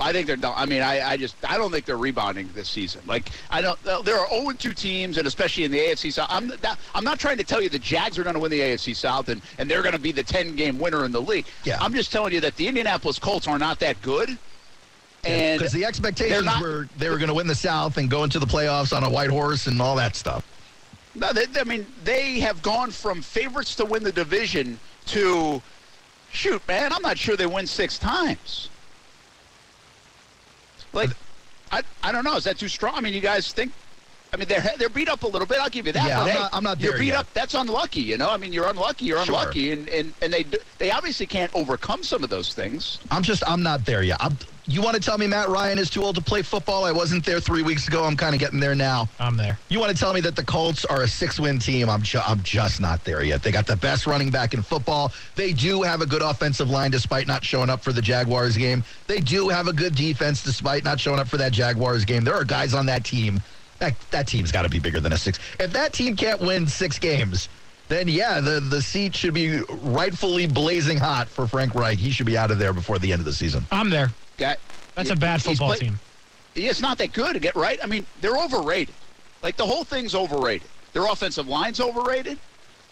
I 0.00 0.12
think 0.12 0.26
they're 0.26 0.36
done. 0.36 0.54
I 0.56 0.66
mean, 0.66 0.82
I, 0.82 1.12
I 1.12 1.16
just 1.16 1.36
I 1.48 1.56
don't 1.56 1.70
think 1.70 1.84
they're 1.84 1.96
rebounding 1.96 2.50
this 2.54 2.68
season. 2.68 3.02
Like 3.06 3.30
I 3.50 3.60
don't. 3.62 3.78
There 4.04 4.18
are 4.18 4.28
0 4.28 4.52
2 4.52 4.72
teams, 4.72 5.18
and 5.18 5.26
especially 5.26 5.64
in 5.64 5.70
the 5.70 5.78
AFC 5.78 6.12
South. 6.12 6.28
I'm 6.30 6.48
not, 6.48 6.78
I'm 6.94 7.04
not 7.04 7.18
trying 7.18 7.38
to 7.38 7.44
tell 7.44 7.62
you 7.62 7.68
the 7.68 7.78
Jags 7.78 8.18
are 8.18 8.22
going 8.22 8.34
to 8.34 8.40
win 8.40 8.50
the 8.50 8.60
AFC 8.60 8.94
South 8.96 9.28
and 9.28 9.40
and 9.58 9.70
they're 9.70 9.82
going 9.82 9.94
to 9.94 10.00
be 10.00 10.12
the 10.12 10.22
10 10.22 10.56
game 10.56 10.78
winner 10.78 11.04
in 11.04 11.12
the 11.12 11.20
league. 11.22 11.46
Yeah. 11.64 11.78
I'm 11.80 11.94
just 11.94 12.10
telling 12.12 12.32
you 12.32 12.40
that 12.40 12.56
the 12.56 12.66
Indianapolis 12.66 13.18
Colts 13.18 13.46
are 13.46 13.58
not 13.58 13.78
that 13.80 14.00
good. 14.02 14.36
And 15.24 15.58
Because 15.58 15.72
the 15.72 15.84
expectations 15.84 16.44
not- 16.44 16.60
were 16.60 16.88
they 16.98 17.08
were 17.08 17.16
going 17.18 17.28
to 17.28 17.34
win 17.34 17.46
the 17.46 17.54
South 17.54 17.96
and 17.96 18.10
go 18.10 18.24
into 18.24 18.38
the 18.38 18.46
playoffs 18.46 18.94
on 18.94 19.04
a 19.04 19.10
white 19.10 19.30
horse 19.30 19.66
and 19.66 19.80
all 19.80 19.96
that 19.96 20.16
stuff. 20.16 20.44
No, 21.14 21.32
they, 21.32 21.46
I 21.58 21.64
mean, 21.64 21.86
they 22.02 22.40
have 22.40 22.60
gone 22.62 22.90
from 22.90 23.22
favorites 23.22 23.76
to 23.76 23.84
win 23.84 24.02
the 24.02 24.10
division 24.12 24.78
to, 25.06 25.62
shoot, 26.32 26.60
man, 26.66 26.92
I'm 26.92 27.02
not 27.02 27.16
sure 27.16 27.36
they 27.36 27.46
win 27.46 27.66
six 27.68 27.98
times. 27.98 28.68
Like, 30.94 31.10
I, 31.72 31.82
I 32.02 32.12
don't 32.12 32.24
know. 32.24 32.36
Is 32.36 32.44
that 32.44 32.58
too 32.58 32.68
strong? 32.68 32.94
I 32.94 33.00
mean, 33.00 33.14
you 33.14 33.20
guys 33.20 33.52
think? 33.52 33.72
I 34.34 34.36
mean, 34.36 34.48
they're 34.48 34.64
they're 34.78 34.88
beat 34.88 35.08
up 35.08 35.22
a 35.22 35.28
little 35.28 35.46
bit. 35.46 35.58
I'll 35.60 35.70
give 35.70 35.86
you 35.86 35.92
that. 35.92 36.06
Yeah, 36.08 36.16
but 36.18 36.22
I'm 36.22 36.28
hey, 36.28 36.38
not- 36.40 36.50
I'm 36.54 36.64
not 36.64 36.80
You're 36.80 36.98
beat 36.98 37.06
yet. 37.06 37.18
up. 37.18 37.32
That's 37.34 37.54
unlucky. 37.54 38.00
You 38.00 38.18
know. 38.18 38.28
I 38.30 38.36
mean, 38.36 38.52
you're 38.52 38.68
unlucky. 38.68 39.04
You're 39.04 39.24
Sure. 39.24 39.34
unlucky, 39.36 39.70
and 39.70 39.88
and 39.88 40.12
and 40.20 40.32
they 40.32 40.44
they 40.78 40.90
obviously 40.90 41.26
can't 41.26 41.54
overcome 41.54 42.02
some 42.02 42.24
of 42.24 42.30
those 42.30 42.52
things. 42.52 42.98
I'm 43.12 43.22
just 43.22 43.42
I'm 43.48 43.62
not 43.62 43.86
there 43.86 44.02
yet. 44.02 44.16
I'm, 44.20 44.36
you 44.66 44.80
want 44.80 44.94
to 44.96 45.00
tell 45.02 45.18
me 45.18 45.26
Matt 45.26 45.50
Ryan 45.50 45.78
is 45.78 45.90
too 45.90 46.02
old 46.02 46.14
to 46.16 46.22
play 46.22 46.40
football? 46.40 46.84
I 46.86 46.90
wasn't 46.90 47.22
there 47.26 47.38
three 47.38 47.62
weeks 47.62 47.86
ago. 47.86 48.02
I'm 48.04 48.16
kind 48.16 48.34
of 48.34 48.40
getting 48.40 48.58
there 48.60 48.74
now. 48.74 49.10
I'm 49.20 49.36
there. 49.36 49.58
You 49.68 49.78
want 49.78 49.92
to 49.92 49.96
tell 49.98 50.14
me 50.14 50.20
that 50.22 50.36
the 50.36 50.42
Colts 50.44 50.86
are 50.86 51.02
a 51.02 51.06
six-win 51.08 51.58
team? 51.58 51.90
I'm 51.90 52.00
ju- 52.02 52.22
I'm 52.26 52.42
just 52.42 52.80
not 52.80 53.04
there 53.04 53.22
yet. 53.22 53.42
They 53.42 53.52
got 53.52 53.66
the 53.66 53.76
best 53.76 54.06
running 54.06 54.30
back 54.30 54.54
in 54.54 54.62
football. 54.62 55.12
They 55.36 55.52
do 55.52 55.82
have 55.82 56.00
a 56.00 56.06
good 56.06 56.22
offensive 56.22 56.70
line 56.70 56.90
despite 56.90 57.26
not 57.26 57.44
showing 57.44 57.68
up 57.68 57.84
for 57.84 57.92
the 57.92 58.00
Jaguars 58.00 58.56
game. 58.56 58.82
They 59.06 59.20
do 59.20 59.50
have 59.50 59.68
a 59.68 59.72
good 59.74 59.94
defense 59.94 60.42
despite 60.42 60.82
not 60.82 60.98
showing 60.98 61.20
up 61.20 61.28
for 61.28 61.36
that 61.36 61.52
Jaguars 61.52 62.06
game. 62.06 62.24
There 62.24 62.34
are 62.34 62.44
guys 62.44 62.72
on 62.72 62.86
that 62.86 63.04
team. 63.04 63.42
That 63.78 63.94
that 64.10 64.26
team's 64.26 64.52
got 64.52 64.62
to 64.62 64.68
be 64.68 64.78
bigger 64.78 65.00
than 65.00 65.12
a 65.12 65.16
six. 65.18 65.38
If 65.58 65.72
that 65.72 65.92
team 65.92 66.16
can't 66.16 66.40
win 66.40 66.66
six 66.66 66.98
games, 66.98 67.48
then 67.88 68.08
yeah, 68.08 68.40
the 68.40 68.60
the 68.60 68.80
seat 68.80 69.14
should 69.14 69.34
be 69.34 69.60
rightfully 69.82 70.46
blazing 70.46 70.98
hot 70.98 71.28
for 71.28 71.46
Frank 71.46 71.74
Reich. 71.74 71.98
He 71.98 72.10
should 72.10 72.26
be 72.26 72.38
out 72.38 72.50
of 72.50 72.58
there 72.58 72.72
before 72.72 72.98
the 72.98 73.12
end 73.12 73.20
of 73.20 73.26
the 73.26 73.32
season. 73.32 73.64
I'm 73.72 73.90
there. 73.90 74.10
Guy, 74.38 74.56
That's 74.94 75.10
a 75.10 75.16
bad 75.16 75.42
football 75.42 75.68
play- 75.68 75.78
team. 75.78 76.00
It's 76.54 76.80
not 76.80 76.98
that 76.98 77.12
good 77.12 77.40
get 77.42 77.56
right. 77.56 77.78
I 77.82 77.86
mean, 77.86 78.06
they're 78.20 78.36
overrated. 78.36 78.94
Like 79.42 79.56
the 79.56 79.66
whole 79.66 79.82
thing's 79.84 80.14
overrated. 80.14 80.68
Their 80.92 81.04
offensive 81.06 81.48
line's 81.48 81.80
overrated. 81.80 82.38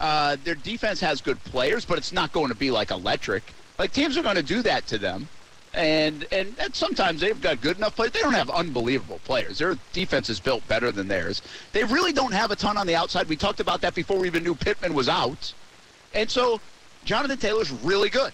Uh, 0.00 0.36
their 0.42 0.56
defense 0.56 0.98
has 1.00 1.20
good 1.20 1.42
players, 1.44 1.84
but 1.84 1.96
it's 1.96 2.12
not 2.12 2.32
going 2.32 2.48
to 2.48 2.56
be 2.56 2.72
like 2.72 2.90
electric. 2.90 3.44
Like 3.78 3.92
teams 3.92 4.16
are 4.18 4.22
going 4.22 4.34
to 4.34 4.42
do 4.42 4.62
that 4.62 4.88
to 4.88 4.98
them, 4.98 5.28
and, 5.74 6.26
and 6.32 6.54
sometimes 6.72 7.20
they've 7.20 7.40
got 7.40 7.60
good 7.60 7.78
enough 7.78 7.96
players. 7.96 8.12
They 8.12 8.20
don't 8.20 8.34
have 8.34 8.50
unbelievable 8.50 9.20
players. 9.24 9.58
Their 9.58 9.76
defense 9.92 10.28
is 10.28 10.38
built 10.38 10.66
better 10.68 10.92
than 10.92 11.08
theirs. 11.08 11.42
They 11.72 11.84
really 11.84 12.12
don't 12.12 12.32
have 12.32 12.50
a 12.50 12.56
ton 12.56 12.76
on 12.76 12.86
the 12.86 12.94
outside. 12.94 13.28
We 13.28 13.36
talked 13.36 13.60
about 13.60 13.80
that 13.80 13.94
before 13.94 14.18
we 14.18 14.26
even 14.26 14.42
knew 14.42 14.54
Pittman 14.54 14.94
was 14.94 15.08
out, 15.08 15.52
and 16.14 16.30
so 16.30 16.60
Jonathan 17.04 17.38
Taylor's 17.38 17.70
really 17.70 18.10
good. 18.10 18.32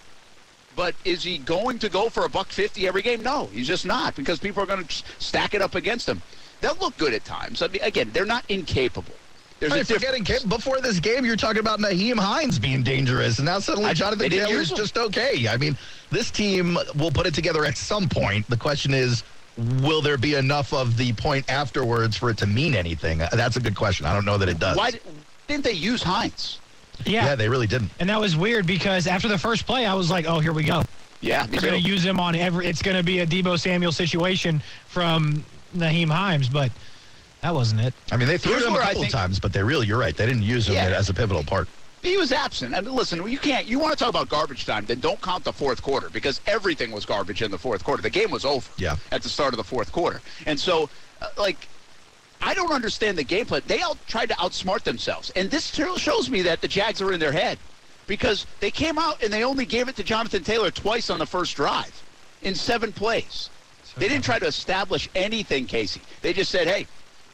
But 0.75 0.95
is 1.03 1.23
he 1.23 1.39
going 1.39 1.79
to 1.79 1.89
go 1.89 2.09
for 2.09 2.25
a 2.25 2.29
buck 2.29 2.47
fifty 2.47 2.87
every 2.87 3.01
game? 3.01 3.21
No, 3.21 3.47
he's 3.47 3.67
just 3.67 3.85
not 3.85 4.15
because 4.15 4.39
people 4.39 4.63
are 4.63 4.65
going 4.65 4.85
to 4.85 5.03
stack 5.17 5.53
it 5.53 5.61
up 5.61 5.75
against 5.75 6.07
him. 6.07 6.21
They'll 6.61 6.77
look 6.79 6.97
good 6.97 7.13
at 7.13 7.25
times. 7.25 7.61
I 7.61 7.67
mean, 7.67 7.81
again, 7.81 8.11
they're 8.13 8.25
not 8.25 8.45
incapable. 8.49 9.13
There's 9.59 9.71
I 9.73 9.75
a 9.75 9.77
mean, 9.79 9.85
difference. 9.85 10.03
forgetting 10.03 10.23
Kip, 10.23 10.47
before 10.47 10.79
this 10.79 10.99
game, 10.99 11.25
you're 11.25 11.35
talking 11.35 11.59
about 11.59 11.79
Nyheim 11.79 12.17
Hines 12.17 12.57
being 12.57 12.81
dangerous, 12.81 13.39
and 13.39 13.45
now 13.45 13.59
suddenly 13.59 13.89
I- 13.89 13.93
Jonathan 13.93 14.19
they 14.19 14.29
didn't 14.29 14.47
Taylor's 14.49 14.71
just 14.71 14.97
okay. 14.97 15.47
I 15.49 15.57
mean, 15.57 15.77
this 16.11 16.31
team 16.31 16.77
will 16.95 17.11
put 17.11 17.25
it 17.27 17.33
together 17.33 17.65
at 17.65 17.77
some 17.77 18.07
point. 18.07 18.47
The 18.49 18.57
question 18.57 18.93
is, 18.93 19.23
will 19.81 20.01
there 20.01 20.17
be 20.17 20.35
enough 20.35 20.73
of 20.73 20.95
the 20.95 21.11
point 21.13 21.49
afterwards 21.49 22.15
for 22.15 22.29
it 22.29 22.37
to 22.37 22.47
mean 22.47 22.73
anything? 22.73 23.21
Uh, 23.21 23.29
That's 23.33 23.57
a 23.57 23.59
good 23.59 23.75
question. 23.75 24.05
I 24.05 24.13
don't 24.13 24.25
know 24.25 24.37
that 24.37 24.47
it 24.47 24.59
does. 24.59 24.77
Why 24.77 24.91
didn't 25.47 25.65
they 25.65 25.73
use 25.73 26.01
Hines? 26.01 26.59
Yeah. 27.05 27.25
Yeah, 27.25 27.35
they 27.35 27.49
really 27.49 27.67
didn't. 27.67 27.91
and 27.99 28.09
that 28.09 28.19
was 28.19 28.35
weird 28.37 28.65
because 28.65 29.07
after 29.07 29.27
the 29.27 29.37
first 29.37 29.65
play, 29.65 29.85
I 29.85 29.93
was 29.93 30.09
like, 30.09 30.25
oh, 30.25 30.39
here 30.39 30.53
we 30.53 30.63
go. 30.63 30.83
Yeah, 31.21 31.43
me 31.45 31.57
They're 31.57 31.69
going 31.71 31.83
to 31.83 31.89
use 31.89 32.03
him 32.05 32.17
on 32.19 32.33
every. 32.35 32.65
It's 32.65 32.81
going 32.81 32.95
to 32.95 33.03
be 33.03 33.19
a 33.19 33.27
Deebo 33.27 33.59
Samuel 33.59 33.91
situation 33.91 34.61
from 34.87 35.43
Nyheim 35.75 36.09
Hines, 36.09 36.47
but 36.47 36.71
that 37.41 37.53
wasn't 37.53 37.81
it. 37.81 37.93
I 38.11 38.17
mean, 38.17 38.27
they 38.27 38.37
threw 38.37 38.53
Here's 38.53 38.65
him 38.65 38.75
a 38.75 38.79
couple 38.79 39.01
think- 39.01 39.11
times, 39.13 39.39
but 39.39 39.53
they 39.53 39.63
really, 39.63 39.87
you're 39.87 39.97
right. 39.99 40.15
They 40.15 40.25
didn't 40.25 40.43
use 40.43 40.67
him 40.67 40.75
Yeah. 40.75 40.85
as 40.87 41.09
a 41.09 41.13
pivotal 41.13 41.43
part. 41.43 41.67
He 42.01 42.15
was 42.15 42.31
absent. 42.31 42.73
And 42.73 42.89
listen, 42.89 43.25
you 43.29 43.37
can't. 43.37 43.65
You 43.67 43.77
want 43.77 43.91
to 43.91 43.99
talk 44.01 44.09
about 44.09 44.29
garbage 44.29 44.65
time? 44.65 44.85
Then 44.85 44.99
don't 45.01 45.21
count 45.21 45.43
the 45.43 45.51
fourth 45.51 45.81
quarter 45.81 46.09
because 46.09 46.39
everything 46.47 46.91
was 46.91 47.05
garbage 47.05 47.41
in 47.41 47.51
the 47.51 47.57
fourth 47.57 47.83
quarter. 47.83 48.01
The 48.01 48.09
game 48.09 48.31
was 48.31 48.45
over. 48.45 48.69
Yeah. 48.77 48.95
At 49.11 49.21
the 49.21 49.27
start 49.29 49.53
of 49.53 49.57
the 49.57 49.65
fourth 49.65 49.91
quarter, 49.91 50.21
and 50.45 50.57
so, 50.57 50.89
uh, 51.21 51.27
like, 51.37 51.67
I 52.41 52.53
don't 52.53 52.71
understand 52.71 53.17
the 53.17 53.23
game 53.25 53.45
plan. 53.45 53.63
They 53.67 53.81
all 53.81 53.97
tried 54.07 54.29
to 54.29 54.35
outsmart 54.35 54.83
themselves, 54.83 55.29
and 55.31 55.51
this 55.51 55.67
shows 55.97 56.29
me 56.29 56.41
that 56.43 56.61
the 56.61 56.69
Jags 56.69 57.01
are 57.01 57.11
in 57.11 57.19
their 57.19 57.33
head 57.33 57.57
because 58.07 58.45
they 58.61 58.71
came 58.71 58.97
out 58.97 59.21
and 59.21 59.31
they 59.31 59.43
only 59.43 59.65
gave 59.65 59.89
it 59.89 59.97
to 59.97 60.03
Jonathan 60.03 60.41
Taylor 60.43 60.71
twice 60.71 61.09
on 61.09 61.19
the 61.19 61.25
first 61.25 61.55
drive 61.57 62.01
in 62.43 62.55
seven 62.55 62.93
plays. 62.93 63.49
They 63.97 64.07
didn't 64.07 64.23
try 64.23 64.39
to 64.39 64.45
establish 64.47 65.09
anything, 65.15 65.65
Casey. 65.65 65.99
They 66.21 66.31
just 66.31 66.49
said, 66.49 66.67
"Hey, 66.67 66.87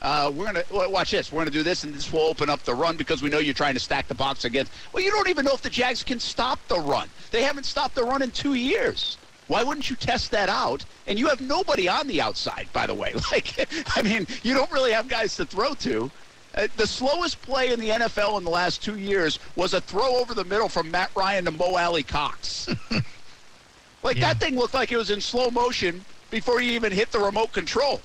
uh, 0.06 0.32
we're 0.34 0.46
gonna 0.46 0.64
watch 0.90 1.12
this. 1.12 1.32
We're 1.32 1.42
gonna 1.42 1.50
do 1.52 1.64
this, 1.64 1.84
and 1.84 1.94
this 1.94 2.14
will 2.14 2.22
open 2.22 2.48
up 2.50 2.62
the 2.64 2.76
run 2.76 2.96
because 2.96 3.24
we 3.24 3.30
know 3.30 3.40
you're 3.40 3.56
trying 3.56 3.74
to 3.74 3.80
stack 3.80 4.08
the 4.08 4.14
box 4.14 4.46
against." 4.46 4.72
Well, 4.94 5.04
you 5.04 5.10
don't 5.10 5.28
even 5.30 5.46
know 5.46 5.54
if 5.54 5.62
the 5.64 5.70
Jags 5.70 6.04
can 6.04 6.20
stop 6.20 6.60
the 6.68 6.80
run. 6.80 7.10
They 7.32 7.42
haven't 7.42 7.66
stopped 7.66 7.96
the 7.96 8.04
run 8.04 8.22
in 8.22 8.30
two 8.32 8.54
years. 8.54 9.18
Why 9.48 9.64
wouldn't 9.64 9.90
you 9.90 9.96
test 9.96 10.30
that 10.32 10.48
out? 10.50 10.86
And 11.08 11.18
you 11.20 11.28
have 11.28 11.42
nobody 11.42 11.88
on 11.88 12.08
the 12.08 12.22
outside, 12.22 12.68
by 12.72 12.86
the 12.88 12.94
way. 12.94 13.14
Like, 13.32 13.68
I 13.96 14.02
mean, 14.04 14.28
you 14.44 14.54
don't 14.54 14.72
really 14.72 14.92
have 14.92 15.08
guys 15.08 15.36
to 15.38 15.46
throw 15.46 15.74
to. 15.76 16.10
Uh, 16.56 16.68
the 16.78 16.88
slowest 16.88 17.42
play 17.42 17.72
in 17.74 17.80
the 17.80 17.90
NFL 17.90 18.38
in 18.38 18.44
the 18.44 18.50
last 18.50 18.82
two 18.84 18.98
years 18.98 19.40
was 19.56 19.74
a 19.74 19.82
throw 19.82 20.16
over 20.18 20.34
the 20.34 20.46
middle 20.46 20.70
from 20.70 20.90
Matt 20.90 21.12
Ryan 21.16 21.46
to 21.46 21.52
Mo 21.52 21.76
Alie-Cox. 21.78 22.70
like 24.04 24.18
Yeah. 24.18 24.34
that 24.34 24.40
thing 24.40 24.56
looked 24.56 24.74
like 24.74 24.92
it 24.92 24.98
was 24.98 25.10
in 25.10 25.20
slow 25.22 25.50
motion 25.52 26.04
before 26.32 26.60
he 26.60 26.74
even 26.76 26.92
hit 26.92 27.12
the 27.12 27.20
remote 27.20 27.52
control. 27.52 28.02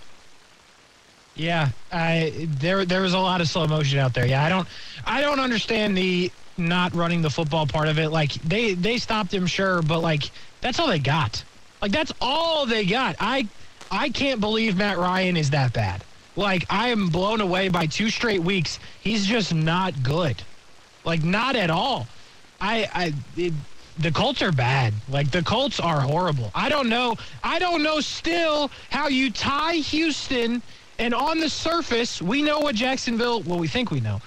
Yeah, 1.35 1.71
I 1.93 2.49
there 2.59 2.85
there 2.85 3.03
was 3.03 3.15
a 3.15 3.19
lot 3.19 3.41
of 3.41 3.49
slow 3.49 3.67
motion 3.67 3.99
out 3.99 4.15
there. 4.15 4.27
Yeah, 4.27 4.45
I 4.45 4.49
don't 4.49 4.69
I 5.07 5.21
don't 5.21 5.41
understand 5.41 5.97
the 5.97 6.31
not 6.57 6.95
running 6.95 7.23
the 7.23 7.31
football 7.31 7.67
part 7.67 7.89
of 7.89 7.99
it. 7.99 8.11
Like 8.11 8.33
they 8.35 8.75
they 8.75 8.99
stopped 8.99 9.33
him, 9.33 9.47
sure, 9.47 9.83
but 9.83 10.01
like 10.01 10.31
that's 10.61 10.79
all 10.79 10.89
they 10.89 10.99
got. 10.99 11.43
Like 11.81 11.93
that's 11.93 12.13
all 12.21 12.67
they 12.67 12.85
got. 12.85 13.17
I 13.21 13.49
I 13.91 14.11
can't 14.11 14.41
believe 14.41 14.77
Matt 14.77 14.99
Ryan 14.99 15.37
is 15.37 15.51
that 15.51 15.73
bad. 15.73 16.05
Like 16.37 16.65
I 16.71 16.89
am 16.89 17.09
blown 17.09 17.41
away 17.41 17.69
by 17.69 17.87
two 17.87 18.11
straight 18.11 18.43
weeks. 18.43 18.79
He's 19.01 19.27
just 19.27 19.55
not 19.55 20.03
good. 20.03 20.43
Like 21.05 21.25
not 21.25 21.57
at 21.57 21.71
all. 21.71 22.07
I 22.61 22.89
I 22.93 23.15
it, 23.37 23.55
the 23.99 24.11
Colts 24.11 24.43
are 24.43 24.53
bad. 24.53 24.95
Like 25.09 25.31
the 25.31 25.43
Colts 25.43 25.81
are 25.81 26.01
horrible. 26.01 26.51
I 26.55 26.69
don't 26.69 26.89
know. 26.89 27.17
I 27.43 27.59
don't 27.59 27.83
know 27.83 28.01
still 28.01 28.71
how 28.91 29.09
you 29.09 29.31
tie 29.31 29.75
Houston 29.75 30.63
and 31.01 31.15
on 31.15 31.41
the 31.41 31.49
surface 31.49 32.23
we 32.23 32.43
know 32.43 32.61
what 32.61 32.77
Jacksonville. 32.77 33.43
Well, 33.43 33.59
we 33.59 33.67
think 33.67 33.91
we 33.91 34.01
know. 34.01 34.21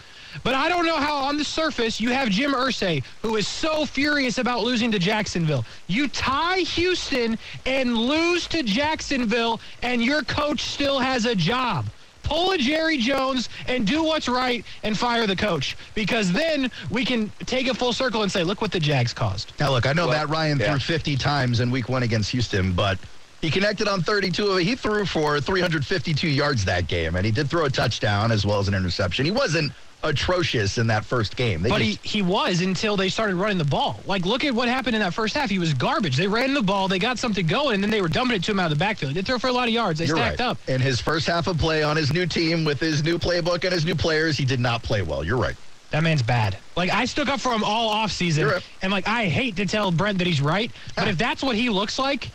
But 0.44 0.56
I 0.56 0.68
don't 0.68 0.86
know 0.86 0.98
how 0.98 1.16
on 1.16 1.38
the 1.38 1.46
surface 1.46 2.02
you 2.02 2.10
have 2.10 2.30
Jim 2.30 2.54
Irsay, 2.54 3.04
who 3.22 3.36
is 3.36 3.48
so 3.48 3.86
furious 3.86 4.40
about 4.40 4.64
losing 4.64 4.92
to 4.92 4.98
Jacksonville. 5.00 5.64
You 5.88 6.08
tie 6.08 6.62
Houston 6.62 7.38
and 7.68 7.96
lose 7.96 8.48
to 8.48 8.64
Jacksonville, 8.64 9.62
and 9.84 10.04
your 10.04 10.24
coach 10.24 10.62
still 10.62 10.98
has 10.98 11.26
a 11.28 11.36
job. 11.36 11.86
Pull 12.24 12.54
a 12.54 12.58
Jerry 12.58 12.98
Jones 12.98 13.50
and 13.68 13.86
do 13.86 14.02
what's 14.02 14.28
right 14.28 14.66
and 14.82 14.98
fire 14.98 15.28
the 15.28 15.36
coach. 15.36 15.78
Because 15.94 16.32
then 16.32 16.72
we 16.90 17.06
can 17.06 17.32
take 17.46 17.68
it 17.68 17.76
full 17.76 17.94
circle 17.94 18.24
and 18.24 18.32
say, 18.32 18.44
look 18.44 18.62
what 18.62 18.72
the 18.72 18.80
Jags 18.80 19.14
caused. 19.14 19.52
Now, 19.60 19.72
look, 19.72 19.86
I 19.86 19.94
know 19.94 20.08
Well, 20.08 20.18
Matt 20.18 20.30
Ryan 20.30 20.58
yeah. 20.58 20.72
threw 20.72 20.80
50 20.80 21.18
times 21.18 21.60
in 21.60 21.70
week 21.70 21.90
one 21.90 22.02
against 22.02 22.32
Houston, 22.32 22.72
but 22.74 22.98
He 23.44 23.52
connected 23.52 23.90
on 23.90 24.02
32 24.02 24.48
of 24.48 24.58
it. 24.60 24.64
He 24.64 24.74
threw 24.74 25.06
for 25.06 25.42
352 25.42 26.30
yards 26.30 26.64
that 26.64 26.88
game, 26.88 27.18
and 27.18 27.26
he 27.26 27.32
did 27.32 27.50
throw 27.50 27.66
a 27.66 27.70
touchdown 27.70 28.32
as 28.32 28.46
well 28.46 28.58
as 28.58 28.70
an 28.70 28.74
interception. 28.74 29.26
He 29.26 29.32
wasn't 29.32 29.74
atrocious 30.02 30.78
in 30.78 30.88
that 30.88 31.04
first 31.04 31.36
game. 31.36 31.62
They 31.62 31.68
But 31.68 31.82
just- 31.82 32.00
he, 32.06 32.20
he 32.20 32.22
was 32.22 32.62
until 32.62 32.96
they 32.96 33.10
started 33.10 33.36
running 33.36 33.58
the 33.58 33.66
ball. 33.66 34.00
Like, 34.06 34.26
look 34.26 34.46
at 34.46 34.54
what 34.54 34.70
happened 34.70 34.96
in 34.96 35.02
that 35.02 35.14
first 35.14 35.36
half. 35.36 35.50
He 35.50 35.60
was 35.60 35.74
garbage. 35.74 36.16
They 36.16 36.28
ran 36.28 36.54
the 36.54 36.62
ball, 36.62 36.88
they 36.88 37.00
got 37.00 37.20
something 37.20 37.46
going, 37.46 37.76
and 37.76 37.84
then 37.84 37.92
they 37.92 38.02
were 38.02 38.08
dumping 38.08 38.38
it 38.38 38.46
to 38.46 38.52
him 38.52 38.62
out 38.62 38.72
of 38.72 38.78
the 38.78 38.82
backfield. 38.82 39.14
They 39.14 39.22
threw 39.24 39.38
for 39.40 39.48
a 39.48 39.52
lot 39.52 39.68
of 39.68 39.74
yards. 39.74 40.00
They 40.00 40.08
stacked 40.08 40.40
right. 40.40 40.48
up. 40.48 40.58
In 40.70 40.80
his 40.80 41.02
first 41.02 41.28
half 41.28 41.48
of 41.48 41.58
play 41.58 41.84
on 41.84 41.98
his 41.98 42.14
new 42.14 42.26
team 42.26 42.64
with 42.64 42.80
his 42.80 43.04
new 43.04 43.20
playbook 43.20 43.66
and 43.66 43.74
his 43.74 43.84
new 43.84 43.96
players, 43.96 44.38
he 44.38 44.46
did 44.46 44.62
not 44.62 44.84
play 44.84 45.02
well. 45.02 45.22
You're 45.22 45.36
right. 45.36 45.58
That 45.92 46.02
man's 46.02 46.24
bad. 46.24 46.58
Like, 46.78 46.92
I 46.92 47.04
stuck 47.04 47.28
up 47.28 47.42
for 47.42 47.52
him 47.52 47.62
all 47.62 47.94
offseason. 47.94 48.50
right. 48.50 48.64
And, 48.82 48.90
like, 48.90 49.06
I 49.06 49.26
hate 49.26 49.58
to 49.58 49.66
tell 49.66 49.92
Brent 49.92 50.18
that 50.20 50.28
he's 50.28 50.42
right, 50.42 50.72
but 50.96 51.08
ah. 51.08 51.10
if 51.10 51.18
that's 51.18 51.44
what 51.44 51.58
he 51.58 51.70
looks 51.70 52.00
like, 52.00 52.32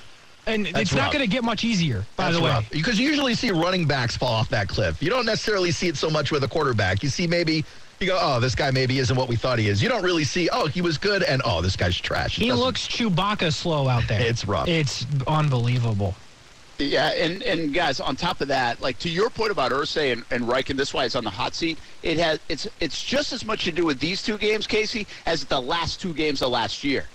and 0.49 0.67
it's 0.69 0.95
not 0.95 1.13
going 1.13 1.25
to 1.25 1.31
get 1.31 1.45
much 1.45 1.65
easier, 1.65 2.05
by 2.17 2.33
the 2.33 2.41
way. 2.41 2.67
Because 2.71 2.99
you 2.99 3.09
usually 3.09 3.35
see 3.35 3.51
running 3.51 3.87
backs 3.87 4.17
fall 4.17 4.33
off 4.33 4.49
that 4.51 4.69
cliff. 4.69 5.03
You 5.03 5.11
don't 5.11 5.27
necessarily 5.27 5.71
see 5.71 5.89
it 5.89 5.97
so 5.97 6.11
much 6.11 6.31
with 6.33 6.43
a 6.45 6.49
quarterback. 6.49 7.03
You 7.03 7.09
see 7.09 7.27
maybe 7.27 7.65
you 8.01 8.07
go, 8.07 8.19
oh, 8.21 8.41
this 8.41 8.55
guy 8.55 8.71
maybe 8.71 8.99
isn't 8.99 9.17
what 9.17 9.29
we 9.29 9.37
thought 9.37 9.59
he 9.59 9.69
is. 9.69 9.83
You 9.83 9.89
don't 9.89 10.03
really 10.05 10.25
see, 10.25 10.49
oh, 10.53 10.67
he 10.67 10.81
was 10.81 10.99
good, 10.99 11.23
and 11.25 11.43
oh, 11.45 11.61
this 11.61 11.77
guy's 11.77 11.99
trash. 11.99 12.39
It 12.39 12.43
He 12.43 12.49
doesn't- 12.49 12.65
looks 12.65 12.87
Chewbacca 12.89 13.53
slow 13.53 13.89
out 13.89 14.07
there. 14.09 14.21
It's 14.21 14.45
rough. 14.47 14.69
It's 14.69 15.05
unbelievable. 15.27 16.15
Yeah, 16.79 17.09
and, 17.09 17.43
and 17.43 17.75
guys, 17.75 17.99
on 17.99 18.15
top 18.15 18.41
of 18.41 18.47
that, 18.49 18.81
like 18.81 19.01
to 19.01 19.09
your 19.11 19.31
point 19.31 19.51
about 19.51 19.73
Irsay 19.73 20.13
and, 20.13 20.25
and 20.31 20.47
Reich, 20.47 20.71
and 20.71 20.79
this 20.79 20.95
why 20.95 21.07
it's 21.07 21.17
on 21.17 21.25
the 21.25 21.31
hot 21.31 21.57
seat. 21.57 21.77
It 22.05 22.19
has 22.19 22.39
it's 22.49 22.69
it's 22.79 23.03
just 23.03 23.33
as 23.33 23.45
much 23.45 23.65
to 23.65 23.73
do 23.73 23.85
with 23.85 23.99
these 23.99 24.23
two 24.23 24.39
games, 24.39 24.69
Casey, 24.69 25.05
as 25.27 25.45
the 25.45 25.61
last 25.61 26.01
two 26.01 26.15
games 26.15 26.41
of 26.41 26.51
last 26.51 26.85
year. 26.85 27.07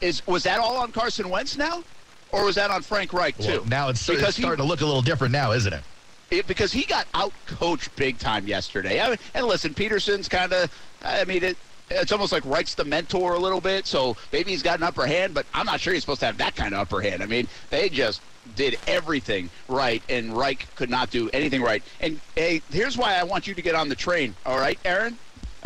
Is 0.00 0.26
was 0.26 0.42
that 0.42 0.58
all 0.58 0.76
on 0.78 0.90
Carson 0.90 1.28
Wentz 1.28 1.56
now, 1.56 1.84
or 2.32 2.44
was 2.44 2.54
that 2.56 2.70
on 2.70 2.82
Frank 2.82 3.12
Reich 3.12 3.36
too? 3.38 3.60
Well, 3.60 3.64
now 3.66 3.88
it's, 3.88 4.00
it's 4.08 4.18
because 4.18 4.36
he- 4.36 4.42
starting 4.42 4.62
to 4.62 4.68
look 4.68 4.80
a 4.80 4.86
little 4.86 5.02
different 5.02 5.32
now, 5.32 5.52
isn't 5.52 5.72
it? 5.72 5.82
it, 6.30 6.46
because 6.46 6.72
he 6.72 6.84
got 6.84 7.06
out 7.14 7.32
coached 7.46 7.94
big 7.96 8.18
time 8.18 8.46
yesterday. 8.46 9.00
I 9.00 9.10
mean, 9.10 9.18
and 9.34 9.46
listen, 9.46 9.74
Pederson's 9.74 10.28
kind 10.28 10.52
of, 10.52 10.72
I 11.02 11.24
mean, 11.24 11.44
it, 11.44 11.56
it's 11.90 12.10
almost 12.10 12.32
like 12.32 12.44
Reich's 12.44 12.74
the 12.74 12.84
mentor 12.84 13.34
a 13.34 13.38
little 13.38 13.60
bit, 13.60 13.86
so 13.86 14.16
maybe 14.32 14.50
he's 14.50 14.62
got 14.62 14.78
an 14.78 14.82
upper 14.82 15.06
hand, 15.06 15.34
but 15.34 15.46
I'm 15.54 15.66
not 15.66 15.80
sure 15.80 15.92
he's 15.92 16.02
supposed 16.02 16.20
to 16.20 16.26
have 16.26 16.38
that 16.38 16.56
kind 16.56 16.74
of 16.74 16.80
upper 16.80 17.00
hand. 17.00 17.22
I 17.22 17.26
mean, 17.26 17.46
they 17.70 17.88
just 17.88 18.20
did 18.56 18.78
everything 18.86 19.50
right, 19.68 20.02
and 20.08 20.36
Reich 20.36 20.66
could 20.74 20.90
not 20.90 21.10
do 21.10 21.30
anything 21.32 21.62
right. 21.62 21.82
And 22.00 22.20
hey, 22.34 22.62
here's 22.70 22.96
why 22.96 23.14
I 23.14 23.22
want 23.22 23.46
you 23.46 23.54
to 23.54 23.62
get 23.62 23.74
on 23.74 23.88
the 23.88 23.94
train, 23.94 24.34
all 24.44 24.58
right, 24.58 24.78
Aaron? 24.84 25.16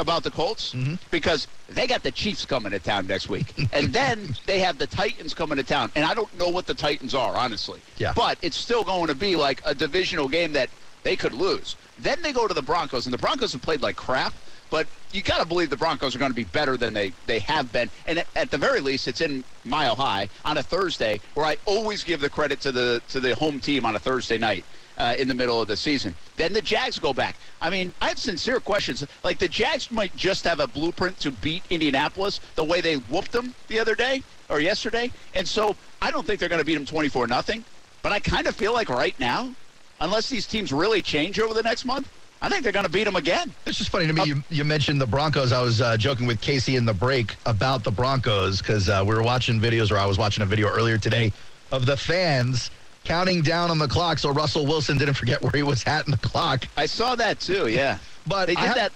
About 0.01 0.23
the 0.23 0.31
Colts 0.31 0.73
mm-hmm. 0.73 0.95
because 1.11 1.47
they 1.69 1.87
got 1.87 2.03
the 2.03 2.11
Chiefs 2.11 2.47
coming 2.47 2.73
to 2.73 2.79
town 2.79 3.07
next 3.07 3.29
week, 3.29 3.55
and 3.73 3.93
then 3.93 4.35
they 4.47 4.59
have 4.61 4.79
the 4.79 4.87
Titans 4.87 5.35
coming 5.35 5.57
to 5.57 5.63
town, 5.63 5.93
and 5.95 6.07
I 6.07 6.15
don't 6.15 6.37
know 6.39 6.49
what 6.49 6.67
the 6.67 6.73
Titans 6.75 7.15
are 7.15 7.37
honestly. 7.37 7.81
Yeah. 7.99 8.15
But 8.17 8.39
it's 8.41 8.57
still 8.57 8.83
going 8.83 9.09
to 9.09 9.15
be 9.15 9.37
like 9.37 9.61
a 9.67 9.75
divisional 9.75 10.27
game 10.27 10.53
that 10.55 10.71
they 11.03 11.17
could 11.17 11.35
lose. 11.35 11.77
Then 11.99 12.21
they 12.23 12.33
go 12.33 12.49
to 12.49 12.55
the 12.55 12.63
Broncos, 12.63 13.07
and 13.07 13.13
the 13.13 13.19
Broncos 13.19 13.53
have 13.53 13.61
played 13.61 13.83
like 13.83 13.97
crap. 13.97 14.33
But 14.71 14.87
you 15.13 15.23
got 15.23 15.39
to 15.39 15.47
believe 15.47 15.69
the 15.71 15.77
Broncos 15.77 16.15
are 16.15 16.19
going 16.19 16.31
to 16.31 16.37
be 16.37 16.45
better 16.45 16.77
than 16.77 16.95
they, 16.95 17.13
they 17.27 17.41
have 17.41 17.73
been. 17.73 17.91
And 18.07 18.25
at, 18.37 18.51
the 18.51 18.59
very 18.59 18.81
least, 18.81 19.09
it's 19.09 19.21
in 19.21 19.43
Mile 19.65 19.97
High 19.97 20.29
on 20.45 20.59
a 20.59 20.63
Thursday, 20.63 21.21
where 21.35 21.45
I 21.45 21.57
always 21.65 22.05
give 22.05 22.21
the 22.21 22.31
credit 22.31 22.61
to 22.63 22.73
the 22.73 23.03
to 23.09 23.21
the 23.21 23.35
home 23.35 23.59
team 23.61 23.85
on 23.85 23.97
a 23.97 23.99
Thursday 23.99 24.39
night 24.39 24.65
uh, 24.97 25.17
in 25.19 25.27
the 25.27 25.35
middle 25.35 25.61
of 25.61 25.67
the 25.67 25.77
season. 25.77 26.15
Then 26.37 26.53
the 26.53 26.63
Jags 26.63 26.99
go 26.99 27.13
back. 27.13 27.37
I 27.61 27.71
mean, 27.71 27.93
I 28.01 28.09
have 28.09 28.19
sincere 28.19 28.61
questions. 28.61 29.05
Like 29.25 29.39
the 29.39 29.49
Jags 29.49 29.91
might 29.91 30.15
just 30.17 30.45
have 30.45 30.61
a 30.61 30.67
blueprint 30.67 31.19
to 31.21 31.33
beat 31.33 31.65
Indianapolis 31.71 32.41
the 32.55 32.65
way 32.65 32.81
they 32.81 32.95
whooped 32.95 33.33
them 33.33 33.55
the 33.69 33.81
other 33.81 33.95
day 33.95 34.23
or 34.49 34.61
yesterday, 34.61 35.11
and 35.35 35.47
so 35.47 35.75
I 36.01 36.11
don't 36.11 36.27
think 36.27 36.39
they're 36.39 36.49
going 36.49 36.61
to 36.61 36.65
beat 36.65 36.75
them 36.75 36.87
twenty 36.87 37.09
four 37.09 37.27
nothing. 37.27 37.65
But 38.03 38.13
I 38.13 38.21
kind 38.21 38.47
of 38.47 38.55
feel 38.55 38.73
like 38.73 38.89
right 38.89 39.19
now, 39.19 39.53
unless 40.01 40.29
these 40.29 40.47
teams 40.47 40.73
really 40.73 41.03
change 41.03 41.41
over 41.41 41.53
the 41.53 41.63
next 41.63 41.85
month, 41.85 42.09
I 42.43 42.49
think 42.49 42.63
they're 42.63 42.73
going 42.73 42.87
to 42.87 42.91
beat 42.91 43.05
them 43.05 43.17
again. 43.17 43.53
It's 43.67 43.77
just 43.79 43.91
funny 43.91 44.07
to 44.07 44.13
me. 44.13 44.25
You, 44.25 44.43
you 44.49 44.65
mentioned 44.65 45.01
the 45.01 45.07
Broncos. 45.07 45.53
I 45.53 45.61
was 45.61 45.81
uh, 45.81 45.97
joking 45.99 46.27
with 46.27 46.41
Casey 46.41 46.77
in 46.77 46.87
the 46.87 46.95
break 46.95 47.37
about 47.45 47.85
the 47.85 47.91
Broncos 47.91 48.63
because 48.63 48.89
uh, 48.89 49.05
we 49.07 49.15
were 49.15 49.23
watching 49.23 49.61
videos, 49.61 49.91
or 49.91 49.99
I 49.99 50.07
was 50.07 50.17
watching 50.17 50.43
a 50.43 50.47
video 50.47 50.69
earlier 50.69 50.97
today 50.97 51.33
of 51.71 51.85
the 51.85 51.97
fans 51.97 52.71
counting 53.05 53.43
down 53.43 53.71
on 53.71 53.79
the 53.79 53.89
clock 53.89 54.19
so 54.19 54.31
Russell 54.31 54.67
Wilson 54.67 54.99
didn't 54.99 55.15
forget 55.15 55.41
where 55.43 55.53
he 55.55 55.63
was 55.63 55.85
at 55.87 56.07
in 56.07 56.11
the 56.13 56.19
clock. 56.19 56.65
I 56.77 56.87
saw 56.87 57.15
that 57.17 57.41
too. 57.41 57.69
Yeah, 57.69 57.99
But 58.27 58.47
they 58.47 58.55
did 58.55 58.65
have- 58.65 58.75
that. 58.77 58.93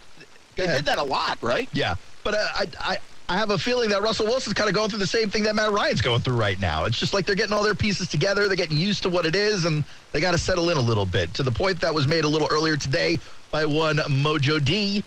They 0.56 0.66
did 0.68 0.84
that 0.84 0.98
a 0.98 1.02
lot, 1.02 1.38
right? 1.42 1.68
Yeah, 1.72 1.96
but 2.22 2.34
uh, 2.34 2.46
I, 2.54 2.66
I, 2.78 2.98
I 3.28 3.38
have 3.38 3.50
a 3.50 3.58
feeling 3.58 3.88
that 3.90 4.02
Russell 4.02 4.26
Wilson's 4.26 4.52
kind 4.54 4.68
of 4.68 4.74
going 4.74 4.90
through 4.90 4.98
the 4.98 5.06
same 5.06 5.30
thing 5.30 5.44
that 5.44 5.54
Matt 5.54 5.72
Ryan's 5.72 6.02
going 6.02 6.20
through 6.20 6.36
right 6.36 6.60
now. 6.60 6.84
It's 6.84 6.98
just 6.98 7.14
like 7.14 7.24
they're 7.24 7.34
getting 7.34 7.54
all 7.54 7.62
their 7.62 7.74
pieces 7.74 8.08
together, 8.08 8.46
they're 8.48 8.56
getting 8.56 8.76
used 8.76 9.02
to 9.04 9.08
what 9.08 9.24
it 9.24 9.34
is, 9.34 9.64
and 9.64 9.82
they 10.12 10.20
got 10.20 10.32
to 10.32 10.38
settle 10.38 10.68
in 10.68 10.76
a 10.76 10.80
little 10.80 11.06
bit. 11.06 11.32
To 11.34 11.42
the 11.42 11.50
point 11.50 11.80
that 11.80 11.94
was 11.94 12.06
made 12.06 12.24
a 12.24 12.28
little 12.28 12.48
earlier 12.50 12.76
today 12.76 13.18
by 13.50 13.64
one 13.64 13.96
Mojo 13.96 14.62
D. 14.62 15.02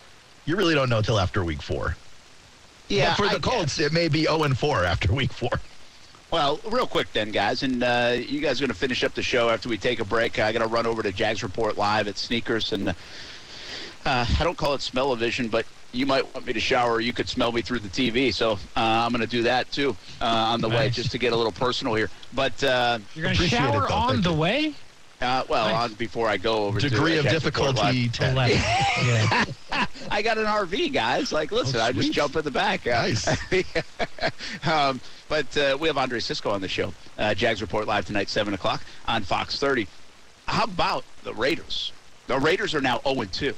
You 0.45 0.55
really 0.55 0.73
don't 0.73 0.89
know 0.89 1.01
till 1.01 1.19
after 1.19 1.43
week 1.43 1.61
four. 1.61 1.95
Yeah. 2.87 3.09
but 3.11 3.17
for 3.17 3.25
I 3.25 3.33
the 3.35 3.39
Colts, 3.39 3.77
guess. 3.77 3.87
it 3.87 3.93
may 3.93 4.07
be 4.07 4.23
0 4.23 4.43
and 4.43 4.57
4 4.57 4.85
after 4.85 5.13
week 5.13 5.31
four. 5.31 5.51
Well, 6.31 6.59
real 6.69 6.87
quick 6.87 7.11
then, 7.13 7.31
guys, 7.31 7.63
and 7.63 7.83
uh, 7.83 8.15
you 8.17 8.41
guys 8.41 8.59
are 8.59 8.63
going 8.63 8.71
to 8.71 8.77
finish 8.77 9.03
up 9.03 9.13
the 9.13 9.21
show 9.21 9.49
after 9.49 9.69
we 9.69 9.77
take 9.77 9.99
a 9.99 10.05
break. 10.05 10.39
I 10.39 10.51
got 10.51 10.59
to 10.59 10.67
run 10.67 10.85
over 10.85 11.01
to 11.03 11.11
Jags 11.11 11.43
Report 11.43 11.77
Live 11.77 12.07
at 12.07 12.17
Sneakers, 12.17 12.73
and 12.73 12.89
uh, 12.89 12.93
I 14.05 14.43
don't 14.43 14.57
call 14.57 14.73
it 14.73 14.81
smell-o-vision, 14.81 15.47
but 15.47 15.65
you 15.91 16.05
might 16.05 16.23
want 16.33 16.45
me 16.45 16.53
to 16.53 16.59
shower. 16.59 16.99
You 16.99 17.13
could 17.13 17.29
smell 17.29 17.51
me 17.51 17.61
through 17.61 17.79
the 17.79 17.89
TV, 17.89 18.33
so 18.33 18.53
uh, 18.53 18.57
I'm 18.75 19.11
going 19.11 19.21
to 19.21 19.27
do 19.27 19.43
that 19.43 19.71
too 19.71 19.95
uh, 20.21 20.25
on 20.25 20.61
the 20.61 20.69
way, 20.69 20.89
just 20.89 21.11
to 21.11 21.17
get 21.17 21.33
a 21.33 21.35
little 21.35 21.51
personal 21.51 21.93
here. 21.95 22.09
But 22.33 22.61
uh, 22.63 22.99
You're 23.15 23.23
going 23.23 23.35
to 23.35 23.43
Appreciate 23.45 23.59
it, 23.59 23.71
shower 23.71 23.87
though. 23.87 23.93
on 23.95 24.21
the 24.21 24.31
you. 24.31 24.37
way? 24.37 24.75
uh, 25.21 25.43
well, 25.49 25.69
Nice. 25.69 25.89
on 25.89 25.93
before 25.95 26.27
I 26.29 26.37
go 26.37 26.65
over 26.65 26.79
Degree 26.79 27.13
to 27.13 27.19
of 27.19 27.25
difficulty 27.29 28.07
10. 28.09 28.35
yeah. 28.37 29.45
I 30.11 30.21
got 30.21 30.37
an 30.37 30.45
RV, 30.45 30.93
guys. 30.93 31.31
Like, 31.31 31.51
listen, 31.51 31.79
Oh, 31.79 31.83
I 31.83 31.91
just 31.91 32.11
jump 32.11 32.35
in 32.35 32.43
the 32.43 32.51
back. 32.51 32.85
Uh, 32.85 32.91
Nice. 32.91 33.27
um, 34.67 35.01
but 35.29 35.57
uh, 35.57 35.77
we 35.79 35.87
have 35.87 35.97
Andre 35.97 36.19
Cisco 36.19 36.51
on 36.51 36.61
the 36.61 36.67
show. 36.67 36.93
Uh, 37.17 37.33
Jags 37.33 37.61
Report 37.61 37.87
live 37.87 38.05
tonight, 38.05 38.29
seven 38.29 38.53
o'clock 38.53 38.83
on 39.07 39.23
Fox 39.23 39.59
30. 39.59 39.87
How 40.47 40.65
about 40.65 41.03
the 41.23 41.33
Raiders? 41.33 41.91
The 42.27 42.37
Raiders 42.39 42.75
are 42.75 42.81
now 42.81 43.01
0 43.07 43.23
2. 43.25 43.53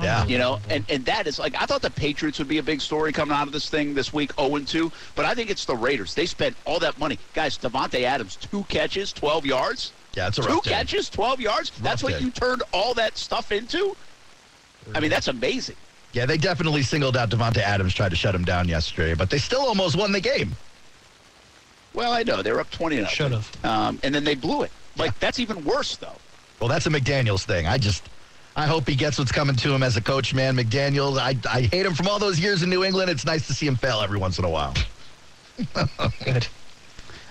Yeah. 0.00 0.26
You 0.26 0.38
know, 0.38 0.58
and, 0.68 0.84
and 0.88 1.04
that 1.04 1.26
is 1.28 1.38
like 1.38 1.54
I 1.60 1.66
thought 1.66 1.82
the 1.82 1.90
Patriots 1.90 2.38
would 2.40 2.48
be 2.48 2.58
a 2.58 2.62
big 2.62 2.80
story 2.80 3.12
coming 3.12 3.36
out 3.36 3.46
of 3.46 3.52
this 3.52 3.68
thing 3.70 3.94
this 3.94 4.12
week, 4.12 4.32
0 4.38 4.58
2. 4.58 4.90
But 5.14 5.24
I 5.24 5.34
think 5.34 5.50
it's 5.50 5.64
the 5.64 5.76
Raiders. 5.76 6.14
They 6.14 6.26
spent 6.26 6.56
all 6.64 6.80
that 6.80 6.98
money, 6.98 7.18
guys. 7.32 7.56
Davante 7.56 8.02
Adams, 8.02 8.36
two 8.36 8.64
catches, 8.64 9.12
12 9.12 9.46
yards. 9.46 9.92
Yeah, 10.14 10.28
it's 10.28 10.38
a 10.38 10.42
Two 10.42 10.48
rough 10.48 10.64
day. 10.64 10.70
catches, 10.70 11.08
12 11.10 11.40
yards. 11.40 11.70
That's 11.80 12.02
what 12.02 12.14
day. 12.14 12.20
you 12.20 12.30
turned 12.30 12.62
all 12.72 12.94
that 12.94 13.16
stuff 13.16 13.52
into. 13.52 13.96
I 14.94 15.00
mean, 15.00 15.10
that's 15.10 15.28
amazing. 15.28 15.76
Yeah, 16.12 16.26
they 16.26 16.36
definitely 16.38 16.82
singled 16.82 17.16
out 17.16 17.30
Davante 17.30 17.58
Adams, 17.58 17.94
tried 17.94 18.10
to 18.10 18.16
shut 18.16 18.34
him 18.34 18.44
down 18.44 18.68
yesterday, 18.68 19.14
but 19.14 19.30
they 19.30 19.38
still 19.38 19.62
almost 19.62 19.96
won 19.96 20.12
the 20.12 20.20
game. 20.20 20.54
Well, 21.92 22.12
I 22.12 22.22
know 22.22 22.42
they 22.42 22.52
were 22.52 22.60
up 22.60 22.70
20 22.70 22.96
nothing. 22.96 23.14
Should 23.14 23.32
have. 23.32 23.64
Um, 23.64 23.98
and 24.02 24.14
then 24.14 24.24
they 24.24 24.34
blew 24.34 24.62
it. 24.62 24.70
Like 24.96 25.18
that's 25.20 25.38
even 25.40 25.64
worse, 25.64 25.96
though. 25.96 26.12
Well, 26.60 26.68
that's 26.68 26.86
a 26.86 26.90
McDaniels 26.90 27.44
thing. 27.44 27.66
I 27.66 27.78
just, 27.78 28.08
I 28.56 28.66
hope 28.66 28.88
he 28.88 28.94
gets 28.94 29.18
what's 29.18 29.32
coming 29.32 29.56
to 29.56 29.74
him 29.74 29.82
as 29.82 29.96
a 29.96 30.02
coach, 30.02 30.32
man. 30.32 30.56
McDaniels, 30.56 31.18
I, 31.18 31.36
I 31.52 31.62
hate 31.62 31.84
him 31.86 31.94
from 31.94 32.06
all 32.06 32.18
those 32.20 32.38
years 32.38 32.62
in 32.62 32.70
New 32.70 32.84
England. 32.84 33.10
It's 33.10 33.24
nice 33.24 33.46
to 33.48 33.54
see 33.54 33.66
him 33.66 33.76
fail 33.76 34.00
every 34.00 34.18
once 34.18 34.38
in 34.38 34.44
a 34.44 34.50
while. 34.50 34.74
Good. 36.24 36.48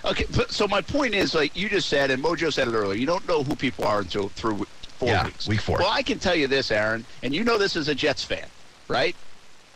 Okay, 0.04 0.26
but, 0.36 0.50
so 0.52 0.68
my 0.68 0.82
point 0.82 1.14
is, 1.14 1.34
like 1.34 1.56
you 1.56 1.68
just 1.70 1.88
said, 1.88 2.10
and 2.10 2.22
Mojo 2.22 2.52
said 2.52 2.68
it 2.68 2.72
earlier, 2.74 2.98
you 2.98 3.06
don't 3.06 3.26
know 3.26 3.42
who 3.42 3.56
people 3.56 3.86
are 3.86 4.00
until 4.00 4.28
through 4.30 4.66
four 4.98 5.08
Yeah, 5.08 5.24
weeks. 5.24 5.48
week 5.48 5.60
four. 5.60 5.78
Well, 5.78 5.90
I 5.90 6.02
can 6.02 6.18
tell 6.18 6.34
you 6.34 6.46
this, 6.46 6.70
Aaron, 6.70 7.06
and 7.22 7.34
you 7.34 7.42
know 7.42 7.56
this 7.56 7.74
as 7.74 7.88
a 7.88 7.94
Jets 7.94 8.22
fan, 8.22 8.50
right? 8.88 9.16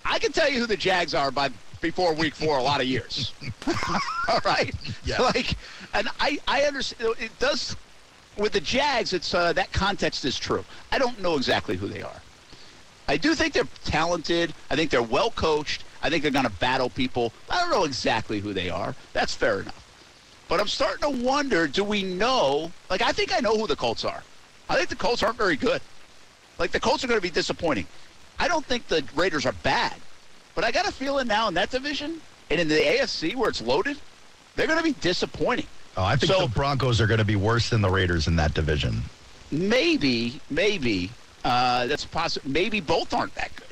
I 0.04 0.18
can 0.18 0.32
tell 0.32 0.50
you 0.50 0.60
who 0.60 0.66
the 0.66 0.76
Jags 0.76 1.14
are 1.14 1.30
by 1.30 1.50
before 1.80 2.14
week 2.14 2.34
four 2.34 2.58
a 2.58 2.62
lot 2.62 2.80
of 2.82 2.86
years. 2.86 3.34
All 4.28 4.40
right, 4.44 4.74
Yeah. 5.02 5.20
like, 5.22 5.56
and 5.94 6.08
I 6.20 6.38
I 6.46 6.62
understand 6.64 7.14
it 7.18 7.38
does 7.38 7.74
with 8.38 8.52
the 8.52 8.60
Jags. 8.60 9.12
It's 9.12 9.34
uh, 9.34 9.52
that 9.52 9.72
context 9.72 10.24
is 10.24 10.38
true. 10.38 10.64
I 10.90 10.98
don't 10.98 11.20
know 11.20 11.36
exactly 11.36 11.76
who 11.76 11.88
they 11.88 12.02
are. 12.02 12.22
I 13.08 13.16
do 13.16 13.34
think 13.34 13.54
they're 13.54 13.68
talented. 13.84 14.54
I 14.70 14.76
think 14.76 14.90
they're 14.90 15.02
well 15.02 15.30
coached. 15.30 15.84
I 16.02 16.10
think 16.10 16.22
they're 16.22 16.32
going 16.32 16.44
to 16.44 16.50
battle 16.50 16.90
people. 16.90 17.32
I 17.50 17.60
don't 17.60 17.70
know 17.70 17.84
exactly 17.84 18.40
who 18.40 18.52
they 18.52 18.70
are. 18.70 18.94
That's 19.12 19.34
fair 19.34 19.60
enough. 19.60 19.84
But 20.46 20.60
I'm 20.60 20.68
starting 20.68 21.12
to 21.12 21.24
wonder, 21.24 21.66
do 21.66 21.84
we 21.84 22.02
know? 22.02 22.70
Like, 22.88 23.02
I 23.02 23.12
think 23.12 23.34
I 23.34 23.40
know 23.40 23.56
who 23.56 23.66
the 23.66 23.76
Colts 23.76 24.04
are. 24.04 24.22
I 24.68 24.76
think 24.76 24.88
the 24.88 24.96
Colts 24.96 25.22
aren't 25.22 25.36
very 25.36 25.56
good. 25.56 25.80
Like, 26.58 26.70
the 26.70 26.80
Colts 26.80 27.02
are 27.04 27.06
going 27.06 27.18
to 27.18 27.22
be 27.22 27.30
disappointing. 27.30 27.86
I 28.38 28.46
don't 28.46 28.64
think 28.64 28.86
the 28.88 29.04
Raiders 29.14 29.44
are 29.46 29.52
bad. 29.52 29.94
But 30.54 30.64
I 30.64 30.70
got 30.70 30.88
a 30.88 30.92
feeling 30.92 31.26
now 31.26 31.48
in 31.48 31.54
that 31.54 31.70
division 31.70 32.20
and 32.50 32.60
in 32.60 32.68
the 32.68 32.76
AFC 32.76 33.34
where 33.34 33.48
it's 33.48 33.62
loaded, 33.62 33.98
they're 34.54 34.66
going 34.66 34.78
to 34.78 34.84
be 34.84 34.94
disappointing. 35.00 35.66
Oh, 35.98 36.04
I 36.04 36.14
think 36.14 36.30
So- 36.32 36.42
the 36.42 36.48
Broncos 36.48 37.00
are 37.00 37.08
going 37.08 37.18
to 37.18 37.24
be 37.24 37.34
worse 37.34 37.68
than 37.70 37.80
the 37.80 37.90
Raiders 37.90 38.28
in 38.28 38.36
that 38.36 38.54
division. 38.54 39.02
Maybe, 39.50 40.40
maybe, 40.48 41.10
uh, 41.44 41.86
that's 41.86 42.04
possible. 42.04 42.48
Maybe 42.48 42.78
both 42.78 43.12
aren't 43.12 43.34
that 43.34 43.50
good. 43.56 43.66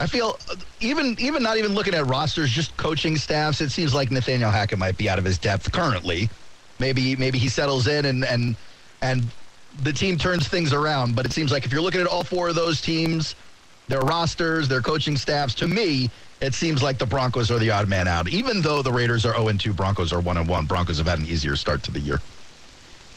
I 0.00 0.06
feel 0.08 0.36
even 0.80 1.16
even 1.20 1.42
not 1.42 1.56
even 1.56 1.74
looking 1.74 1.94
at 1.94 2.06
rosters, 2.06 2.50
just 2.50 2.76
coaching 2.76 3.16
staffs. 3.16 3.60
It 3.60 3.70
seems 3.70 3.94
like 3.94 4.10
Nathaniel 4.10 4.50
Hackett 4.50 4.78
might 4.78 4.96
be 4.96 5.08
out 5.08 5.18
of 5.18 5.24
his 5.24 5.38
depth 5.38 5.70
currently. 5.72 6.28
maybe 6.80 7.16
maybe 7.16 7.38
he 7.38 7.48
settles 7.48 7.86
in 7.88 8.04
and 8.04 8.24
and 8.24 8.54
and 9.02 9.28
the 9.82 9.92
team 9.92 10.16
turns 10.16 10.46
things 10.48 10.72
around. 10.72 11.14
But 11.16 11.26
it 11.26 11.32
seems 11.32 11.50
like 11.52 11.64
if 11.64 11.72
you're 11.72 11.82
looking 11.82 12.00
at 12.00 12.06
all 12.06 12.22
four 12.24 12.48
of 12.48 12.54
those 12.56 12.80
teams, 12.80 13.34
their 13.88 14.00
rosters, 14.00 14.68
their 14.68 14.80
coaching 14.82 15.16
staffs, 15.16 15.54
to 15.56 15.68
me, 15.68 16.10
it 16.40 16.54
seems 16.54 16.82
like 16.82 16.98
the 16.98 17.06
Broncos 17.06 17.50
are 17.50 17.58
the 17.58 17.70
odd 17.70 17.88
man 17.88 18.06
out. 18.06 18.28
Even 18.28 18.62
though 18.62 18.82
the 18.82 18.92
Raiders 18.92 19.26
are 19.26 19.34
0 19.34 19.52
2, 19.52 19.72
Broncos 19.72 20.12
are 20.12 20.20
1 20.20 20.46
1. 20.46 20.66
Broncos 20.66 20.98
have 20.98 21.06
had 21.06 21.18
an 21.18 21.26
easier 21.26 21.56
start 21.56 21.82
to 21.84 21.90
the 21.90 22.00
year. 22.00 22.20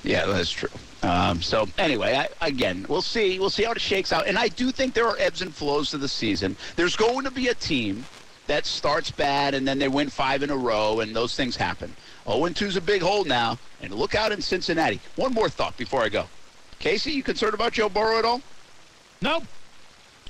Yeah, 0.04 0.26
that's 0.26 0.50
true. 0.50 0.70
Um, 1.04 1.42
so 1.42 1.68
anyway, 1.78 2.16
I, 2.16 2.48
again, 2.48 2.86
we'll 2.90 3.04
see. 3.04 3.40
We'll 3.40 3.52
see 3.52 3.64
how 3.64 3.72
it 3.72 3.82
shakes 3.82 4.12
out. 4.12 4.28
And 4.28 4.38
I 4.38 4.48
do 4.48 4.72
think 4.72 4.94
there 4.94 5.08
are 5.08 5.18
ebbs 5.20 5.42
and 5.42 5.54
flows 5.54 5.92
to 5.92 5.98
the 5.98 6.08
season. 6.08 6.56
There's 6.76 6.96
going 6.96 7.24
to 7.26 7.32
be 7.32 7.50
a 7.50 7.54
team 7.54 8.06
that 8.48 8.66
starts 8.66 9.12
bad 9.12 9.54
and 9.54 9.68
then 9.68 9.78
they 9.78 9.88
win 9.88 10.10
five 10.10 10.44
in 10.44 10.50
a 10.50 10.58
row, 10.58 11.00
and 11.00 11.16
those 11.16 11.36
things 11.36 11.56
happen. 11.56 11.96
0 12.28 12.50
2 12.50 12.66
is 12.66 12.76
a 12.76 12.82
big 12.82 13.02
hole 13.02 13.24
now, 13.24 13.60
and 13.82 13.94
look 13.94 14.16
out 14.16 14.32
in 14.32 14.42
Cincinnati. 14.42 15.00
One 15.16 15.34
more 15.34 15.50
thought 15.50 15.78
before 15.78 16.02
I 16.02 16.10
go. 16.10 16.26
Casey, 16.80 17.12
you 17.12 17.22
concerned 17.22 17.54
about 17.54 17.74
Joe 17.74 17.90
Burrow 17.90 18.18
at 18.18 18.26
all? 18.26 18.42
Nope. 19.22 19.44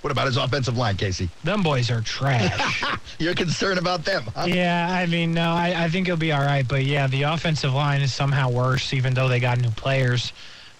What 0.01 0.11
about 0.11 0.25
his 0.25 0.37
offensive 0.37 0.77
line, 0.77 0.97
Casey? 0.97 1.29
Them 1.43 1.61
boys 1.61 1.91
are 1.91 2.01
trash. 2.01 2.83
You're 3.19 3.35
concerned 3.35 3.77
about 3.77 4.03
them, 4.03 4.23
huh? 4.35 4.47
yeah, 4.47 4.87
I 4.89 5.05
mean, 5.05 5.31
no, 5.31 5.51
I, 5.51 5.85
I 5.85 5.89
think 5.89 6.07
he'll 6.07 6.17
be 6.17 6.31
all 6.31 6.41
right. 6.41 6.67
But 6.67 6.85
yeah, 6.85 7.05
the 7.05 7.23
offensive 7.23 7.73
line 7.73 8.01
is 8.01 8.11
somehow 8.11 8.49
worse, 8.49 8.93
even 8.93 9.13
though 9.13 9.27
they 9.27 9.39
got 9.39 9.59
new 9.59 9.69
players. 9.69 10.33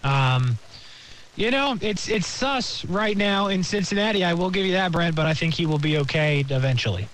Um, 0.04 0.58
you 1.36 1.52
know, 1.52 1.78
it's 1.82 2.10
it's 2.10 2.26
sus 2.26 2.84
right 2.86 3.16
now 3.16 3.48
in 3.48 3.64
Cincinnati. 3.64 4.24
I 4.24 4.34
will 4.34 4.50
give 4.50 4.66
you 4.66 4.74
that, 4.74 4.92
Brent. 4.92 5.16
But 5.16 5.28
I 5.28 5.36
think 5.36 5.54
he 5.54 5.68
will 5.68 5.80
be 5.80 6.00
okay 6.00 6.44
eventually, 6.50 7.08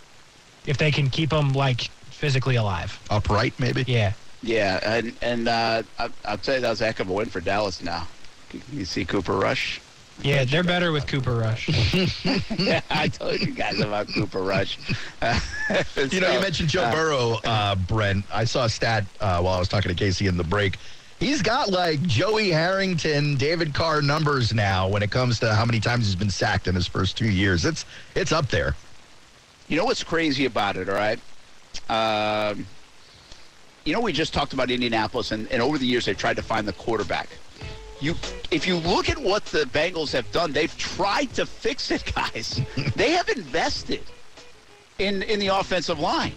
if 0.65 0.77
they 0.77 0.91
can 0.91 1.09
keep 1.09 1.31
him 1.31 1.51
like 1.51 1.81
physically 2.09 2.55
alive. 2.55 2.97
Upright, 3.09 3.59
maybe? 3.59 3.83
Yeah. 3.85 4.13
Yeah, 4.43 4.79
and 4.83 5.13
and 5.21 5.47
uh, 5.47 5.83
I, 5.99 6.09
I'll 6.25 6.37
tell 6.37 6.55
you 6.55 6.61
that 6.61 6.69
was 6.69 6.81
a 6.81 6.85
heck 6.85 6.99
of 6.99 7.09
a 7.09 7.13
win 7.13 7.27
for 7.27 7.41
Dallas. 7.41 7.81
Now, 7.83 8.07
you 8.71 8.85
see 8.85 9.03
Cooper 9.03 9.33
Rush. 9.33 9.81
Yeah, 10.23 10.45
they're 10.45 10.63
better 10.63 10.91
with 10.91 11.05
Cooper 11.07 11.35
Rush. 11.35 11.69
yeah, 12.57 12.81
I 12.89 13.07
told 13.07 13.39
you 13.39 13.51
guys 13.51 13.79
about 13.79 14.07
Cooper 14.07 14.41
Rush. 14.41 14.77
You 16.11 16.21
know, 16.21 16.31
you 16.31 16.39
mentioned 16.39 16.69
Joe 16.69 16.83
uh, 16.83 16.91
Burrow, 16.93 17.39
uh, 17.43 17.75
Brent. 17.75 18.23
I 18.33 18.45
saw 18.45 18.63
a 18.63 18.69
stat 18.69 19.03
uh, 19.19 19.41
while 19.41 19.55
I 19.55 19.59
was 19.59 19.67
talking 19.67 19.89
to 19.89 19.95
Casey 19.95 20.27
in 20.27 20.37
the 20.37 20.43
break. 20.43 20.77
He's 21.19 21.41
got 21.41 21.69
like 21.69 22.01
Joey 22.03 22.51
Harrington, 22.51 23.35
David 23.35 23.73
Carr 23.73 24.01
numbers 24.01 24.53
now 24.53 24.87
when 24.87 25.03
it 25.03 25.11
comes 25.11 25.39
to 25.39 25.53
how 25.53 25.65
many 25.65 25.81
times 25.81 26.05
he's 26.05 26.15
been 26.15 26.29
sacked 26.29 26.67
in 26.67 26.75
his 26.75 26.87
first 26.87 27.17
two 27.17 27.29
years. 27.29 27.65
It's 27.65 27.85
it's 28.15 28.31
up 28.31 28.47
there. 28.47 28.75
You 29.67 29.75
know 29.75 29.85
what's 29.85 30.03
crazy 30.03 30.45
about 30.45 30.77
it, 30.77 30.87
all 30.87 30.95
right? 30.95 31.19
Um, 31.89 32.65
you 33.83 33.93
know, 33.93 33.99
we 33.99 34.13
just 34.13 34.33
talked 34.33 34.53
about 34.53 34.71
Indianapolis, 34.71 35.31
and, 35.31 35.51
and 35.51 35.61
over 35.61 35.77
the 35.77 35.85
years 35.85 36.05
they've 36.05 36.17
tried 36.17 36.37
to 36.37 36.43
find 36.43 36.67
the 36.67 36.73
quarterback. 36.73 37.27
You, 37.99 38.15
if 38.51 38.67
you 38.67 38.77
look 38.77 39.09
at 39.09 39.17
what 39.17 39.45
the 39.45 39.65
Bengals 39.65 40.11
have 40.13 40.31
done, 40.31 40.51
they've 40.51 40.75
tried 40.77 41.33
to 41.33 41.45
fix 41.45 41.89
it, 41.89 42.11
guys. 42.13 42.61
they 42.95 43.11
have 43.11 43.27
invested 43.29 44.03
in 44.99 45.23
in 45.23 45.39
the 45.39 45.47
offensive 45.47 45.99
line. 45.99 46.35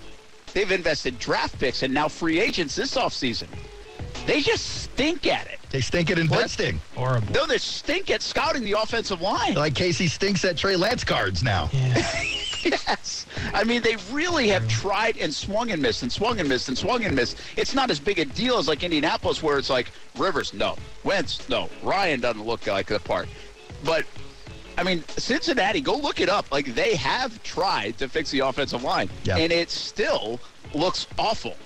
They've 0.52 0.70
invested 0.70 1.18
draft 1.18 1.58
picks 1.58 1.82
and 1.82 1.94
now 1.94 2.08
free 2.08 2.40
agents 2.40 2.74
this 2.74 2.96
offseason. 2.96 3.48
They 4.26 4.40
just 4.42 4.82
stink 4.82 5.26
at 5.26 5.46
it. 5.46 5.58
They 5.70 5.80
stink 5.80 6.10
at 6.10 6.18
investing. 6.18 6.80
Horrible. 6.94 7.32
No, 7.32 7.46
they 7.46 7.58
stink 7.58 8.10
at 8.10 8.22
scouting 8.22 8.64
the 8.64 8.72
offensive 8.72 9.20
line. 9.20 9.54
Like 9.54 9.74
Casey 9.74 10.08
stinks 10.08 10.44
at 10.44 10.56
Trey 10.56 10.76
Lance 10.76 11.04
cards 11.04 11.42
now. 11.42 11.70
Yes. 12.62 13.24
I 13.54 13.64
mean, 13.64 13.80
they 13.80 13.96
really 14.12 14.48
have 14.48 14.68
tried 14.68 15.16
and 15.16 15.32
swung 15.34 15.70
and 15.70 15.80
missed 15.80 16.02
and 16.02 16.12
swung 16.12 16.40
and 16.40 16.48
missed 16.48 16.68
and 16.68 16.76
swung 16.76 17.04
and 17.04 17.16
missed. 17.16 17.38
It's 17.56 17.74
not 17.74 17.90
as 17.90 17.98
big 17.98 18.18
a 18.18 18.26
deal 18.26 18.58
as 18.58 18.68
like 18.68 18.82
Indianapolis, 18.82 19.42
where 19.42 19.56
it's 19.58 19.70
like 19.70 19.90
Rivers, 20.18 20.52
no. 20.52 20.76
Wentz, 21.02 21.48
no. 21.48 21.70
Ryan 21.82 22.20
doesn't 22.20 22.44
look 22.44 22.66
like 22.66 22.86
the 22.88 22.98
part. 23.00 23.28
But, 23.82 24.04
I 24.76 24.82
mean, 24.82 25.02
Cincinnati, 25.08 25.80
go 25.80 25.96
look 25.96 26.20
it 26.20 26.28
up. 26.28 26.52
Like, 26.52 26.74
they 26.74 26.96
have 26.96 27.42
tried 27.42 27.96
to 27.96 28.08
fix 28.10 28.30
the 28.30 28.40
offensive 28.40 28.82
line, 28.82 29.08
Yeah. 29.24 29.38
and 29.38 29.50
it 29.50 29.70
still 29.70 30.38
looks 30.74 31.06
awful. 31.18 31.56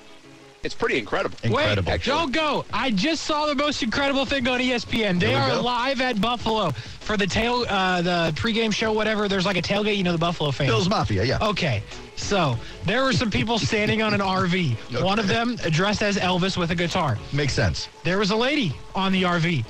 It's 0.64 0.74
pretty 0.74 0.98
incredible. 0.98 1.36
Incredible. 1.42 1.92
Wait, 1.92 2.02
don't 2.04 2.32
go. 2.32 2.64
I 2.72 2.90
just 2.90 3.24
saw 3.24 3.44
the 3.46 3.54
most 3.54 3.82
incredible 3.82 4.24
thing 4.24 4.48
on 4.48 4.60
ESPN. 4.60 5.20
They 5.20 5.34
are 5.34 5.50
go. 5.50 5.62
live 5.62 6.00
at 6.00 6.18
Buffalo 6.20 6.70
for 7.00 7.18
the 7.18 7.26
tail, 7.26 7.66
uh, 7.68 8.00
the 8.00 8.32
pregame 8.34 8.72
show, 8.72 8.90
whatever. 8.90 9.28
There's 9.28 9.44
like 9.44 9.58
a 9.58 9.62
tailgate, 9.62 9.98
you 9.98 10.02
know, 10.02 10.12
the 10.12 10.18
Buffalo 10.18 10.50
fans. 10.50 10.70
Bills 10.70 10.88
Mafia, 10.88 11.22
yeah. 11.22 11.38
Okay, 11.42 11.82
so 12.16 12.56
there 12.86 13.04
were 13.04 13.12
some 13.12 13.30
people 13.30 13.58
standing 13.58 14.00
on 14.00 14.14
an 14.14 14.20
RV. 14.20 15.02
One 15.02 15.18
of 15.18 15.28
them 15.28 15.56
dressed 15.56 16.02
as 16.02 16.16
Elvis 16.16 16.56
with 16.56 16.70
a 16.70 16.74
guitar. 16.74 17.18
Makes 17.34 17.52
sense. 17.52 17.88
There 18.02 18.18
was 18.18 18.30
a 18.30 18.36
lady 18.36 18.74
on 18.94 19.12
the 19.12 19.24
RV, 19.24 19.66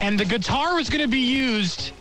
and 0.00 0.18
the 0.18 0.24
guitar 0.24 0.76
was 0.76 0.88
going 0.88 1.02
to 1.02 1.08
be 1.08 1.20
used 1.20 1.80
t- 1.80 1.92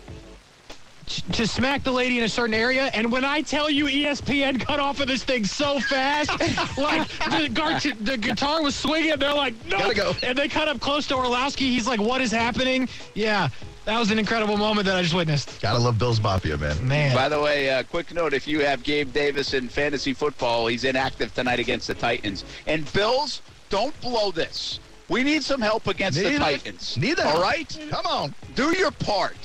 to 1.34 1.48
smack 1.48 1.84
the 1.84 1.92
lady 1.92 2.18
in 2.18 2.24
a 2.24 2.30
certain 2.30 2.54
area. 2.54 2.86
And 2.94 3.12
when 3.12 3.26
I 3.26 3.42
tell 3.42 3.70
you 3.70 3.86
ESPN 3.86 4.60
cut 4.60 4.80
off 4.80 5.00
of 5.00 5.08
this 5.08 5.24
thing 5.24 5.46
so 5.46 5.80
fast, 5.80 6.30
like 6.78 7.08
the, 7.30 7.50
gar- 7.54 7.80
the 7.80 8.18
guitar 8.18 8.62
was 8.62 8.76
swinging, 8.76 9.18
they're 9.18 9.34
like, 9.34 9.54
no. 9.66 9.78
Gotta 9.80 9.96
go. 9.96 10.14
And 10.24 10.38
they 10.38 10.48
cut 10.48 10.68
up 10.68 10.80
close 10.80 11.08
to 11.08 11.16
Orlovsky. 11.16 11.68
He's 11.72 11.88
like, 11.88 12.00
what 12.00 12.22
is 12.22 12.32
happening? 12.32 12.88
Yeah, 13.14 13.50
that 13.86 13.98
was 14.00 14.12
an 14.12 14.20
incredible 14.20 14.58
moment 14.58 14.86
that 14.86 14.96
I 14.96 15.02
just 15.02 15.16
witnessed. 15.16 15.60
Gotta 15.62 15.80
love 15.80 15.98
Bills 15.98 16.22
Mafia, 16.22 16.58
man. 16.58 16.88
Man. 16.88 17.16
By 17.16 17.30
the 17.30 17.40
way, 17.40 17.70
uh, 17.72 17.84
quick 17.84 18.14
note: 18.14 18.34
if 18.34 18.48
you 18.48 18.60
have 18.62 18.84
Gabe 18.84 19.12
Davis 19.12 19.54
in 19.54 19.68
fantasy 19.70 20.14
football, 20.14 20.68
he's 20.68 20.84
inactive 20.84 21.34
tonight 21.34 21.60
against 21.60 21.88
the 21.88 21.96
Titans. 21.96 22.46
And 22.68 22.92
Bills, 22.94 23.42
don't 23.70 24.00
blow 24.02 24.32
this. 24.32 24.80
We 25.10 25.24
need 25.24 25.44
some 25.44 25.60
help 25.60 25.88
against 25.88 26.20
the 26.20 26.38
Titans. 26.38 26.96
Need 26.96 27.18
that. 27.18 27.36
All 27.36 27.42
right, 27.42 27.78
Come 27.90 28.06
on. 28.06 28.36
do 28.56 28.78
your 28.78 28.92
part. 28.92 29.36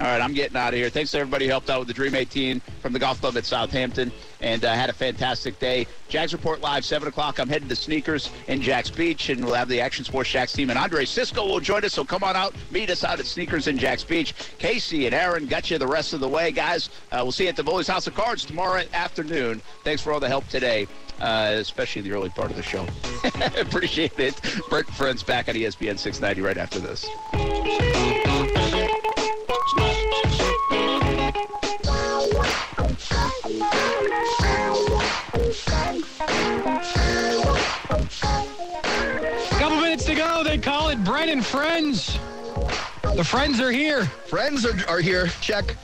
All 0.00 0.06
right, 0.06 0.20
I'm 0.20 0.34
getting 0.34 0.56
out 0.56 0.72
of 0.72 0.78
here. 0.78 0.90
Thanks 0.90 1.12
to 1.12 1.18
everybody 1.18 1.44
who 1.44 1.52
helped 1.52 1.70
out 1.70 1.78
with 1.78 1.88
the 1.88 1.94
Dream 1.94 2.16
18 2.16 2.60
from 2.80 2.92
the 2.92 2.98
golf 2.98 3.20
club 3.20 3.36
at 3.36 3.44
Southampton, 3.44 4.10
and 4.40 4.64
uh, 4.64 4.72
had 4.72 4.90
a 4.90 4.92
fantastic 4.92 5.58
day. 5.60 5.86
Jags 6.08 6.32
Report 6.32 6.60
Live, 6.60 6.84
7 6.84 7.06
o'clock. 7.06 7.38
I'm 7.38 7.48
heading 7.48 7.68
to 7.68 7.76
Sneakers 7.76 8.30
in 8.48 8.60
Jax 8.60 8.90
Beach, 8.90 9.28
and 9.28 9.44
we'll 9.44 9.54
have 9.54 9.68
the 9.68 9.80
Action 9.80 10.04
Sports 10.04 10.30
Jax 10.30 10.52
team. 10.52 10.70
And 10.70 10.78
Andre 10.78 11.04
Cisco 11.04 11.46
will 11.46 11.60
join 11.60 11.84
us, 11.84 11.92
so 11.92 12.04
come 12.04 12.24
on 12.24 12.34
out. 12.34 12.54
Meet 12.72 12.90
us 12.90 13.04
out 13.04 13.20
at 13.20 13.26
Sneakers 13.26 13.68
in 13.68 13.78
Jax 13.78 14.02
Beach. 14.02 14.34
Casey 14.58 15.06
and 15.06 15.14
Aaron 15.14 15.46
got 15.46 15.70
you 15.70 15.78
the 15.78 15.86
rest 15.86 16.12
of 16.12 16.18
the 16.18 16.28
way, 16.28 16.50
guys. 16.50 16.90
Uh, 17.12 17.20
we'll 17.22 17.32
see 17.32 17.44
you 17.44 17.50
at 17.50 17.56
the 17.56 17.62
Bullies 17.62 17.86
House 17.86 18.08
of 18.08 18.14
Cards 18.14 18.44
tomorrow 18.44 18.82
afternoon. 18.92 19.62
Thanks 19.84 20.02
for 20.02 20.12
all 20.12 20.20
the 20.20 20.28
help 20.28 20.48
today, 20.48 20.88
uh, 21.20 21.52
especially 21.54 22.02
the 22.02 22.12
early 22.12 22.30
part 22.30 22.50
of 22.50 22.56
the 22.56 22.62
show. 22.62 22.84
Appreciate 23.60 24.18
it. 24.18 24.40
Brent 24.68 24.88
Friends 24.88 25.22
back 25.22 25.48
on 25.48 25.54
ESPN 25.54 25.98
690 25.98 26.42
right 26.42 26.58
after 26.58 26.80
this. 26.80 28.33
They 41.04 41.10
call 41.10 41.16
it 41.16 41.26
Brent 41.26 41.30
and 41.30 41.44
Friends. 41.44 42.18
The 43.16 43.24
friends 43.24 43.60
are 43.60 43.70
here. 43.70 44.04
Friends 44.04 44.64
are, 44.64 44.74
are 44.88 45.00
here. 45.00 45.28
Check. 45.40 45.76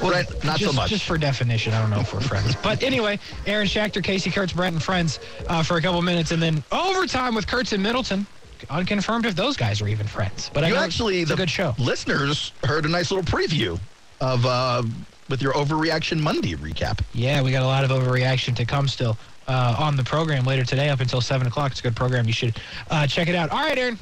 Brent, 0.00 0.44
not 0.44 0.58
just, 0.58 0.70
so 0.70 0.72
much. 0.72 0.90
Just 0.90 1.04
for 1.04 1.16
definition, 1.16 1.72
I 1.72 1.80
don't 1.80 1.90
know 1.90 2.00
if 2.00 2.12
we're 2.12 2.20
friends. 2.20 2.56
But 2.62 2.82
anyway, 2.82 3.18
Aaron 3.46 3.66
Schachter, 3.66 4.02
Casey 4.02 4.30
Kurtz, 4.30 4.52
Brent, 4.52 4.74
and 4.74 4.82
friends 4.82 5.18
uh, 5.48 5.62
for 5.62 5.76
a 5.76 5.82
couple 5.82 6.02
minutes, 6.02 6.30
and 6.30 6.42
then 6.42 6.62
overtime 6.70 7.34
with 7.34 7.46
Kurtz 7.46 7.72
and 7.72 7.82
Middleton. 7.82 8.26
Unconfirmed 8.70 9.26
if 9.26 9.34
those 9.34 9.56
guys 9.56 9.82
are 9.82 9.88
even 9.88 10.06
friends. 10.06 10.50
But 10.52 10.64
I 10.64 10.68
you 10.68 10.74
know 10.74 10.80
actually, 10.80 11.20
it's 11.20 11.30
a 11.30 11.36
good 11.36 11.50
show. 11.50 11.74
listeners 11.78 12.52
heard 12.64 12.86
a 12.86 12.88
nice 12.88 13.10
little 13.10 13.24
preview 13.24 13.78
of 14.20 14.46
uh, 14.46 14.82
with 15.28 15.42
your 15.42 15.52
Overreaction 15.52 16.20
Monday 16.20 16.54
recap. 16.54 17.00
Yeah, 17.12 17.42
we 17.42 17.50
got 17.50 17.62
a 17.62 17.66
lot 17.66 17.84
of 17.84 17.90
overreaction 17.90 18.56
to 18.56 18.64
come 18.64 18.88
still 18.88 19.18
uh, 19.48 19.76
on 19.78 19.96
the 19.96 20.04
program 20.04 20.44
later 20.44 20.64
today 20.64 20.88
up 20.88 21.00
until 21.00 21.20
7 21.20 21.46
o'clock. 21.46 21.72
It's 21.72 21.80
a 21.80 21.82
good 21.82 21.96
program. 21.96 22.26
You 22.26 22.32
should 22.32 22.56
uh, 22.90 23.06
check 23.06 23.28
it 23.28 23.34
out. 23.34 23.50
All 23.50 23.58
right, 23.62 23.76
Aaron. 23.78 23.98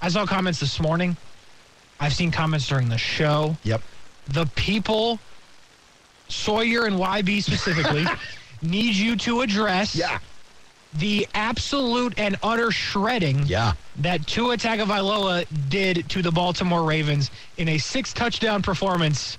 I 0.00 0.08
saw 0.08 0.26
comments 0.26 0.58
this 0.60 0.80
morning. 0.80 1.16
I've 2.00 2.12
seen 2.12 2.30
comments 2.30 2.66
during 2.68 2.88
the 2.88 2.98
show. 2.98 3.56
Yep. 3.62 3.82
the 4.28 4.46
people, 4.56 5.18
Sawyer 6.28 6.86
and 6.86 6.96
YB 6.96 7.42
specifically, 7.42 8.04
need 8.62 8.94
you 8.94 9.16
to 9.16 9.40
address 9.42 9.94
Yeah. 9.94 10.18
the 10.94 11.26
absolute 11.34 12.14
and 12.18 12.36
utter 12.42 12.70
shredding 12.70 13.44
Yeah. 13.46 13.72
that 13.96 14.26
Tua 14.26 14.56
Tagovailoa 14.56 15.46
did 15.68 16.08
to 16.10 16.22
the 16.22 16.30
Baltimore 16.32 16.82
Ravens 16.84 17.30
in 17.56 17.68
a 17.68 17.78
six 17.78 18.12
touchdown 18.12 18.62
performance 18.62 19.38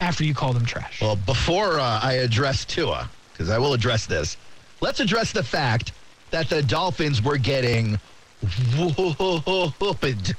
after 0.00 0.24
you 0.24 0.34
called 0.34 0.56
them 0.56 0.64
trash. 0.66 1.00
Well, 1.00 1.16
before 1.16 1.80
uh, 1.80 2.00
I 2.02 2.14
address 2.14 2.64
Tua, 2.64 3.08
because 3.38 3.50
I 3.50 3.58
will 3.58 3.72
address 3.72 4.04
this, 4.04 4.36
let's 4.80 4.98
address 4.98 5.30
the 5.32 5.44
fact 5.44 5.92
that 6.30 6.50
the 6.50 6.60
Dolphins 6.60 7.22
were 7.22 7.38
getting 7.38 7.98
whooped 8.76 10.34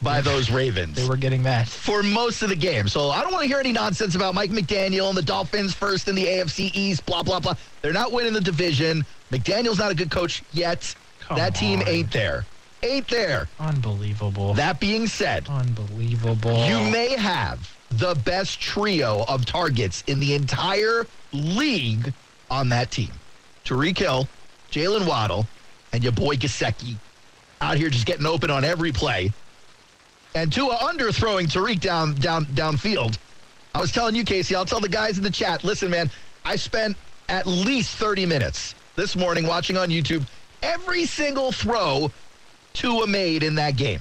by 0.00 0.20
those 0.20 0.50
Ravens. 0.50 0.94
they 0.96 1.08
were 1.08 1.16
getting 1.16 1.42
that. 1.42 1.66
for 1.66 2.02
most 2.04 2.42
of 2.42 2.50
the 2.50 2.56
game. 2.56 2.86
So 2.86 3.10
I 3.10 3.20
don't 3.22 3.32
want 3.32 3.42
to 3.42 3.48
hear 3.48 3.58
any 3.58 3.72
nonsense 3.72 4.14
about 4.14 4.34
Mike 4.34 4.50
McDaniel 4.50 5.08
and 5.08 5.18
the 5.18 5.22
Dolphins 5.22 5.74
first 5.74 6.06
in 6.06 6.14
the 6.14 6.24
AFC 6.24 6.70
East, 6.74 7.04
blah, 7.04 7.22
blah, 7.22 7.40
blah. 7.40 7.54
They're 7.82 7.92
not 7.92 8.12
winning 8.12 8.32
the 8.32 8.40
division. 8.40 9.04
McDaniel's 9.32 9.78
not 9.78 9.90
a 9.90 9.94
good 9.94 10.10
coach 10.10 10.42
yet. 10.52 10.94
Come 11.20 11.38
that 11.38 11.56
team 11.56 11.80
on. 11.80 11.88
ain't 11.88 12.12
there. 12.12 12.44
Ain't 12.82 13.08
there. 13.08 13.48
Unbelievable. 13.58 14.54
That 14.54 14.78
being 14.78 15.08
said, 15.08 15.48
Unbelievable. 15.48 16.66
you 16.66 16.78
may 16.90 17.16
have 17.16 17.74
the 17.90 18.14
best 18.14 18.60
trio 18.60 19.24
of 19.26 19.46
targets 19.46 20.04
in 20.06 20.20
the 20.20 20.34
entire 20.34 21.06
league 21.32 22.12
on 22.50 22.68
that 22.70 22.90
team. 22.90 23.10
Tyreek 23.64 23.98
Hill, 23.98 24.28
Jalen 24.70 25.06
Waddle, 25.06 25.46
and 25.92 26.02
your 26.02 26.12
boy 26.12 26.36
Gesicki 26.36 26.96
out 27.60 27.76
here 27.76 27.88
just 27.88 28.06
getting 28.06 28.26
open 28.26 28.50
on 28.50 28.64
every 28.64 28.92
play. 28.92 29.32
And 30.34 30.52
Tua 30.52 30.76
underthrowing 30.76 31.46
Tyreek 31.46 31.80
down 31.80 32.14
down 32.14 32.46
downfield. 32.46 33.18
I 33.74 33.80
was 33.80 33.92
telling 33.92 34.14
you, 34.14 34.24
Casey, 34.24 34.54
I'll 34.54 34.64
tell 34.64 34.80
the 34.80 34.88
guys 34.88 35.18
in 35.18 35.24
the 35.24 35.30
chat, 35.30 35.64
listen, 35.64 35.90
man, 35.90 36.10
I 36.44 36.56
spent 36.56 36.96
at 37.28 37.46
least 37.46 37.96
30 37.96 38.24
minutes 38.24 38.74
this 38.94 39.16
morning 39.16 39.46
watching 39.46 39.76
on 39.76 39.90
YouTube 39.90 40.26
every 40.62 41.04
single 41.04 41.52
throw 41.52 42.10
Tua 42.72 43.06
made 43.06 43.42
in 43.42 43.54
that 43.56 43.76
game. 43.76 44.00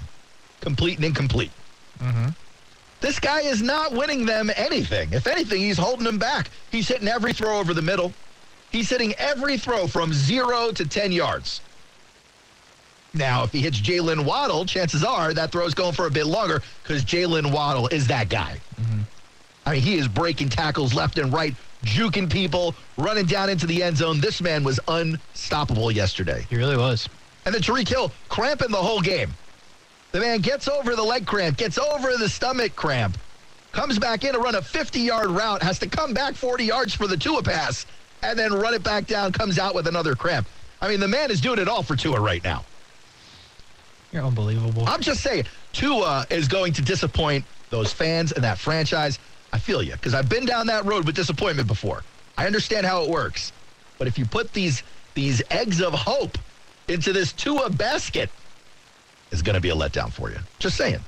Complete 0.62 0.98
and 0.98 1.06
incomplete. 1.06 1.52
Mm-hmm. 2.00 2.30
This 3.02 3.20
guy 3.20 3.42
is 3.42 3.62
not 3.62 3.92
winning 3.92 4.26
them 4.26 4.50
anything. 4.56 5.14
If 5.14 5.28
anything, 5.28 5.62
he's 5.62 5.78
holding 5.78 6.06
them 6.06 6.18
back. 6.18 6.50
He's 6.72 6.88
hitting 6.88 7.08
every 7.08 7.34
throw 7.34 7.60
over 7.60 7.74
the 7.74 7.82
middle. 7.82 8.14
He's 8.76 8.90
hitting 8.90 9.14
every 9.14 9.58
throw 9.58 9.88
from 9.88 10.12
zero 10.12 10.70
to 10.74 10.86
10 10.86 11.14
yards. 11.14 11.62
Now, 13.14 13.46
if 13.46 13.54
he 13.54 13.62
hits 13.62 13.80
Jalen 13.80 14.26
Waddle, 14.26 14.66
chances 14.66 15.02
are 15.02 15.34
that 15.34 15.54
throw's 15.54 15.74
going 15.74 15.94
for 15.94 16.08
a 16.08 16.12
bit 16.12 16.26
longer 16.26 16.62
because 16.84 17.06
Jalen 17.06 17.54
Waddle 17.54 17.88
is 17.88 18.06
that 18.08 18.28
guy. 18.28 18.60
Mm-hmm. 18.76 19.00
I 19.66 19.72
mean, 19.72 19.82
he 19.82 19.96
is 19.96 20.10
breaking 20.10 20.50
tackles 20.50 20.94
left 20.94 21.18
and 21.18 21.32
right, 21.32 21.56
juking 21.86 22.30
people, 22.30 22.76
running 22.98 23.26
down 23.26 23.50
into 23.50 23.66
the 23.66 23.82
end 23.82 23.96
zone. 23.96 24.20
This 24.20 24.42
man 24.42 24.62
was 24.66 24.78
unstoppable 24.90 25.90
yesterday. 25.90 26.46
He 26.50 26.58
really 26.58 26.76
was. 26.76 27.08
And 27.46 27.56
then 27.56 27.62
Tyreek 27.62 27.88
Hill 27.88 28.12
cramping 28.28 28.72
the 28.72 28.78
whole 28.78 29.00
game. 29.00 29.34
The 30.12 30.20
man 30.20 30.42
gets 30.42 30.68
over 30.68 30.98
the 30.98 31.04
leg 31.04 31.26
cramp, 31.26 31.56
gets 31.56 31.78
over 31.78 32.18
the 32.18 32.28
stomach 32.28 32.76
cramp, 32.76 33.18
comes 33.72 33.98
back 33.98 34.26
in 34.26 34.34
to 34.34 34.40
run 34.40 34.56
a 34.56 34.62
50 34.62 35.00
yard 35.00 35.28
route, 35.28 35.64
has 35.64 35.80
to 35.80 35.88
come 35.88 36.14
back 36.14 36.36
40 36.36 36.66
yards 36.66 36.94
for 36.94 37.08
the 37.08 37.16
Tua 37.16 37.42
pass, 37.42 37.86
and 38.26 38.40
then 38.40 38.54
run 38.54 38.74
it 38.74 38.84
back 38.84 39.06
down, 39.06 39.32
comes 39.32 39.60
out 39.60 39.76
with 39.76 39.88
another 39.88 40.16
cramp. 40.16 40.48
I 40.82 40.90
mean, 40.90 41.00
the 41.00 41.08
man 41.08 41.32
is 41.32 41.40
doing 41.42 41.60
it 41.60 41.68
all 41.68 41.84
for 41.84 41.96
Tua 41.96 42.20
right 42.20 42.44
now. 42.44 42.66
You're 44.12 44.24
unbelievable. 44.24 44.84
I'm 44.88 45.02
just 45.02 45.22
saying, 45.22 45.46
Tua 45.74 46.26
is 46.30 46.48
going 46.48 46.74
to 46.74 46.82
disappoint 46.82 47.46
those 47.70 47.92
fans 47.92 48.32
and 48.32 48.44
that 48.44 48.58
franchise. 48.58 49.20
I 49.54 49.60
feel 49.60 49.82
you 49.84 49.94
because 49.94 50.14
I've 50.14 50.30
been 50.30 50.46
down 50.46 50.68
that 50.68 50.86
road 50.86 51.06
with 51.06 51.16
disappointment 51.16 51.68
before. 51.68 52.04
I 52.38 52.46
understand 52.46 52.86
how 52.86 53.04
it 53.04 53.10
works, 53.10 53.52
but 53.98 54.08
if 54.08 54.18
you 54.18 54.26
put 54.26 54.52
these 54.54 54.84
these 55.14 55.42
eggs 55.50 55.82
of 55.82 55.94
hope 55.94 56.38
into 56.88 57.14
this 57.14 57.32
Tua 57.32 57.70
basket, 57.70 58.30
it's 59.32 59.42
going 59.42 59.56
to 59.56 59.62
be 59.62 59.70
a 59.70 59.76
letdown 59.76 60.12
for 60.12 60.30
you. 60.30 60.38
Just 60.60 60.78
saying, 60.78 61.00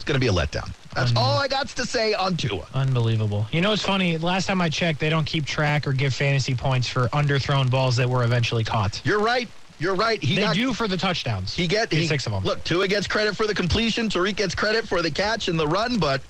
it's 0.00 0.04
going 0.06 0.18
to 0.18 0.20
be 0.20 0.28
a 0.28 0.32
letdown. 0.32 0.72
That's 0.94 1.14
all 1.14 1.38
I 1.38 1.46
got 1.46 1.68
to 1.68 1.84
say 1.84 2.14
on 2.14 2.34
Tua. 2.34 2.66
Unbelievable. 2.72 3.46
You 3.52 3.60
know 3.60 3.68
what's 3.68 3.82
funny? 3.82 4.16
Last 4.16 4.46
time 4.46 4.62
I 4.62 4.70
checked, 4.70 4.98
they 4.98 5.10
don't 5.10 5.26
keep 5.26 5.44
track 5.44 5.86
or 5.86 5.92
give 5.92 6.14
fantasy 6.14 6.54
points 6.54 6.88
for 6.88 7.08
underthrown 7.08 7.70
balls 7.70 7.96
that 7.96 8.08
were 8.08 8.24
eventually 8.24 8.64
caught. 8.64 9.02
You're 9.04 9.20
right. 9.20 9.46
You're 9.78 9.94
right. 9.94 10.22
He 10.22 10.36
They 10.36 10.40
got 10.40 10.54
do 10.54 10.72
for 10.72 10.88
the 10.88 10.96
touchdowns. 10.96 11.54
He 11.54 11.66
get 11.66 11.90
Get 11.90 12.00
he, 12.00 12.06
six 12.06 12.24
of 12.24 12.32
them. 12.32 12.44
Look, 12.44 12.64
Tua 12.64 12.88
gets 12.88 13.06
credit 13.06 13.36
for 13.36 13.46
the 13.46 13.54
completion. 13.54 14.08
Tyreek 14.08 14.36
gets 14.36 14.54
credit 14.54 14.88
for 14.88 15.02
the 15.02 15.10
catch 15.10 15.48
and 15.48 15.60
the 15.60 15.68
run, 15.68 15.98
but 15.98 16.22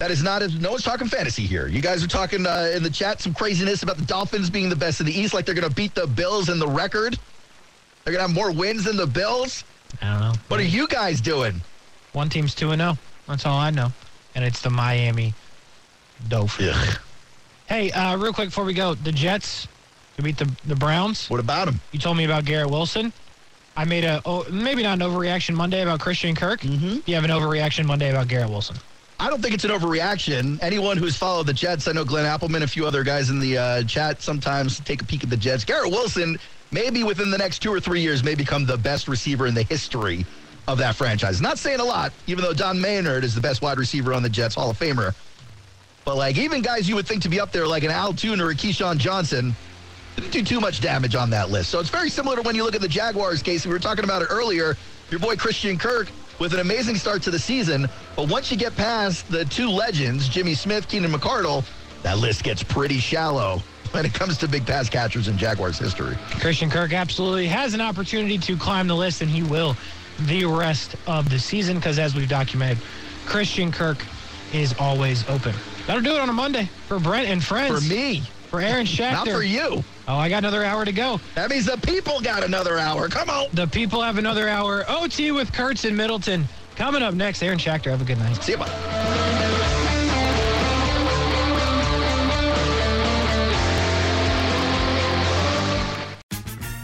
that 0.00 0.10
is 0.10 0.24
not. 0.24 0.42
No 0.54 0.72
one's 0.72 0.82
talking 0.82 1.06
fantasy 1.06 1.46
here. 1.46 1.68
You 1.68 1.80
guys 1.80 2.02
are 2.02 2.08
talking 2.08 2.44
uh, 2.46 2.72
in 2.74 2.82
the 2.82 2.90
chat 2.90 3.20
some 3.20 3.32
craziness 3.32 3.84
about 3.84 3.96
the 3.96 4.04
Dolphins 4.06 4.50
being 4.50 4.68
the 4.68 4.76
best 4.76 4.98
in 4.98 5.06
the 5.06 5.16
East, 5.16 5.34
like 5.34 5.46
they're 5.46 5.54
going 5.54 5.68
to 5.68 5.74
beat 5.74 5.94
the 5.94 6.08
Bills 6.08 6.48
in 6.48 6.58
the 6.58 6.68
record. 6.68 7.16
They're 8.04 8.12
going 8.12 8.24
to 8.24 8.28
have 8.28 8.34
more 8.34 8.50
wins 8.52 8.84
than 8.84 8.96
the 8.96 9.06
Bills. 9.06 9.62
I 10.02 10.12
don't 10.12 10.20
know. 10.20 10.32
What 10.48 10.58
are 10.60 10.64
you 10.64 10.88
guys 10.88 11.20
doing? 11.20 11.62
One 12.16 12.30
team's 12.30 12.54
2 12.54 12.70
and 12.70 12.80
0. 12.80 12.96
That's 13.28 13.44
all 13.44 13.58
I 13.58 13.68
know. 13.68 13.92
And 14.34 14.42
it's 14.42 14.62
the 14.62 14.70
Miami 14.70 15.34
Dolphins. 16.28 16.74
Hey, 17.66 17.90
uh, 17.90 18.16
real 18.16 18.32
quick 18.32 18.48
before 18.48 18.64
we 18.64 18.72
go, 18.72 18.94
the 18.94 19.12
Jets 19.12 19.68
to 20.16 20.22
beat 20.22 20.38
the, 20.38 20.50
the 20.64 20.76
Browns. 20.76 21.28
What 21.28 21.40
about 21.40 21.66
them? 21.66 21.78
You 21.92 21.98
told 21.98 22.16
me 22.16 22.24
about 22.24 22.46
Garrett 22.46 22.70
Wilson. 22.70 23.12
I 23.76 23.84
made 23.84 24.04
a, 24.04 24.22
oh, 24.24 24.46
maybe 24.50 24.82
not 24.82 24.94
an 24.94 25.06
overreaction 25.06 25.56
Monday 25.56 25.82
about 25.82 26.00
Christian 26.00 26.34
Kirk. 26.34 26.60
Mm-hmm. 26.60 27.00
You 27.04 27.14
have 27.16 27.24
an 27.24 27.30
overreaction 27.30 27.84
Monday 27.84 28.08
about 28.08 28.28
Garrett 28.28 28.48
Wilson. 28.48 28.76
I 29.20 29.28
don't 29.28 29.42
think 29.42 29.52
it's 29.52 29.64
an 29.64 29.70
overreaction. 29.70 30.58
Anyone 30.62 30.96
who's 30.96 31.16
followed 31.16 31.46
the 31.46 31.52
Jets, 31.52 31.86
I 31.86 31.92
know 31.92 32.06
Glenn 32.06 32.24
Appleman, 32.24 32.62
a 32.62 32.66
few 32.66 32.86
other 32.86 33.04
guys 33.04 33.28
in 33.28 33.40
the 33.40 33.58
uh, 33.58 33.82
chat 33.82 34.22
sometimes 34.22 34.80
take 34.80 35.02
a 35.02 35.04
peek 35.04 35.22
at 35.22 35.28
the 35.28 35.36
Jets. 35.36 35.66
Garrett 35.66 35.90
Wilson, 35.90 36.38
maybe 36.70 37.04
within 37.04 37.30
the 37.30 37.36
next 37.36 37.58
two 37.58 37.70
or 37.70 37.78
three 37.78 38.00
years, 38.00 38.24
may 38.24 38.34
become 38.34 38.64
the 38.64 38.78
best 38.78 39.06
receiver 39.06 39.46
in 39.46 39.52
the 39.52 39.64
history 39.64 40.24
of 40.68 40.78
that 40.78 40.96
franchise. 40.96 41.40
Not 41.40 41.58
saying 41.58 41.80
a 41.80 41.84
lot, 41.84 42.12
even 42.26 42.42
though 42.44 42.52
Don 42.52 42.80
Maynard 42.80 43.24
is 43.24 43.34
the 43.34 43.40
best 43.40 43.62
wide 43.62 43.78
receiver 43.78 44.12
on 44.12 44.22
the 44.22 44.28
Jets, 44.28 44.54
Hall 44.54 44.70
of 44.70 44.78
Famer. 44.78 45.14
But 46.04 46.16
like 46.16 46.38
even 46.38 46.62
guys 46.62 46.88
you 46.88 46.94
would 46.94 47.06
think 47.06 47.22
to 47.22 47.28
be 47.28 47.40
up 47.40 47.52
there, 47.52 47.66
like 47.66 47.82
an 47.82 47.90
Al 47.90 48.12
Toon 48.12 48.40
or 48.40 48.50
a 48.50 48.54
Keyshawn 48.54 48.98
Johnson, 48.98 49.54
didn't 50.16 50.30
do 50.30 50.42
too 50.42 50.60
much 50.60 50.80
damage 50.80 51.14
on 51.14 51.30
that 51.30 51.50
list. 51.50 51.70
So 51.70 51.78
it's 51.78 51.90
very 51.90 52.08
similar 52.08 52.36
to 52.36 52.42
when 52.42 52.54
you 52.54 52.64
look 52.64 52.74
at 52.74 52.80
the 52.80 52.88
Jaguars 52.88 53.42
case. 53.42 53.66
We 53.66 53.72
were 53.72 53.78
talking 53.78 54.04
about 54.04 54.22
it 54.22 54.28
earlier. 54.30 54.76
Your 55.10 55.20
boy 55.20 55.36
Christian 55.36 55.78
Kirk 55.78 56.08
with 56.38 56.54
an 56.54 56.60
amazing 56.60 56.96
start 56.96 57.22
to 57.22 57.30
the 57.30 57.38
season. 57.38 57.88
But 58.14 58.28
once 58.28 58.50
you 58.50 58.56
get 58.56 58.74
past 58.76 59.28
the 59.30 59.44
two 59.44 59.68
legends, 59.68 60.28
Jimmy 60.28 60.54
Smith, 60.54 60.88
Keenan 60.88 61.12
McCardle, 61.12 61.64
that 62.02 62.18
list 62.18 62.44
gets 62.44 62.62
pretty 62.62 62.98
shallow 62.98 63.62
when 63.92 64.04
it 64.04 64.14
comes 64.14 64.36
to 64.38 64.48
big 64.48 64.66
pass 64.66 64.88
catchers 64.88 65.28
in 65.28 65.38
Jaguars 65.38 65.78
history. 65.78 66.16
Christian 66.40 66.70
Kirk 66.70 66.92
absolutely 66.92 67.46
has 67.46 67.74
an 67.74 67.80
opportunity 67.80 68.38
to 68.38 68.56
climb 68.56 68.86
the 68.86 68.96
list, 68.96 69.22
and 69.22 69.30
he 69.30 69.42
will 69.42 69.76
the 70.20 70.44
rest 70.44 70.96
of 71.06 71.28
the 71.30 71.38
season 71.38 71.76
because, 71.76 71.98
as 71.98 72.14
we've 72.14 72.28
documented, 72.28 72.78
Christian 73.26 73.70
Kirk 73.70 73.98
is 74.52 74.74
always 74.78 75.28
open. 75.28 75.54
That'll 75.86 76.02
do 76.02 76.14
it 76.14 76.20
on 76.20 76.28
a 76.28 76.32
Monday 76.32 76.68
for 76.86 76.98
Brent 76.98 77.28
and 77.28 77.42
friends. 77.42 77.86
For 77.86 77.94
me, 77.94 78.20
For 78.50 78.60
Aaron 78.60 78.86
Schachter. 78.86 79.12
not 79.26 79.28
for 79.28 79.42
you. 79.42 79.84
Oh, 80.08 80.16
I 80.16 80.28
got 80.28 80.38
another 80.38 80.64
hour 80.64 80.84
to 80.84 80.92
go. 80.92 81.20
That 81.34 81.50
means 81.50 81.66
the 81.66 81.76
people 81.78 82.20
got 82.20 82.44
another 82.44 82.78
hour. 82.78 83.08
Come 83.08 83.28
on. 83.28 83.48
The 83.52 83.66
people 83.66 84.02
have 84.02 84.18
another 84.18 84.48
hour. 84.48 84.84
OT 84.88 85.32
with 85.32 85.52
Kurtz 85.52 85.84
and 85.84 85.96
Middleton. 85.96 86.46
Coming 86.76 87.02
up 87.02 87.14
next, 87.14 87.42
Aaron 87.42 87.58
Schachter. 87.58 87.90
Have 87.90 88.02
a 88.02 88.04
good 88.04 88.18
night. 88.18 88.36
See 88.42 88.52
you, 88.52 88.58
bye. 88.58 88.66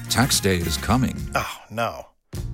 Tax 0.08 0.40
day 0.40 0.56
is 0.56 0.76
coming. 0.76 1.16
Oh, 1.34 1.58
no. 1.70 2.06